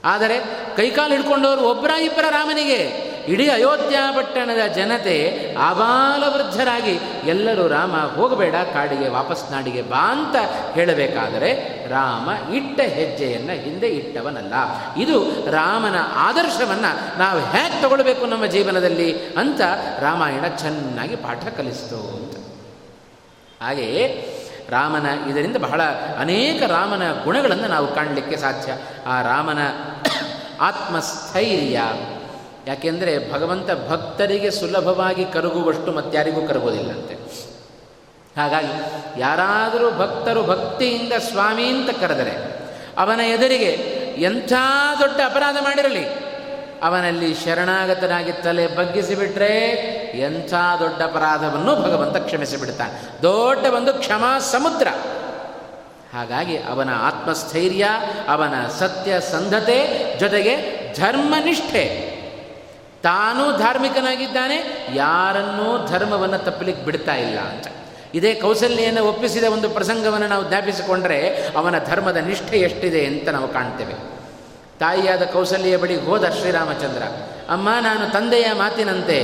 [0.05, 0.39] ಆದರೆ
[0.77, 3.08] ಕೈಕಾಲು ಹಿಡ್ಕೊಂಡವರು ಒಬ್ಬರ ಇಬ್ಬರ ರಾಮನಿಗೆ.
[3.29, 5.16] ಇಡೀ ಅಯೋಧ್ಯ ಪಟ್ಟಣದ ಜನತೆ
[5.59, 6.95] ಆಬಾಲ ವೃದ್ಧರಾಗಿ
[7.29, 10.37] ಎಲ್ಲರೂ ರಾಮ ಹೋಗಬೇಡ, ಕಾಡಿಗೆ ವಾಪಸ್ ನಾಡಿಗೆ ಬಾ ಅಂತ
[10.72, 11.51] ಹೇಳಬೇಕಾದರೆ
[11.91, 14.55] ರಾಮ ಇಟ್ಟ ಹೆಜ್ಜೆಯನ್ನು ಹಿಂದೆ ಇಟ್ಟವನಲ್ಲ.
[15.03, 15.20] ಇದು
[15.51, 19.61] ರಾಮನ ಆದರ್ಶವನ್ನು ನಾವು ಹೇಗೆ ತಗೊಳ್ಬೇಕು ನಮ್ಮ ಜೀವನದಲ್ಲಿ ಅಂತ
[20.01, 22.35] ರಾಮಾಯಣ ಚೆನ್ನಾಗಿ ಪಾಠ ಕಲಿಸ್ತು ಅಂತ.
[23.62, 24.05] ಹಾಗೆಯೇ
[24.70, 25.83] ರಾಮನ ಇದರಿಂದ ಬಹಳ
[26.18, 28.72] ಅನೇಕ ರಾಮನ ಗುಣಗಳನ್ನು ನಾವು ಕಾಣಲಿಕ್ಕೆ ಸಾಧ್ಯ.
[29.07, 29.59] ಆ ರಾಮನ
[30.61, 31.81] ಆತ್ಮಸ್ಥೈರ್ಯ
[32.69, 37.14] ಯಾಕೆಂದರೆ ಭಗವಂತ ಭಕ್ತರಿಗೆ ಸುಲಭವಾಗಿ ಕರಗುವಷ್ಟು ಮತ್ತಾರಿಗೂ ಕರಗೋದಿಲ್ಲಂತೆ.
[38.37, 38.73] ಹಾಗಾಗಿ
[39.21, 42.59] ಯಾರಾದರೂ ಭಕ್ತರು ಭಕ್ತಿಯಿಂದ ಸ್ವಾಮಿ ಅಂತ ಕರೆದರೆ
[42.99, 43.71] ಅವನ ಎದುರಿಗೆ
[44.19, 44.53] ಎಂಥ
[45.01, 46.05] ದೊಡ್ಡ ಅಪರಾಧ ಮಾಡಿರಲಿ.
[46.83, 49.57] ಅವನಲ್ಲಿ ಶರಣಾಗತನಾಗಿ ತಲೆ ಬಗ್ಗಿಸಿಬಿಟ್ರೆ
[50.14, 53.23] ಎಂಥ ದೊಡ್ಡ ಅಪರಾಧವನ್ನು ಭಗವಂತ ಕ್ಷಮಿಸಿಬಿಡ್ತಾನೆ.
[53.23, 54.89] ದೊಡ್ಡ ಒಂದು ಕ್ಷಮಾ ಸಮುದ್ರ.
[56.12, 57.89] ಹಾಗಾಗಿ ಅವನ ಆತ್ಮಸ್ಥೈರ್ಯ,
[58.29, 59.79] ಅವನ ಸತ್ಯ ಸಂಧತೆ
[60.21, 62.08] ಜೊತೆಗೆ ಧರ್ಮನಿಷ್ಠೆ.
[63.03, 64.57] ತಾನೂ ಧಾರ್ಮಿಕನಾಗಿದ್ದಾನೆ,
[64.95, 67.67] ಯಾರನ್ನೂ ಧರ್ಮವನ್ನು ತಪ್ಪಲಿಕ್ಕೆ ಬಿಡ್ತಾ ಇಲ್ಲ ಅಂತ.
[68.15, 71.19] ಇದೇ ಕೌಸಲ್ಯನ್ನು ಒಪ್ಪಿಸಿದ ಒಂದು ಪ್ರಸಂಗವನ್ನು ನಾವು ಜ್ಞಾಪಿಸಿಕೊಂಡರೆ
[71.57, 73.97] ಅವನ ಧರ್ಮದ ನಿಷ್ಠೆ ಎಷ್ಟಿದೆ ಅಂತ ನಾವು ಕಾಣ್ತೇವೆ.
[74.79, 77.03] ತಾಯಿಯಾದ ಕೌಸಲ್ಯ ಬಳಿ ಹೋದ ಶ್ರೀರಾಮಚಂದ್ರ,
[77.49, 79.19] ಅಮ್ಮ, ನಾನು ತಂದೆಯ ಮಾತಿನಂತೆ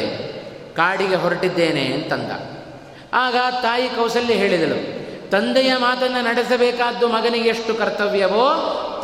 [0.76, 2.30] ಕಾಡಿಗೆ ಹೊರಟಿದ್ದೇನೆ ಅಂತಂದ.
[3.14, 4.78] ಆಗ ತಾಯಿ ಕೌಸಲ್ಯ ಹೇಳಿದಳು,
[5.30, 8.46] ತಂದೆಯ ಮಾತನ್ನು ನಡೆಸಬೇಕಾದ್ದು ಮಗನಿಗೆ ಎಷ್ಟು ಕರ್ತವ್ಯವೋ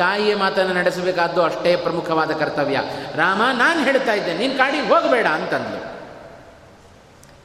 [0.01, 2.81] ತಾಯಿಯ ಮಾತನ್ನು ನಡೆಸಬೇಕಾದ್ದು ಅಷ್ಟೇ ಪ್ರಮುಖವಾದ ಕರ್ತವ್ಯ.
[3.17, 5.91] ರಾಮ, ನಾನು ಹೇಳ್ತಾ ಇದ್ದೆ, ನೀನು ಕಾಡಿಗೆ ಹೋಗಬೇಡ ಅಂತಂದ್ಲು.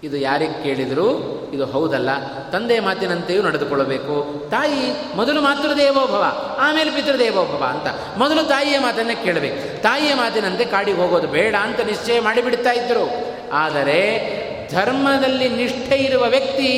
[0.04, 1.08] ಇದು ಯಾರಿಗೆ ಕೇಳಿದರೂ?
[1.54, 2.10] ಇದು ಹೌದಲ್ಲ.
[2.52, 4.48] ತಂದೆ ಮಾತಿನಂತೆಯೂ ನಡೆದುಕೊಳ್ಳಬೇಕು.
[4.52, 8.18] ತಾಯಿ, ಮೊದಲು ಮಾತೃದೇವೋಭವ ಆಮೇಲೆ ಪಿತೃದೇವೋಭವ ಅಂತ.
[8.18, 9.82] ಮೊದಲು ತಾಯಿಯ ಮಾತನ್ನೇ ಕೇಳಬೇಕು.
[9.82, 13.10] ತಾಯಿಯ ಮಾತಿನಂತೆ ಕಾಡಿಗೆ ಹೋಗೋದು ಬೇಡ ಅಂತ ನಿಶ್ಚಯ ಮಾಡಿಬಿಡ್ತಾ ಇದ್ದರು
[13.54, 14.35] ಆದರೆ
[14.72, 16.70] ಧರ್ಮದಲ್ಲಿ ನಿಷ್ಠೆ ಇರುವ ವ್ಯಕ್ತಿ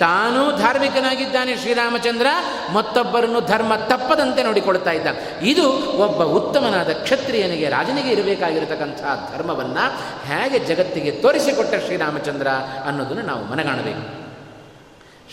[0.00, 2.26] ತಾನೂ ಧಾರ್ಮಿಕನಾಗಿದ್ದಾನೆ ಶ್ರೀರಾಮಚಂದ್ರ,
[2.72, 5.06] ಮತ್ತೊಬ್ಬರನ್ನು ಧರ್ಮ ತಪ್ಪದಂತೆ ನೋಡಿಕೊಳ್ತಾ ಇದ್ದ
[5.42, 5.66] ಇದು
[5.98, 9.00] ಒಬ್ಬ ಉತ್ತಮನಾದ ಕ್ಷತ್ರಿಯನಿಗೆ, ರಾಜನಿಗೆ ಇರಬೇಕಾಗಿರತಕ್ಕಂಥ
[9.36, 9.84] ಧರ್ಮವನ್ನು
[10.26, 12.48] ಹೇಗೆ ಜಗತ್ತಿಗೆ ತೋರಿಸಿಕೊಟ್ಟ ಶ್ರೀರಾಮಚಂದ್ರ
[12.86, 14.04] ಅನ್ನೋದನ್ನು ನಾವು ಮನಗಾಣಬೇಕು.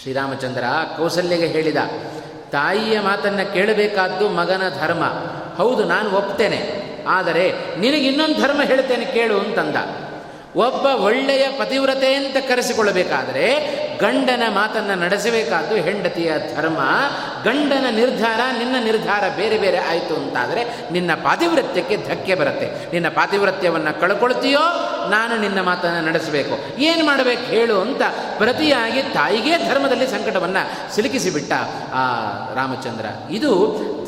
[0.01, 0.63] ಶ್ರೀರಾಮಚಂದ್ರ
[0.97, 1.77] ಕೌಸಲ್ಯಗೆ ಹೇಳಿದ,
[2.51, 5.03] ತಾಯಿಯ ಮಾತನ್ನು ಕೇಳಬೇಕಾದ್ದು ಮಗನ ಧರ್ಮ.
[5.57, 6.61] ಹೌದು, ನಾನು ಒಪ್ತೇನೆ.
[7.07, 9.75] ಆದರೆ ನಿನಗೆ ಇನ್ನೊಂದು ಧರ್ಮ ಹೇಳ್ತೇನೆ, ಕೇಳು ಅಂತಂದ.
[10.55, 16.79] ಒಬ್ಬ ಒಳ್ಳೆಯ ಪತಿವ್ರತೆ ಅಂತ ಕರೆಸಿಕೊಳ್ಳಬೇಕಾದರೆ ಗಂಡನ ಮಾತನ್ನು ನಡೆಸಬೇಕಾದ್ದು ಹೆಂಡತಿಯ ಧರ್ಮ.
[17.43, 22.91] ಗಂಡನ ನಿರ್ಧಾರ, ನಿನ್ನ ನಿರ್ಧಾರ ಬೇರೆ ಬೇರೆ ಆಯಿತು ಅಂತಾದರೆ ನಿನ್ನ ಪಾತಿವೃತ್ಯಕ್ಕೆ ಧಕ್ಕೆ ಬರುತ್ತೆ.
[22.91, 24.59] ನಿನ್ನ ಪಾತಿವೃತ್ಯವನ್ನು ಕಳ್ಕೊಳ್ತೀಯೋ
[25.09, 26.81] ನಾನು ನಿನ್ನ ಮಾತನ್ನು ನಡೆಸಬೇಕು.
[26.81, 28.01] ಏನು ಮಾಡಬೇಕು ಹೇಳು ಅಂತ
[28.37, 31.51] ಪ್ರತಿಯಾಗಿ ತಾಯಿಗೆ ಧರ್ಮದಲ್ಲಿ ಸಂಕಟವನ್ನು ಸಿಲುಕಿಸಿಬಿಟ್ಟ
[31.93, 32.03] ಆ
[32.55, 33.05] ರಾಮಚಂದ್ರ.
[33.29, 33.51] ಇದು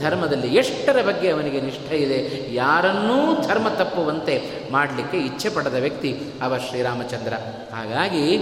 [0.02, 7.34] ಧರ್ಮದಲ್ಲಿ ಎಷ್ಟರ ಬಗ್ಗೆ ಅವನಿಗೆ ನಿಷ್ಠೆ ಇದೆ, ಯಾರನ್ನೂ ಧರ್ಮ ತಪ್ಪುವಂತೆ ಮಾಡಲಿಕ್ಕೆ ಇಚ್ಛೆ ಪಡೆದ ವ್ಯಕ್ತಿ ಅವ ಶ್ರೀರಾಮಚಂದ್ರ.
[7.76, 8.38] ಹಾಗಾಗಿ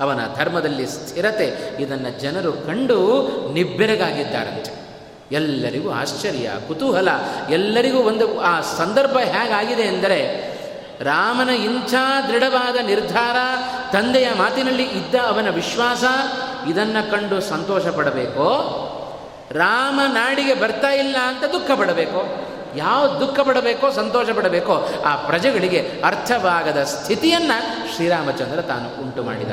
[0.00, 2.98] ಅವನ ಧರ್ಮದಲ್ಲಿ ಸ್ಥಿರತೆ, ಇದನ್ನು ಜನರು ಕಂಡು
[3.52, 4.84] ನಿಬ್ಬೆರಗಾಗಿದ್ದಾರಂತೆ.
[5.32, 7.08] ಎಲ್ಲರಿಗೂ ಆಶ್ಚರ್ಯ, ಕುತೂಹಲ,
[7.50, 10.53] ಎಲ್ಲರಿಗೂ ಒಂದು ಆ ಸಂದರ್ಭ ಹೇಗಾಗಿದೆ ಎಂದರೆ
[11.00, 11.94] ರಾಮನ ಇಂಥ
[12.28, 13.36] ದೃಢವಾದ ನಿರ್ಧಾರ,
[13.92, 16.04] ತಂದೆಯ ಮಾತಿನಲ್ಲಿ ಇದ್ದ ಅವನ ವಿಶ್ವಾಸ,
[16.68, 18.80] ಇದನ್ನು ಕಂಡು ಸಂತೋಷ ಪಡಬೇಕೋ
[19.52, 22.44] ರಾಮ ನಾಡಿಗೆ ಬರ್ತಾ ಇಲ್ಲ ಅಂತ ದುಃಖ ಪಡಬೇಕು
[22.76, 29.50] ಯಾವ ದುಃಖ ಪಡಬೇಕೋ ಸಂತೋಷ ಪಡಬೇಕೋ ಆ ಪ್ರಜೆಗಳಿಗೆ ಅರ್ಥವಾಗದ ಸ್ಥಿತಿಯನ್ನು ಶ್ರೀರಾಮಚಂದ್ರ ತಾನು ಉಂಟು ಮಾಡಿದ.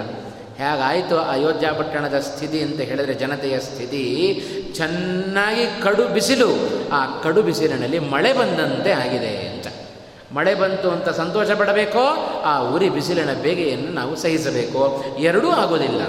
[0.58, 4.34] ಹೇಗಾಯಿತು ಅಯೋಧ್ಯ ಪಟ್ಟಣದ ಸ್ಥಿತಿ ಅಂತ ಹೇಳಿದರೆ ಜನತೆಯ ಸ್ಥಿತಿ?
[4.76, 6.50] ಚೆನ್ನಾಗಿ ಕಡು ಬಿಸಿಲು.
[6.92, 9.61] ಆ ಕಡು ಬಿಸಿಲಿನಲ್ಲಿ ಮಳೆ ಬಂದಂತೆ ಆಗಿದೆ
[10.34, 12.06] ಮಳೆ ಬಂತು ಅಂತ ಸಂತೋಷ ಪಡಬೇಕೋ?
[12.46, 15.06] ಆ ಉರಿ ಬಿಸಿಲಿನ ಬೇಗೆಯನ್ನು ನಾವು ಸಹಿಸಬೇಕು.
[15.20, 16.02] ಎರಡೂ ಆಗೋದಿಲ್ಲ.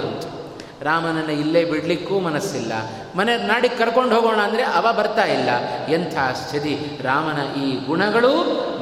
[0.81, 2.73] ರಾಮನನ್ನು ಇಲ್ಲೇ ಬಿಡಲಿಕ್ಕೂ ಮನಸ್ಸಿಲ್ಲ.
[3.15, 5.49] ಮನೆ ನಾಡಿಗೆ ಕರ್ಕೊಂಡು ಹೋಗೋಣ ಅಂದರೆ ಅವ ಬರ್ತಾ ಇಲ್ಲ.
[5.89, 8.33] ಎಂಥ ಸ್ಥಿತಿ ರಾಮನ ಈ ಗುಣಗಳು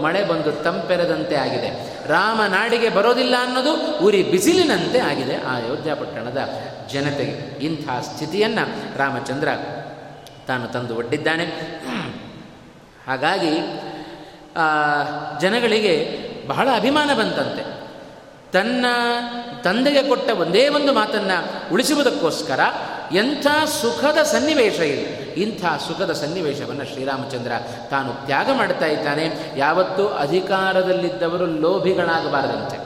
[0.02, 2.00] ಮಳೆ ಬಂದು ತಂಪೆರೆದಂತೆ ಆಗಿದೆ.
[2.08, 6.50] ರಾಮ ನಾಡಿಗೆ ಬರೋದಿಲ್ಲ ಅನ್ನೋದು ಉರಿ ಬಿಸಿಲಿನಂತೆ ಆಗಿದೆ ಆ ಅಯೋಧ್ಯ ಪಟ್ಟಣದ
[6.92, 7.66] ಜನತೆಗೆ.
[7.66, 9.48] ಇಂಥ ಸ್ಥಿತಿಯನ್ನು ರಾಮಚಂದ್ರ
[10.48, 11.46] ತಾನು ತಂದು ಒಡ್ಡಿದ್ದಾನೆ.
[13.08, 13.82] ಹಾಗಾಗಿ
[15.42, 17.82] ಜನಗಳಿಗೆ ಬಹಳ ಅಭಿಮಾನ ಬಂತಂತೆ.
[18.52, 18.86] ತನ್ನ
[19.64, 22.60] ತಂದೆಗೆ ಕೊಟ್ಟ ಒಂದೇ ಒಂದು ಮಾತನ್ನು ಉಳಿಸುವುದಕ್ಕೋಸ್ಕರ
[23.12, 23.48] ಎಂಥ
[23.82, 25.22] ಸುಖದ ಸನ್ನಿವೇಶ ಇದೆ.
[25.42, 27.52] ಇಂಥ ಸುಖದ ಸನ್ನಿವೇಶವನ್ನು ಶ್ರೀರಾಮಚಂದ್ರ
[27.90, 29.32] ತಾನು ತ್ಯಾಗ ಮಾಡ್ತಾ ಇದ್ದಾನೆ.
[29.58, 32.78] ಯಾವತ್ತೂ ಅಧಿಕಾರದಲ್ಲಿದ್ದವರು ಲೋಭಿಗಳಾಗಬಾರದಂತೆ.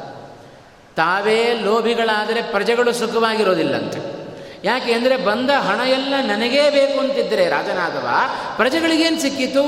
[0.95, 4.15] ತಾವೇ ಲೋಭಿಗಳಾದರೆ ಪ್ರಜೆಗಳು ಸುಖವಾಗಿರೋದಿಲ್ಲಂತೆ.
[4.63, 8.07] ಯಾಕೆ ಅಂದರೆ ಬಂದ ಹಣ ಎಲ್ಲ ನನಗೇ ಬೇಕು ಅಂತಿದ್ದರೆ ರಾಜನಾದವ,
[8.55, 9.61] ಪ್ರಜೆಗಳಿಗೇನು ಸಿಕ್ಕಿತು?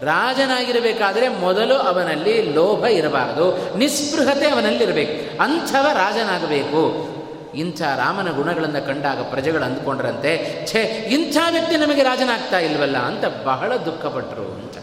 [0.00, 7.08] ರಾಜನಾಗಿರಬೇಕಾದರೆ ಮೊದಲು ಅವನಲ್ಲಿ ಲೋಭ ಇರಬಾರದು, ನಿಸ್ಪೃಹತೆ ಅವನಲ್ಲಿರಬೇಕು, ಅಂಥವ ರಾಜನಾಗಬೇಕು.
[7.54, 14.44] ಇಂಥ ರಾಮನ ಗುಣಗಳನ್ನು ಕಂಡಾಗ ಪ್ರಜೆಗಳು ಅಂದ್ಕೊಂಡ್ರಂತೆ, ಛೇ, ಇಂಥ ವ್ಯಕ್ತಿ ನಮಗೆ ರಾಜನಾಗ್ತಾ ಇಲ್ವಲ್ಲ ಅಂತ ಬಹಳ ದುಃಖಪಟ್ಟರು
[14.44, 14.76] ಅಂತ.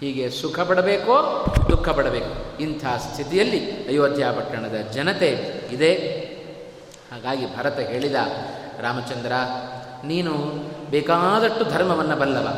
[0.00, 5.28] ಹೀಗೆ ಸುಖ ಪಡಬೇಕೋ ದುಃಖ ಪಡಬೇಕು ಇಂಥ ಸ್ಥಿತಿಯಲ್ಲಿ ಅಯೋಧ್ಯ ಪಟ್ಟಣದ ಜನತೆ
[5.72, 5.94] ಇದೆ.
[7.12, 8.14] ಹಾಗಾಗಿ ಭರತ ಹೇಳಿದ,
[8.82, 9.32] ರಾಮಚಂದ್ರ,
[10.04, 10.32] ನೀನು
[10.90, 12.48] ಬೇಕಾದಷ್ಟು ಧರ್ಮವನ್ನು ಬಲ್ಲವ,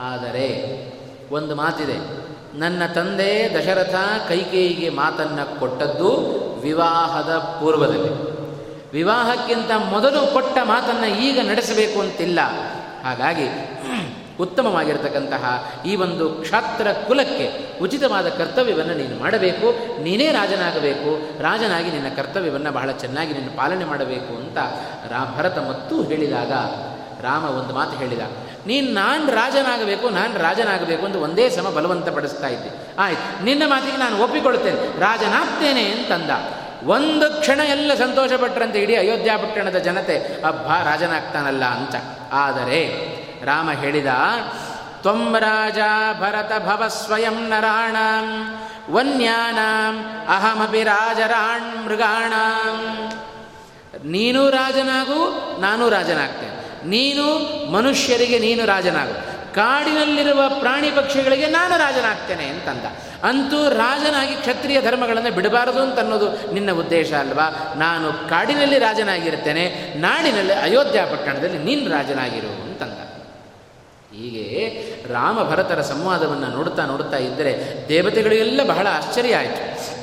[0.00, 0.87] ಆದರೆ
[1.32, 2.28] ಒಂದು ಮಾತಿದೆ.
[2.58, 3.94] ನನ್ನ ತಂದೆ ದಶರಥ
[4.28, 6.10] ಕೈಕೇಯಿಗೆ ಮಾತನ್ನು ಕೊಟ್ಟದ್ದು
[6.60, 8.38] ವಿವಾಹದ ಪೂರ್ವದಲ್ಲಿ.
[8.92, 12.40] ವಿವಾಹಕ್ಕಿಂತ ಮೊದಲು ಕೊಟ್ಟ ಮಾತನ್ನು ಈಗ ನಡೆಸಬೇಕು ಅಂತಿಲ್ಲ.
[13.04, 13.48] ಹಾಗಾಗಿ
[14.40, 19.66] ಉತ್ತಮವಾಗಿರತಕ್ಕಂತಹ ಈ ಒಂದು ಕ್ಷಾತ್ರ ಕುಲಕ್ಕೆ ಉಚಿತವಾದ ಕರ್ತವ್ಯವನ್ನು ನೀನು ಮಾಡಬೇಕು.
[20.02, 21.42] ನೀನೇ ರಾಜನಾಗಬೇಕು.
[21.42, 24.58] ರಾಜನಾಗಿ ನಿನ್ನ ಕರ್ತವ್ಯವನ್ನು ಬಹಳ ಚೆನ್ನಾಗಿ ನೀನು ಪಾಲನೆ ಮಾಡಬೇಕು ಅಂತ
[25.12, 26.52] ರಾ, ಭರತ ಮತ್ತೂ ಹೇಳಿದಾಗ,
[27.22, 28.20] ರಾಮ ಒಂದು ಮಾತು ಹೇಳಿದ.
[28.68, 32.96] ನೀನು ನಾನು ರಾಜನಾಗಬೇಕು ನಾನು ರಾಜನಾಗಬೇಕು ಅಂತ ಒಂದೇ ಸಮ ಬಲವಂತ ಪಡಿಸ್ತಾ ಇದ್ದೆ.
[32.98, 35.00] ಆಯ್ತು, ನಿನ್ನ ಮಾತಿಗೆ ನಾನು ಒಪ್ಪಿಕೊಳ್ತೇನೆ.
[35.00, 36.30] ರಾಜನಾಗ್ತೇನೆ ಅಂತಂದ.
[36.88, 41.94] ಒಂದು ಕ್ಷಣ ಎಲ್ಲ ಸಂತೋಷಪಟ್ಟರಂತೆ ಇಡೀ ಅಯೋಧ್ಯ ಪಟ್ಟಣದ ಜನತೆ, ಅಬ್ಬ, ರಾಜನಾಗ್ತಾನಲ್ಲ ಅಂತ.
[42.32, 42.88] ಆದರೆ,
[43.44, 44.06] ರಾಮ ಹೇಳಿದ,
[45.00, 45.78] ತ್ವಂ ರಾಜ
[46.20, 48.58] ಭರತ ಭವ ಸ್ವಯಂ ನರಾಣಾಂ
[48.94, 53.08] ವನ್ಯಾನಾಂ, ಅಹಮಪಿ ರಾಜರಾಣ್ ಮೃಗಾಣಾಂ.
[54.10, 56.57] ನೀನು ರಾಜನಾಗು, ನಾನು ರಾಜನಾಗ್ತೇನೆ.
[56.88, 57.24] ನೀನು
[57.72, 59.38] ಮನುಷ್ಯರಿಗೆ ನೀನು ರಾಜನಾಗು.
[59.54, 62.84] ಕಾಡಿನಲ್ಲಿರುವ ಪ್ರಾಣಿ ಪಕ್ಷಿಗಳಿಗೆ ನಾನು ರಾಜನಾಗ್ತೇನೆ ಅಂತಂದ.
[63.22, 67.74] ಅಂತೂ ರಾಜನಾಗಿ ಕ್ಷತ್ರಿಯ ಧರ್ಮಗಳನ್ನು ಬಿಡಬಾರದು ಅಂತ ಅನ್ನೋದು ನಿನ್ನ ಉದ್ದೇಶ ಅಲ್ವಾ?
[67.76, 72.98] ನಾನು ಕಾಡಿನಲ್ಲಿ ರಾಜನಾಗಿರ್ತೇನೆ, ನಾಡಿನಲ್ಲಿ ಅಯೋಧ್ಯ ಪಟ್ಟಣದಲ್ಲಿ ನೀನು ರಾಜನಾಗಿರು ಅಂತಂದ.
[74.16, 74.46] ಹೀಗೆ
[75.12, 79.97] ರಾಮ ಭರತರ ಸಂವಾದವನ್ನು ನೋಡ್ತಾ ನೋಡ್ತಾ ಇದ್ದರೆ ದೇವತೆಗಳಿಗೆಲ್ಲ ಬಹಳ ಆಶ್ಚರ್ಯ ಆಯಿತು.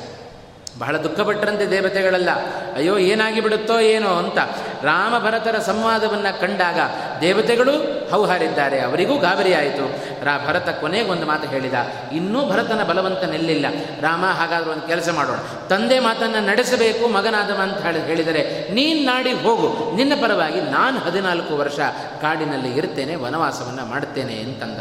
[0.78, 2.30] ಬಹಳ ದುಃಖಪಟ್ಟರಂತೆ ದೇವತೆಗಳೆಲ್ಲ.
[2.76, 4.38] ಅಯ್ಯೋ, ಏನಾಗಿ ಬಿಡುತ್ತೋ ಏನೋ ಅಂತ
[4.84, 6.78] ರಾಮ ಭರತರ ಸಂವಾದವನ್ನು ಕಂಡಾಗ
[7.20, 7.74] ದೇವತೆಗಳು
[8.10, 9.86] ಹೌಹಾರಿದ್ದಾರೆ ಅವರಿಗೂ ಗಾಬರಿಯಾಯಿತು
[10.24, 11.74] ರಾ, ಭರತ ಕೊನೆಗೊಂದು ಮಾತು ಹೇಳಿದ,
[12.12, 13.66] ಇನ್ನೂ ಭರತನ ಬಲವಂತ ನಿಲ್ಲಿಲ್ಲ.
[14.00, 15.40] ರಾಮ, ಹಾಗಾದರೂ ಒಂದು ಕೆಲಸ ಮಾಡೋಣ.
[15.68, 19.96] ತಂದೆ ಮಾತನ್ನು ನಡೆಸಬೇಕು, ಮಗನಾದವ ಅಂತ ಹೇಳಿ, ಹೇಳಿದರೆ, ನೀನು ನಾಡಿ ಹೋಗು.
[19.96, 21.80] ನಿನ್ನ ಪರವಾಗಿ ನಾನು ಹದಿನಾಲ್ಕು ವರ್ಷ
[22.22, 24.80] ಕಾಡಿನಲ್ಲಿ ಇರ್ತೇನೆ, ವನವಾಸವನ್ನು ಮಾಡ್ತೇನೆ ಅಂತಂದ.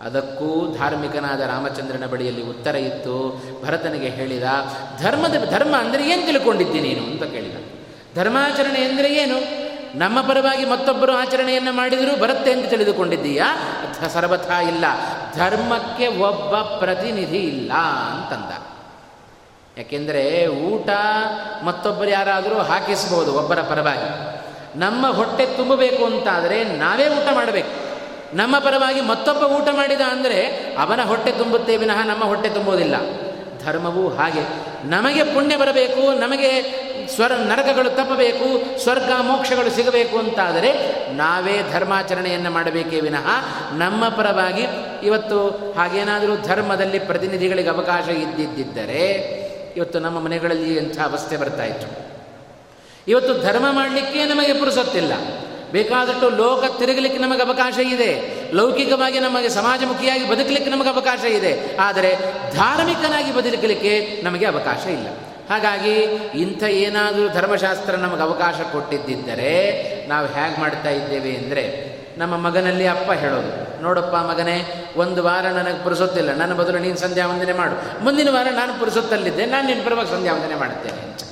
[0.00, 4.42] ಅದಕ್ಕೂ ಧಾರ್ಮಿಕನಾದ ರಾಮಚಂದ್ರನ ಬಳಿಯಲ್ಲಿ ಉತ್ತರ ಇತ್ತು, ಭರತನಿಗೆ ಹೇಳಿದ,
[5.02, 7.04] ಧರ್ಮದ, ಧರ್ಮ ಅಂದರೆ ಏನು ತಿಳ್ಕೊಂಡಿದ್ದಿ ನೀನು?
[7.04, 7.56] ಅಂತ ಕೇಳಿದ.
[8.16, 9.66] ಧರ್ಮಾಚರಣೆ ಎಂದರೆ ಏನು?
[9.98, 13.56] ನಮ್ಮ ಪರವಾಗಿ ಮತ್ತೊಬ್ಬರು ಆಚರಣೆಯನ್ನು ಮಾಡಿದರೂ ಬರುತ್ತೆ ಅಂತ ತಿಳಿದುಕೊಂಡಿದ್ದೀಯಾ?
[14.08, 14.84] ಸರ್ವಥ ಇಲ್ಲ.
[15.36, 17.72] ಧರ್ಮಕ್ಕೆ ಒಬ್ಬ ಪ್ರತಿನಿಧಿ ಇಲ್ಲ,
[18.12, 18.76] ಅಂತಂದ.
[19.78, 20.88] ಯಾಕೆಂದರೆ ಊಟ
[21.64, 24.36] ಮತ್ತೊಬ್ಬರು ಯಾರಾದರೂ ಹಾಕಿಸ್ಬೋದು ಒಬ್ಬರ ಪರವಾಗಿ.
[24.78, 27.85] ನಮ್ಮ ಹೊಟ್ಟೆ ತುಂಬಬೇಕು ಅಂತಾದರೆ ನಾವೇ ಊಟ ಮಾಡಬೇಕು.
[28.34, 30.46] ನಮ್ಮ ಪರವಾಗಿ ಮತ್ತೊಬ್ಬ ಊಟ ಮಾಡಿದ ಅಂದರೆ
[30.78, 32.94] ಅವನ ಹೊಟ್ಟೆ ತುಂಬುತ್ತೆ ವಿನಃ ನಮ್ಮ ಹೊಟ್ಟೆ ತುಂಬುವುದಿಲ್ಲ
[33.64, 34.40] ಧರ್ಮವೂ ಹಾಗೆ.
[34.88, 40.70] ನಮಗೆ ಪುಣ್ಯ ಬರಬೇಕು, ನಮಗೆ ಸ್ವರ ನರಕಗಳು ತಪ್ಪಬೇಕು, ಸ್ವರ್ಗ ಮೋಕ್ಷಗಳು ಸಿಗಬೇಕು ಅಂತಾದರೆ
[41.12, 43.26] ನಾವೇ ಧರ್ಮಾಚರಣೆಯನ್ನು ಮಾಡಬೇಕೇ ವಿನಃ
[43.72, 44.66] ನಮ್ಮ ಪರವಾಗಿ
[45.06, 45.46] ಇವತ್ತು
[45.78, 49.36] ಹಾಗೇನಾದರೂ ಧರ್ಮದಲ್ಲಿ ಪ್ರತಿನಿಧಿಗಳಿಗೆ ಅವಕಾಶ ಇದ್ದಿದ್ದರೆ
[49.76, 52.06] ಇವತ್ತು ನಮ್ಮ ಮನೆಗಳಲ್ಲಿ ಎಂಥ ಅವಸ್ಥೆ ಬರ್ತಾ ಇತ್ತು.
[53.08, 55.12] ಇವತ್ತು ಧರ್ಮ ಮಾಡಲಿಕ್ಕೆ ನಮಗೆ ಪುರುಸೊತ್ತಿಲ್ಲ.
[55.72, 58.10] ಬೇಕಾದಷ್ಟು ಲೋಕ ತಿರುಗಲಿಕ್ಕೆ ನಮಗೆ ಅವಕಾಶ ಇದೆ.
[58.54, 61.52] ಲೌಕಿಕವಾಗಿ ನಮಗೆ ಸಮಾಜಮುಖಿಯಾಗಿ ಬದುಕಲಿಕ್ಕೆ ನಮಗೆ ಅವಕಾಶ ಇದೆ.
[61.76, 62.10] ಆದರೆ
[62.54, 65.08] ಧಾರ್ಮಿಕನಾಗಿ ಬದುಕಲಿಕ್ಕೆ ನಮಗೆ ಅವಕಾಶ ಇಲ್ಲ.
[65.50, 65.96] ಹಾಗಾಗಿ
[66.40, 69.52] ಇಂಥ ಏನಾದರೂ ಧರ್ಮಶಾಸ್ತ್ರ ನಮಗೆ ಅವಕಾಶ ಕೊಟ್ಟಿದ್ದರೆ
[70.08, 71.64] ನಾವು ಹೇಗೆ ಮಾಡ್ತಾ ಇದ್ದೇವೆ ಅಂದರೆ
[72.18, 76.34] ನಮ್ಮ ಮಗನಲ್ಲಿ ಅಪ್ಪ ಹೇಳೋದು, ನೋಡಪ್ಪ ಮಗನೇ, ಒಂದು ವಾರ ನನಗೆ ಪುರುಸೊತ್ತಿಲ್ಲ.
[76.34, 78.04] ನನ್ನ ಬದಲು ನೀನು ಸಂಧ್ಯಾ ವಂದನೆ ಮಾಡು.
[78.04, 79.46] ಮುಂದಿನ ವಾರ ನಾನು ಪುರುಸೊತ್ತಲ್ಲಿದ್ದೆ.
[79.46, 81.25] ನಾನು ನಿನ್ನ ಪರವಾಗಿ ಸಂಧ್ಯಾ ವಂದನೆ ಮಾಡುತ್ತೇನೆ.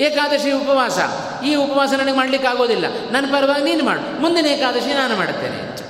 [0.00, 0.98] ಏಕಾದಶಿ ಉಪವಾಸ.
[1.44, 2.84] ಈ ಉಪವಾಸ ನನಗೆ ಮಾಡಲಿಕ್ಕೆ ಆಗೋದಿಲ್ಲ.
[3.10, 4.20] ನನ್ನ ಪರವಾಗಿ ನೀನು ಮಾಡು.
[4.20, 5.80] ಮುಂದಿನ ಏಕಾದಶಿ ನಾನು ಮಾಡುತ್ತೇನೆ.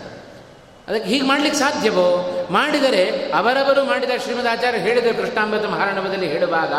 [0.89, 2.31] ಅದಕ್ಕೆ ಹೀಗೆ ಮಾಡಲಿಕ್ಕೆ ಸಾಧ್ಯವೋ?
[2.51, 6.75] ಮಾಡಿದರೆ ಅವರವರು ಮಾಡಿದ ಶ್ರೀಮದಾಚಾರ್ಯ ಹೇಳಿದ ಕೃಷ್ಣಾಂಬತ ಮಹಾರಾಣವದಲ್ಲಿ ಹೇಳುವಾಗ,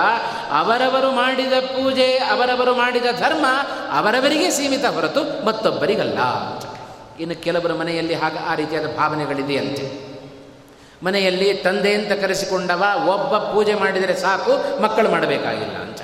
[0.51, 3.45] ಅವರವರು ಮಾಡಿದ ಪೂಜೆ, ಅವರವರು ಮಾಡಿದ ಧರ್ಮ
[3.91, 6.19] ಅವರವರಿಗೆ ಸೀಮಿತ ಹೊರತು ಮತ್ತೊಬ್ಬರಿಗಲ್ಲ.
[7.19, 10.11] ಇನ್ನು ಕೆಲವರ ಮನೆಯಲ್ಲಿ ಹಾಗೆ ಆ ರೀತಿಯಾದ ಭಾವನೆಗಳಿದೆಯಂತೆ.
[11.05, 16.01] ಮನೆಯಲ್ಲಿ ತಂದೆ ಅಂತ ಕರೆಸಿಕೊಂಡವ ಒಬ್ಬ ಪೂಜೆ ಮಾಡಿದರೆ ಸಾಕು, ಮಕ್ಕಳು ಮಾಡಬೇಕಾಗಿಲ್ಲ ಅಂತ.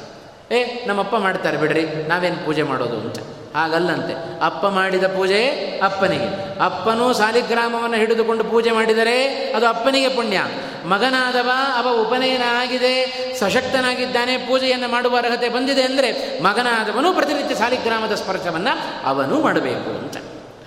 [0.52, 3.20] ಏ, ನಮ್ಮಪ್ಪ ಮಾಡ್ತಾರೆ ಬಿಡ್ರಿ, ನಾವೇನು ಪೂಜೆ ಮಾಡೋದು ಅಂತ.
[3.56, 5.48] ಹಾಗಲ್ಲಂತೆ, ಅಪ್ಪ ಮಾಡಿದ ಪೂಜೆ
[5.84, 6.60] ಅಪ್ಪನಿಗೆ.
[6.60, 9.26] ಅಪ್ಪನೂ ಸಾಲಿಗ್ರಾಮವನ್ನು ಹಿಡಿದುಕೊಂಡು ಪೂಜೆ ಮಾಡಿದರೆ
[9.56, 10.44] ಅದು ಅಪ್ಪನಿಗೆ ಪುಣ್ಯ.
[10.86, 12.94] ಮಗನಾದವ, ಅವ ಉಪನಯನ ಆಗಿದೆ
[13.40, 20.18] ಸಶಕ್ತನಾಗಿದ್ದಾನೆ, ಪೂಜೆಯನ್ನು ಮಾಡುವ ಅರ್ಹತೆ ಬಂದಿದೆ ಅಂದರೆ ಮಗನಾದವನು ಪ್ರತಿನಿತ್ಯ ಸಾಲಿಗ್ರಾಮದ ಸ್ಪರ್ಶವನ್ನು ಅವನು ಮಾಡಬೇಕು ಅಂತ.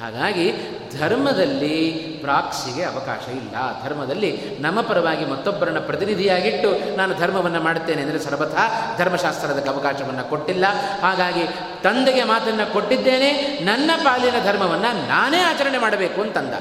[0.02, 0.52] ಹಾಗಾಗಿ
[0.98, 3.84] ಧರ್ಮದಲ್ಲಿ ಪ್ರಾಕ್ಸಿಗೆ ಅವಕಾಶ ಇಲ್ಲ.
[3.84, 10.64] ಧರ್ಮದಲ್ಲಿ ನಮ್ಮ ಪರವಾಗಿ ಮತ್ತೊಬ್ಬರನ್ನು ಪ್ರತಿನಿಧಿಯಾಗಿಟ್ಟು ನಾನು ಧರ್ಮವನ್ನು ಮಾಡುತ್ತೇನೆ ಅಂದರೆ ಸರ್ವಥಾ ಧರ್ಮಶಾಸ್ತ್ರದ ಅವಕಾಶವನ್ನು ಕೊಟ್ಟಿಲ್ಲ.
[11.02, 11.44] ಹಾಗಾಗಿ
[11.82, 16.54] ತಂದೆಗೆ ಮಾತನ್ನು ಕೊಟ್ಟಿದ್ದೇನೆ, ನನ್ನ ಪಾಲಿನ ಧರ್ಮವನ್ನು ನಾನೇ ಆಚರಣೆ ಮಾಡಬೇಕು ಅಂತಂದ.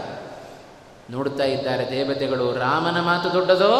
[1.11, 3.73] ನೋಡ್ತಾ ಇದ್ದಾರೆ ದೇವತೆಗಳು, ರಾಮನ ಮಾತು ದೊಡ್ಡದೋ,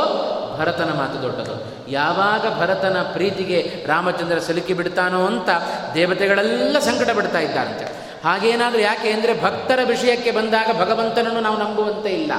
[0.59, 1.85] ಭರತನ ಮಾತು ದೊಡ್ಡದೋ.
[1.89, 5.49] ಯಾವಾಗ ಭರತನ ಪ್ರೀತಿಗೆ ರಾಮಚಂದ್ರ ಸಲುಕಿ ಬಿಡ್ತಾನೋ ಅಂತ
[5.93, 7.98] ದೇವತೆಗಳೆಲ್ಲ ಸಂಕಟ ಬಿಡ್ತಾ ಇದ್ದಾರಂತೆ.
[8.23, 12.31] ಹಾಗೇನಾದರೂ ಯಾಕೆ ಅಂದರೆ ಭಕ್ತರ ವಿಷಯಕ್ಕೆ ಬಂದಾಗ ಭಗವಂತನನ್ನು ನಾವು ನಂಬುವಂತೆ ಇಲ್ಲ.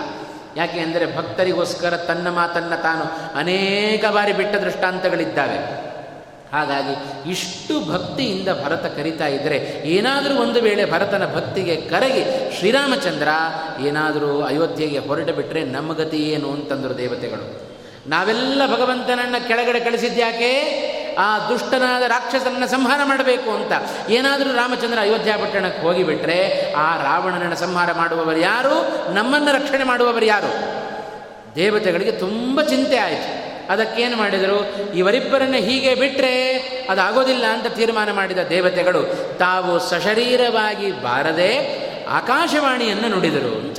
[0.57, 5.91] ಯಾಕೆ ಅಂದರೆ ಭಕ್ತರಿಗೋಸ್ಕರ ತನ್ನ ಮಾತನ್ನು ತಾನು ಅನೇಕ ಬಾರಿ ಬಿಟ್ಟ ದೃಷ್ಟಾಂತಗಳಿದ್ದಾವೆ.
[6.53, 6.95] ಹಾಗಾಗಿ
[7.31, 13.28] ಇಷ್ಟು ಭಕ್ತಿಯಿಂದ ಭರತ ಕರಿತಾ ಇದ್ದರೆ ಏನಾದರೂ ಒಂದು ವೇಳೆ ಭರತನ ಭಕ್ತಿಗೆ ಕರಗಿ ಶ್ರೀರಾಮಚಂದ್ರ
[13.87, 17.70] ಏನಾದರೂ ಅಯೋಧ್ಯೆಗೆ ಹೊರಟು ಬಿಟ್ಟರೆ ನಮ್ಮ ಗತಿ ಏನು ಅಂತಂದರು ದೇವತೆಗಳು.
[18.09, 20.53] ನಾವೆಲ್ಲ ಭಗವಂತನನ್ನು ಕೆಳಗಡೆ ಕಳಿಸಿದ್ಯಾಕೆ?
[21.21, 23.73] ಆ ದುಷ್ಟನಾದ ರಾಕ್ಷಸನನ್ನು ಸಂಹಾರ ಮಾಡಬೇಕು ಅಂತ.
[24.11, 28.77] ಏನಾದರೂ ರಾಮಚಂದ್ರ ಅಯೋಧ್ಯ ಪಟ್ಟಣಕ್ಕೆ ಹೋಗಿಬಿಟ್ರೆ ಆ ರಾವಣನನ್ನು ಸಂಹಾರ ಮಾಡುವವರು ಯಾರು?
[29.14, 30.81] ನಮ್ಮನ್ನು ರಕ್ಷಣೆ ಮಾಡುವವರು ಯಾರು?
[31.55, 33.51] ದೇವತೆಗಳಿಗೆ ತುಂಬ ಚಿಂತೆ ಆಯಿತು.
[33.73, 34.59] ಅದಕ್ಕೇನು ಮಾಡಿದರು?
[34.95, 36.59] ಇವರಿಬ್ಬರನ್ನ ಹೀಗೆ ಬಿಟ್ಟರೆ
[36.91, 39.03] ಅದಾಗೋದಿಲ್ಲ ಅಂತ ತೀರ್ಮಾನ ಮಾಡಿದ ದೇವತೆಗಳು,
[39.39, 41.51] ತಾವು ಸಶರೀರವಾಗಿ ಬಾರದೆ
[42.07, 43.79] ಆಕಾಶವಾಣಿಯನ್ನು ನುಡಿದರು ಅಂತ.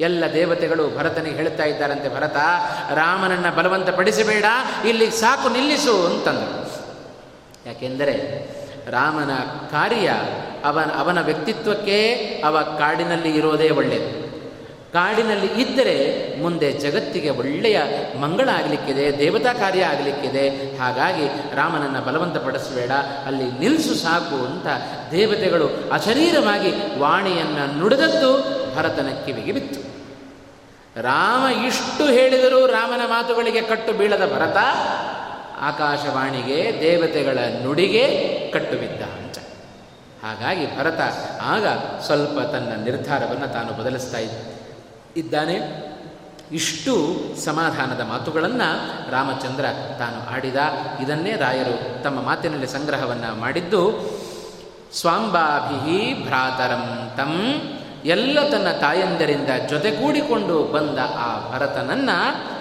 [0.00, 2.36] ಎಲ್ಲ ದೇವತೆಗಳು ಭರತನಿಗೆ ಹೇಳ್ತಾ ಇದ್ದಾರಂತೆ, ಭರತ,
[2.94, 4.44] ರಾಮನನ್ನು ಬಲವಂತಪಡಿಸಬೇಡ,
[4.86, 6.65] ಇಲ್ಲಿ ಸಾಕು ನಿಲ್ಲಿಸು ಅಂತಂದರು.
[7.66, 8.14] ಯಾಕೆಂದರೆ
[8.90, 9.32] ರಾಮನ
[9.70, 10.08] ಕಾರ್ಯ
[10.64, 11.98] ಅವನ ಅವನ ವ್ಯಕ್ತಿತ್ವಕ್ಕೆ
[12.44, 14.26] ಅವ ಕಾಡಿನಲ್ಲಿ ಇರೋದೇ ಒಳ್ಳೆಯದು
[14.92, 15.94] ಕಾಡಿನಲ್ಲಿ ಇದ್ದರೆ
[16.42, 17.78] ಮುಂದೆ ಜಗತ್ತಿಗೆ ಒಳ್ಳೆಯ
[18.20, 20.44] ಮಂಗಳ ಆಗಲಿಕ್ಕಿದೆ, ದೇವತಾ ಕಾರ್ಯ ಆಗಲಿಕ್ಕಿದೆ.
[20.76, 22.90] ಹಾಗಾಗಿ ರಾಮನನ್ನು ಬಲವಂತಪಡಿಸಬೇಡ,
[23.26, 24.66] ಅಲ್ಲಿ ನಿಲ್ಲಿಸು ಸಾಕು ಅಂತ
[25.10, 28.30] ದೇವತೆಗಳು ಅಶರೀರವಾಗಿ ವಾಣಿಯನ್ನು ನುಡಿದದ್ದು
[28.76, 29.80] ಭರತನ ಕಿವಿಗೆ ಬಿತ್ತು.
[31.02, 34.56] ರಾಮ ಇಷ್ಟು ಹೇಳಿದರೂ ರಾಮನ ಮಾತುಗಳಿಗೆ ಕಟ್ಟು ಬೀಳದ ಭರತ
[35.60, 38.04] ಆಕಾಶವಾಣಿಗೆ ದೇವತೆಗಳ ನುಡಿಗೆ
[38.52, 39.38] ಕಟ್ಟುವಿದ್ದ ಅಂತ.
[40.24, 41.00] ಹಾಗಾಗಿ ಭರತ
[41.42, 41.66] ಆಗ
[42.00, 44.34] ಸ್ವಲ್ಪ ತನ್ನ ನಿರ್ಧಾರವನ್ನು ತಾನು ಬದಲಿಸ್ತಾ ಇದ್ದ.
[45.16, 45.86] ಇದ್ದಾನೆ?
[46.52, 49.64] ಇಷ್ಟು ಸಮಾಧಾನದ ಮಾತುಗಳನ್ನು ರಾಮಚಂದ್ರ
[49.98, 50.56] ತಾನು ಆಡಿದ.
[51.02, 54.10] ಇದನ್ನೇ ರಾಯರು ತಮ್ಮ ಮಾತಿನಲ್ಲಿ ಸಂಗ್ರಹವನ್ನು ಮಾಡಿದ್ದು
[54.92, 57.62] ಸ್ವಾಂಬಾಭಿ ಭ್ರಾತರಂ ತಂ
[58.04, 62.55] ಎಲ್ಲ ತನ್ನ ತಾಯಂದರಿಂದ ಜೊತೆಗೂಡಿಕೊಂಡು ಬಂದ ಆ ಭರತನನ್ನು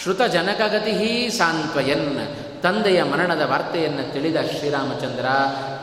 [0.00, 2.36] ಶ್ರುತಜನಕಗತಿ ಸಾಂತ್ವಯನ್.
[2.62, 5.26] ತಂದೆಯ ಮರಣದ ವಾರ್ತೆಯನ್ನು ತಿಳಿದ ಶ್ರೀರಾಮಚಂದ್ರ,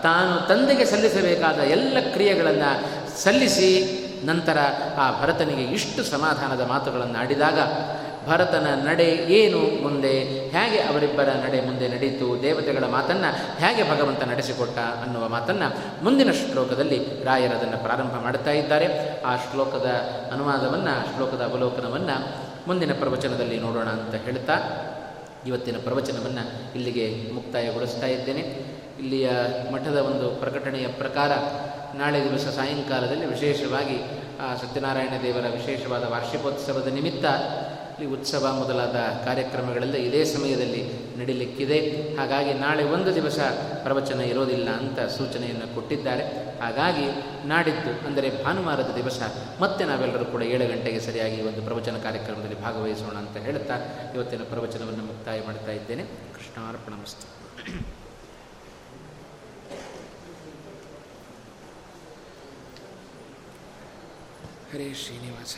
[0.03, 2.70] ತಾನು ತಂದೆಗೆ ಸಲ್ಲಿಸಬೇಕಾದ ಎಲ್ಲ ಕ್ರಿಯೆಗಳನ್ನು
[3.24, 3.70] ಸಲ್ಲಿಸಿ
[4.26, 4.57] ನಂತರ
[4.97, 7.60] ಆ ಭರತನಿಗೆ ಇಷ್ಟು ಸಮಾಧಾನದ ಮಾತುಗಳನ್ನು ಆಡಿದಾಗ,
[8.28, 15.28] ಭರತನ ನಡೆ ಏನು ಮುಂದೆ, ಹೇಗೆ ಅವರಿಬ್ಬರ ನಡೆ ಮುಂದೆ ನಡೆಯಿತು ದೇವತೆಗಳ ಮಾತನ್ನು ಹೇಗೆ ಭಗವಂತ ನಡೆಸಿಕೊಟ್ಟ ಅನ್ನುವ
[15.28, 18.88] ಮಾತನ್ನು ಮುಂದಿನ ಶ್ಲೋಕದಲ್ಲಿ ರಾಯರದನ್ನು ಪ್ರಾರಂಭ ಮಾಡುತ್ತಾ ಇದ್ದಾರೆ.
[19.24, 19.89] ಆ ಶ್ಲೋಕದ
[20.34, 24.55] ಅನುವಾದವನ್ನು, ಶ್ಲೋಕದ ಅವಲೋಕನವನ್ನು ಮುಂದಿನ ಪ್ರವಚನದಲ್ಲಿ ನೋಡೋಣ ಅಂತ ಹೇಳ್ತಾ
[25.47, 28.39] ಇವತ್ತಿನ ಪ್ರವಚನವನ್ನು ಇಲ್ಲಿಗೆ ಮುಕ್ತಾಯಗೊಳಿಸ್ತಾ ಇದ್ದೇನೆ.
[28.99, 29.30] ಇಲ್ಲಿಯ
[29.72, 31.32] ಮಠದ ಒಂದು ಪ್ರಕಟಣೆಯ ಪ್ರಕಾರ
[31.97, 33.99] ನಾಳೆ ದಿವಸ ಸಾಯಂಕಾಲದಲ್ಲಿ ವಿಶೇಷವಾಗಿ
[34.41, 37.26] ಆ ಸತ್ಯನಾರಾಯಣ ದೇವರ ವಿಶೇಷವಾದ ವಾರ್ಷಿಕೋತ್ಸವದ ನಿಮಿತ್ತ
[38.01, 41.78] ಈ ಉತ್ಸವ ಮೊದಲಾದ ಕಾರ್ಯಕ್ರಮಗಳೆಲ್ಲ ಇದೇ ಸಮಯದಲ್ಲಿ ನಡೀಲಿಕ್ಕಿದೆ.
[42.16, 43.40] ಹಾಗಾಗಿ ನಾಳೆ ಒಂದು ದಿವಸ
[43.84, 46.26] ಪ್ರವಚನ ಇರೋದಿಲ್ಲ ಅಂತ ಸೂಚನೆಯನ್ನು ಕೊಟ್ಟಿದ್ದಾರೆ.
[46.60, 47.06] ಹಾಗಾಗಿ
[47.48, 49.20] ನಾಡಿದ್ದು ಅಂದರೆ ಭಾನುವಾರದ ದಿವಸ
[49.62, 53.78] ಮತ್ತೆ ನಾವೆಲ್ಲರೂ ಕೂಡ ಏಳು ಗಂಟೆಗೆ ಸರಿಯಾಗಿ ಒಂದು ಪ್ರವಚನ ಕಾರ್ಯಕ್ರಮದಲ್ಲಿ ಭಾಗವಹಿಸೋಣ ಅಂತ ಹೇಳ್ತಾ
[54.16, 56.06] ಇವತ್ತಿನ ಪ್ರವಚನವನ್ನು ಮುಕ್ತಾಯ ಮಾಡ್ತಾ ಇದ್ದೇನೆ.
[56.38, 57.28] ಕೃಷ್ಣಾರ್ಪಣಮಸ್ತು
[64.72, 65.56] ಹರೇ ಶ್ರೀನಿವಾಸ.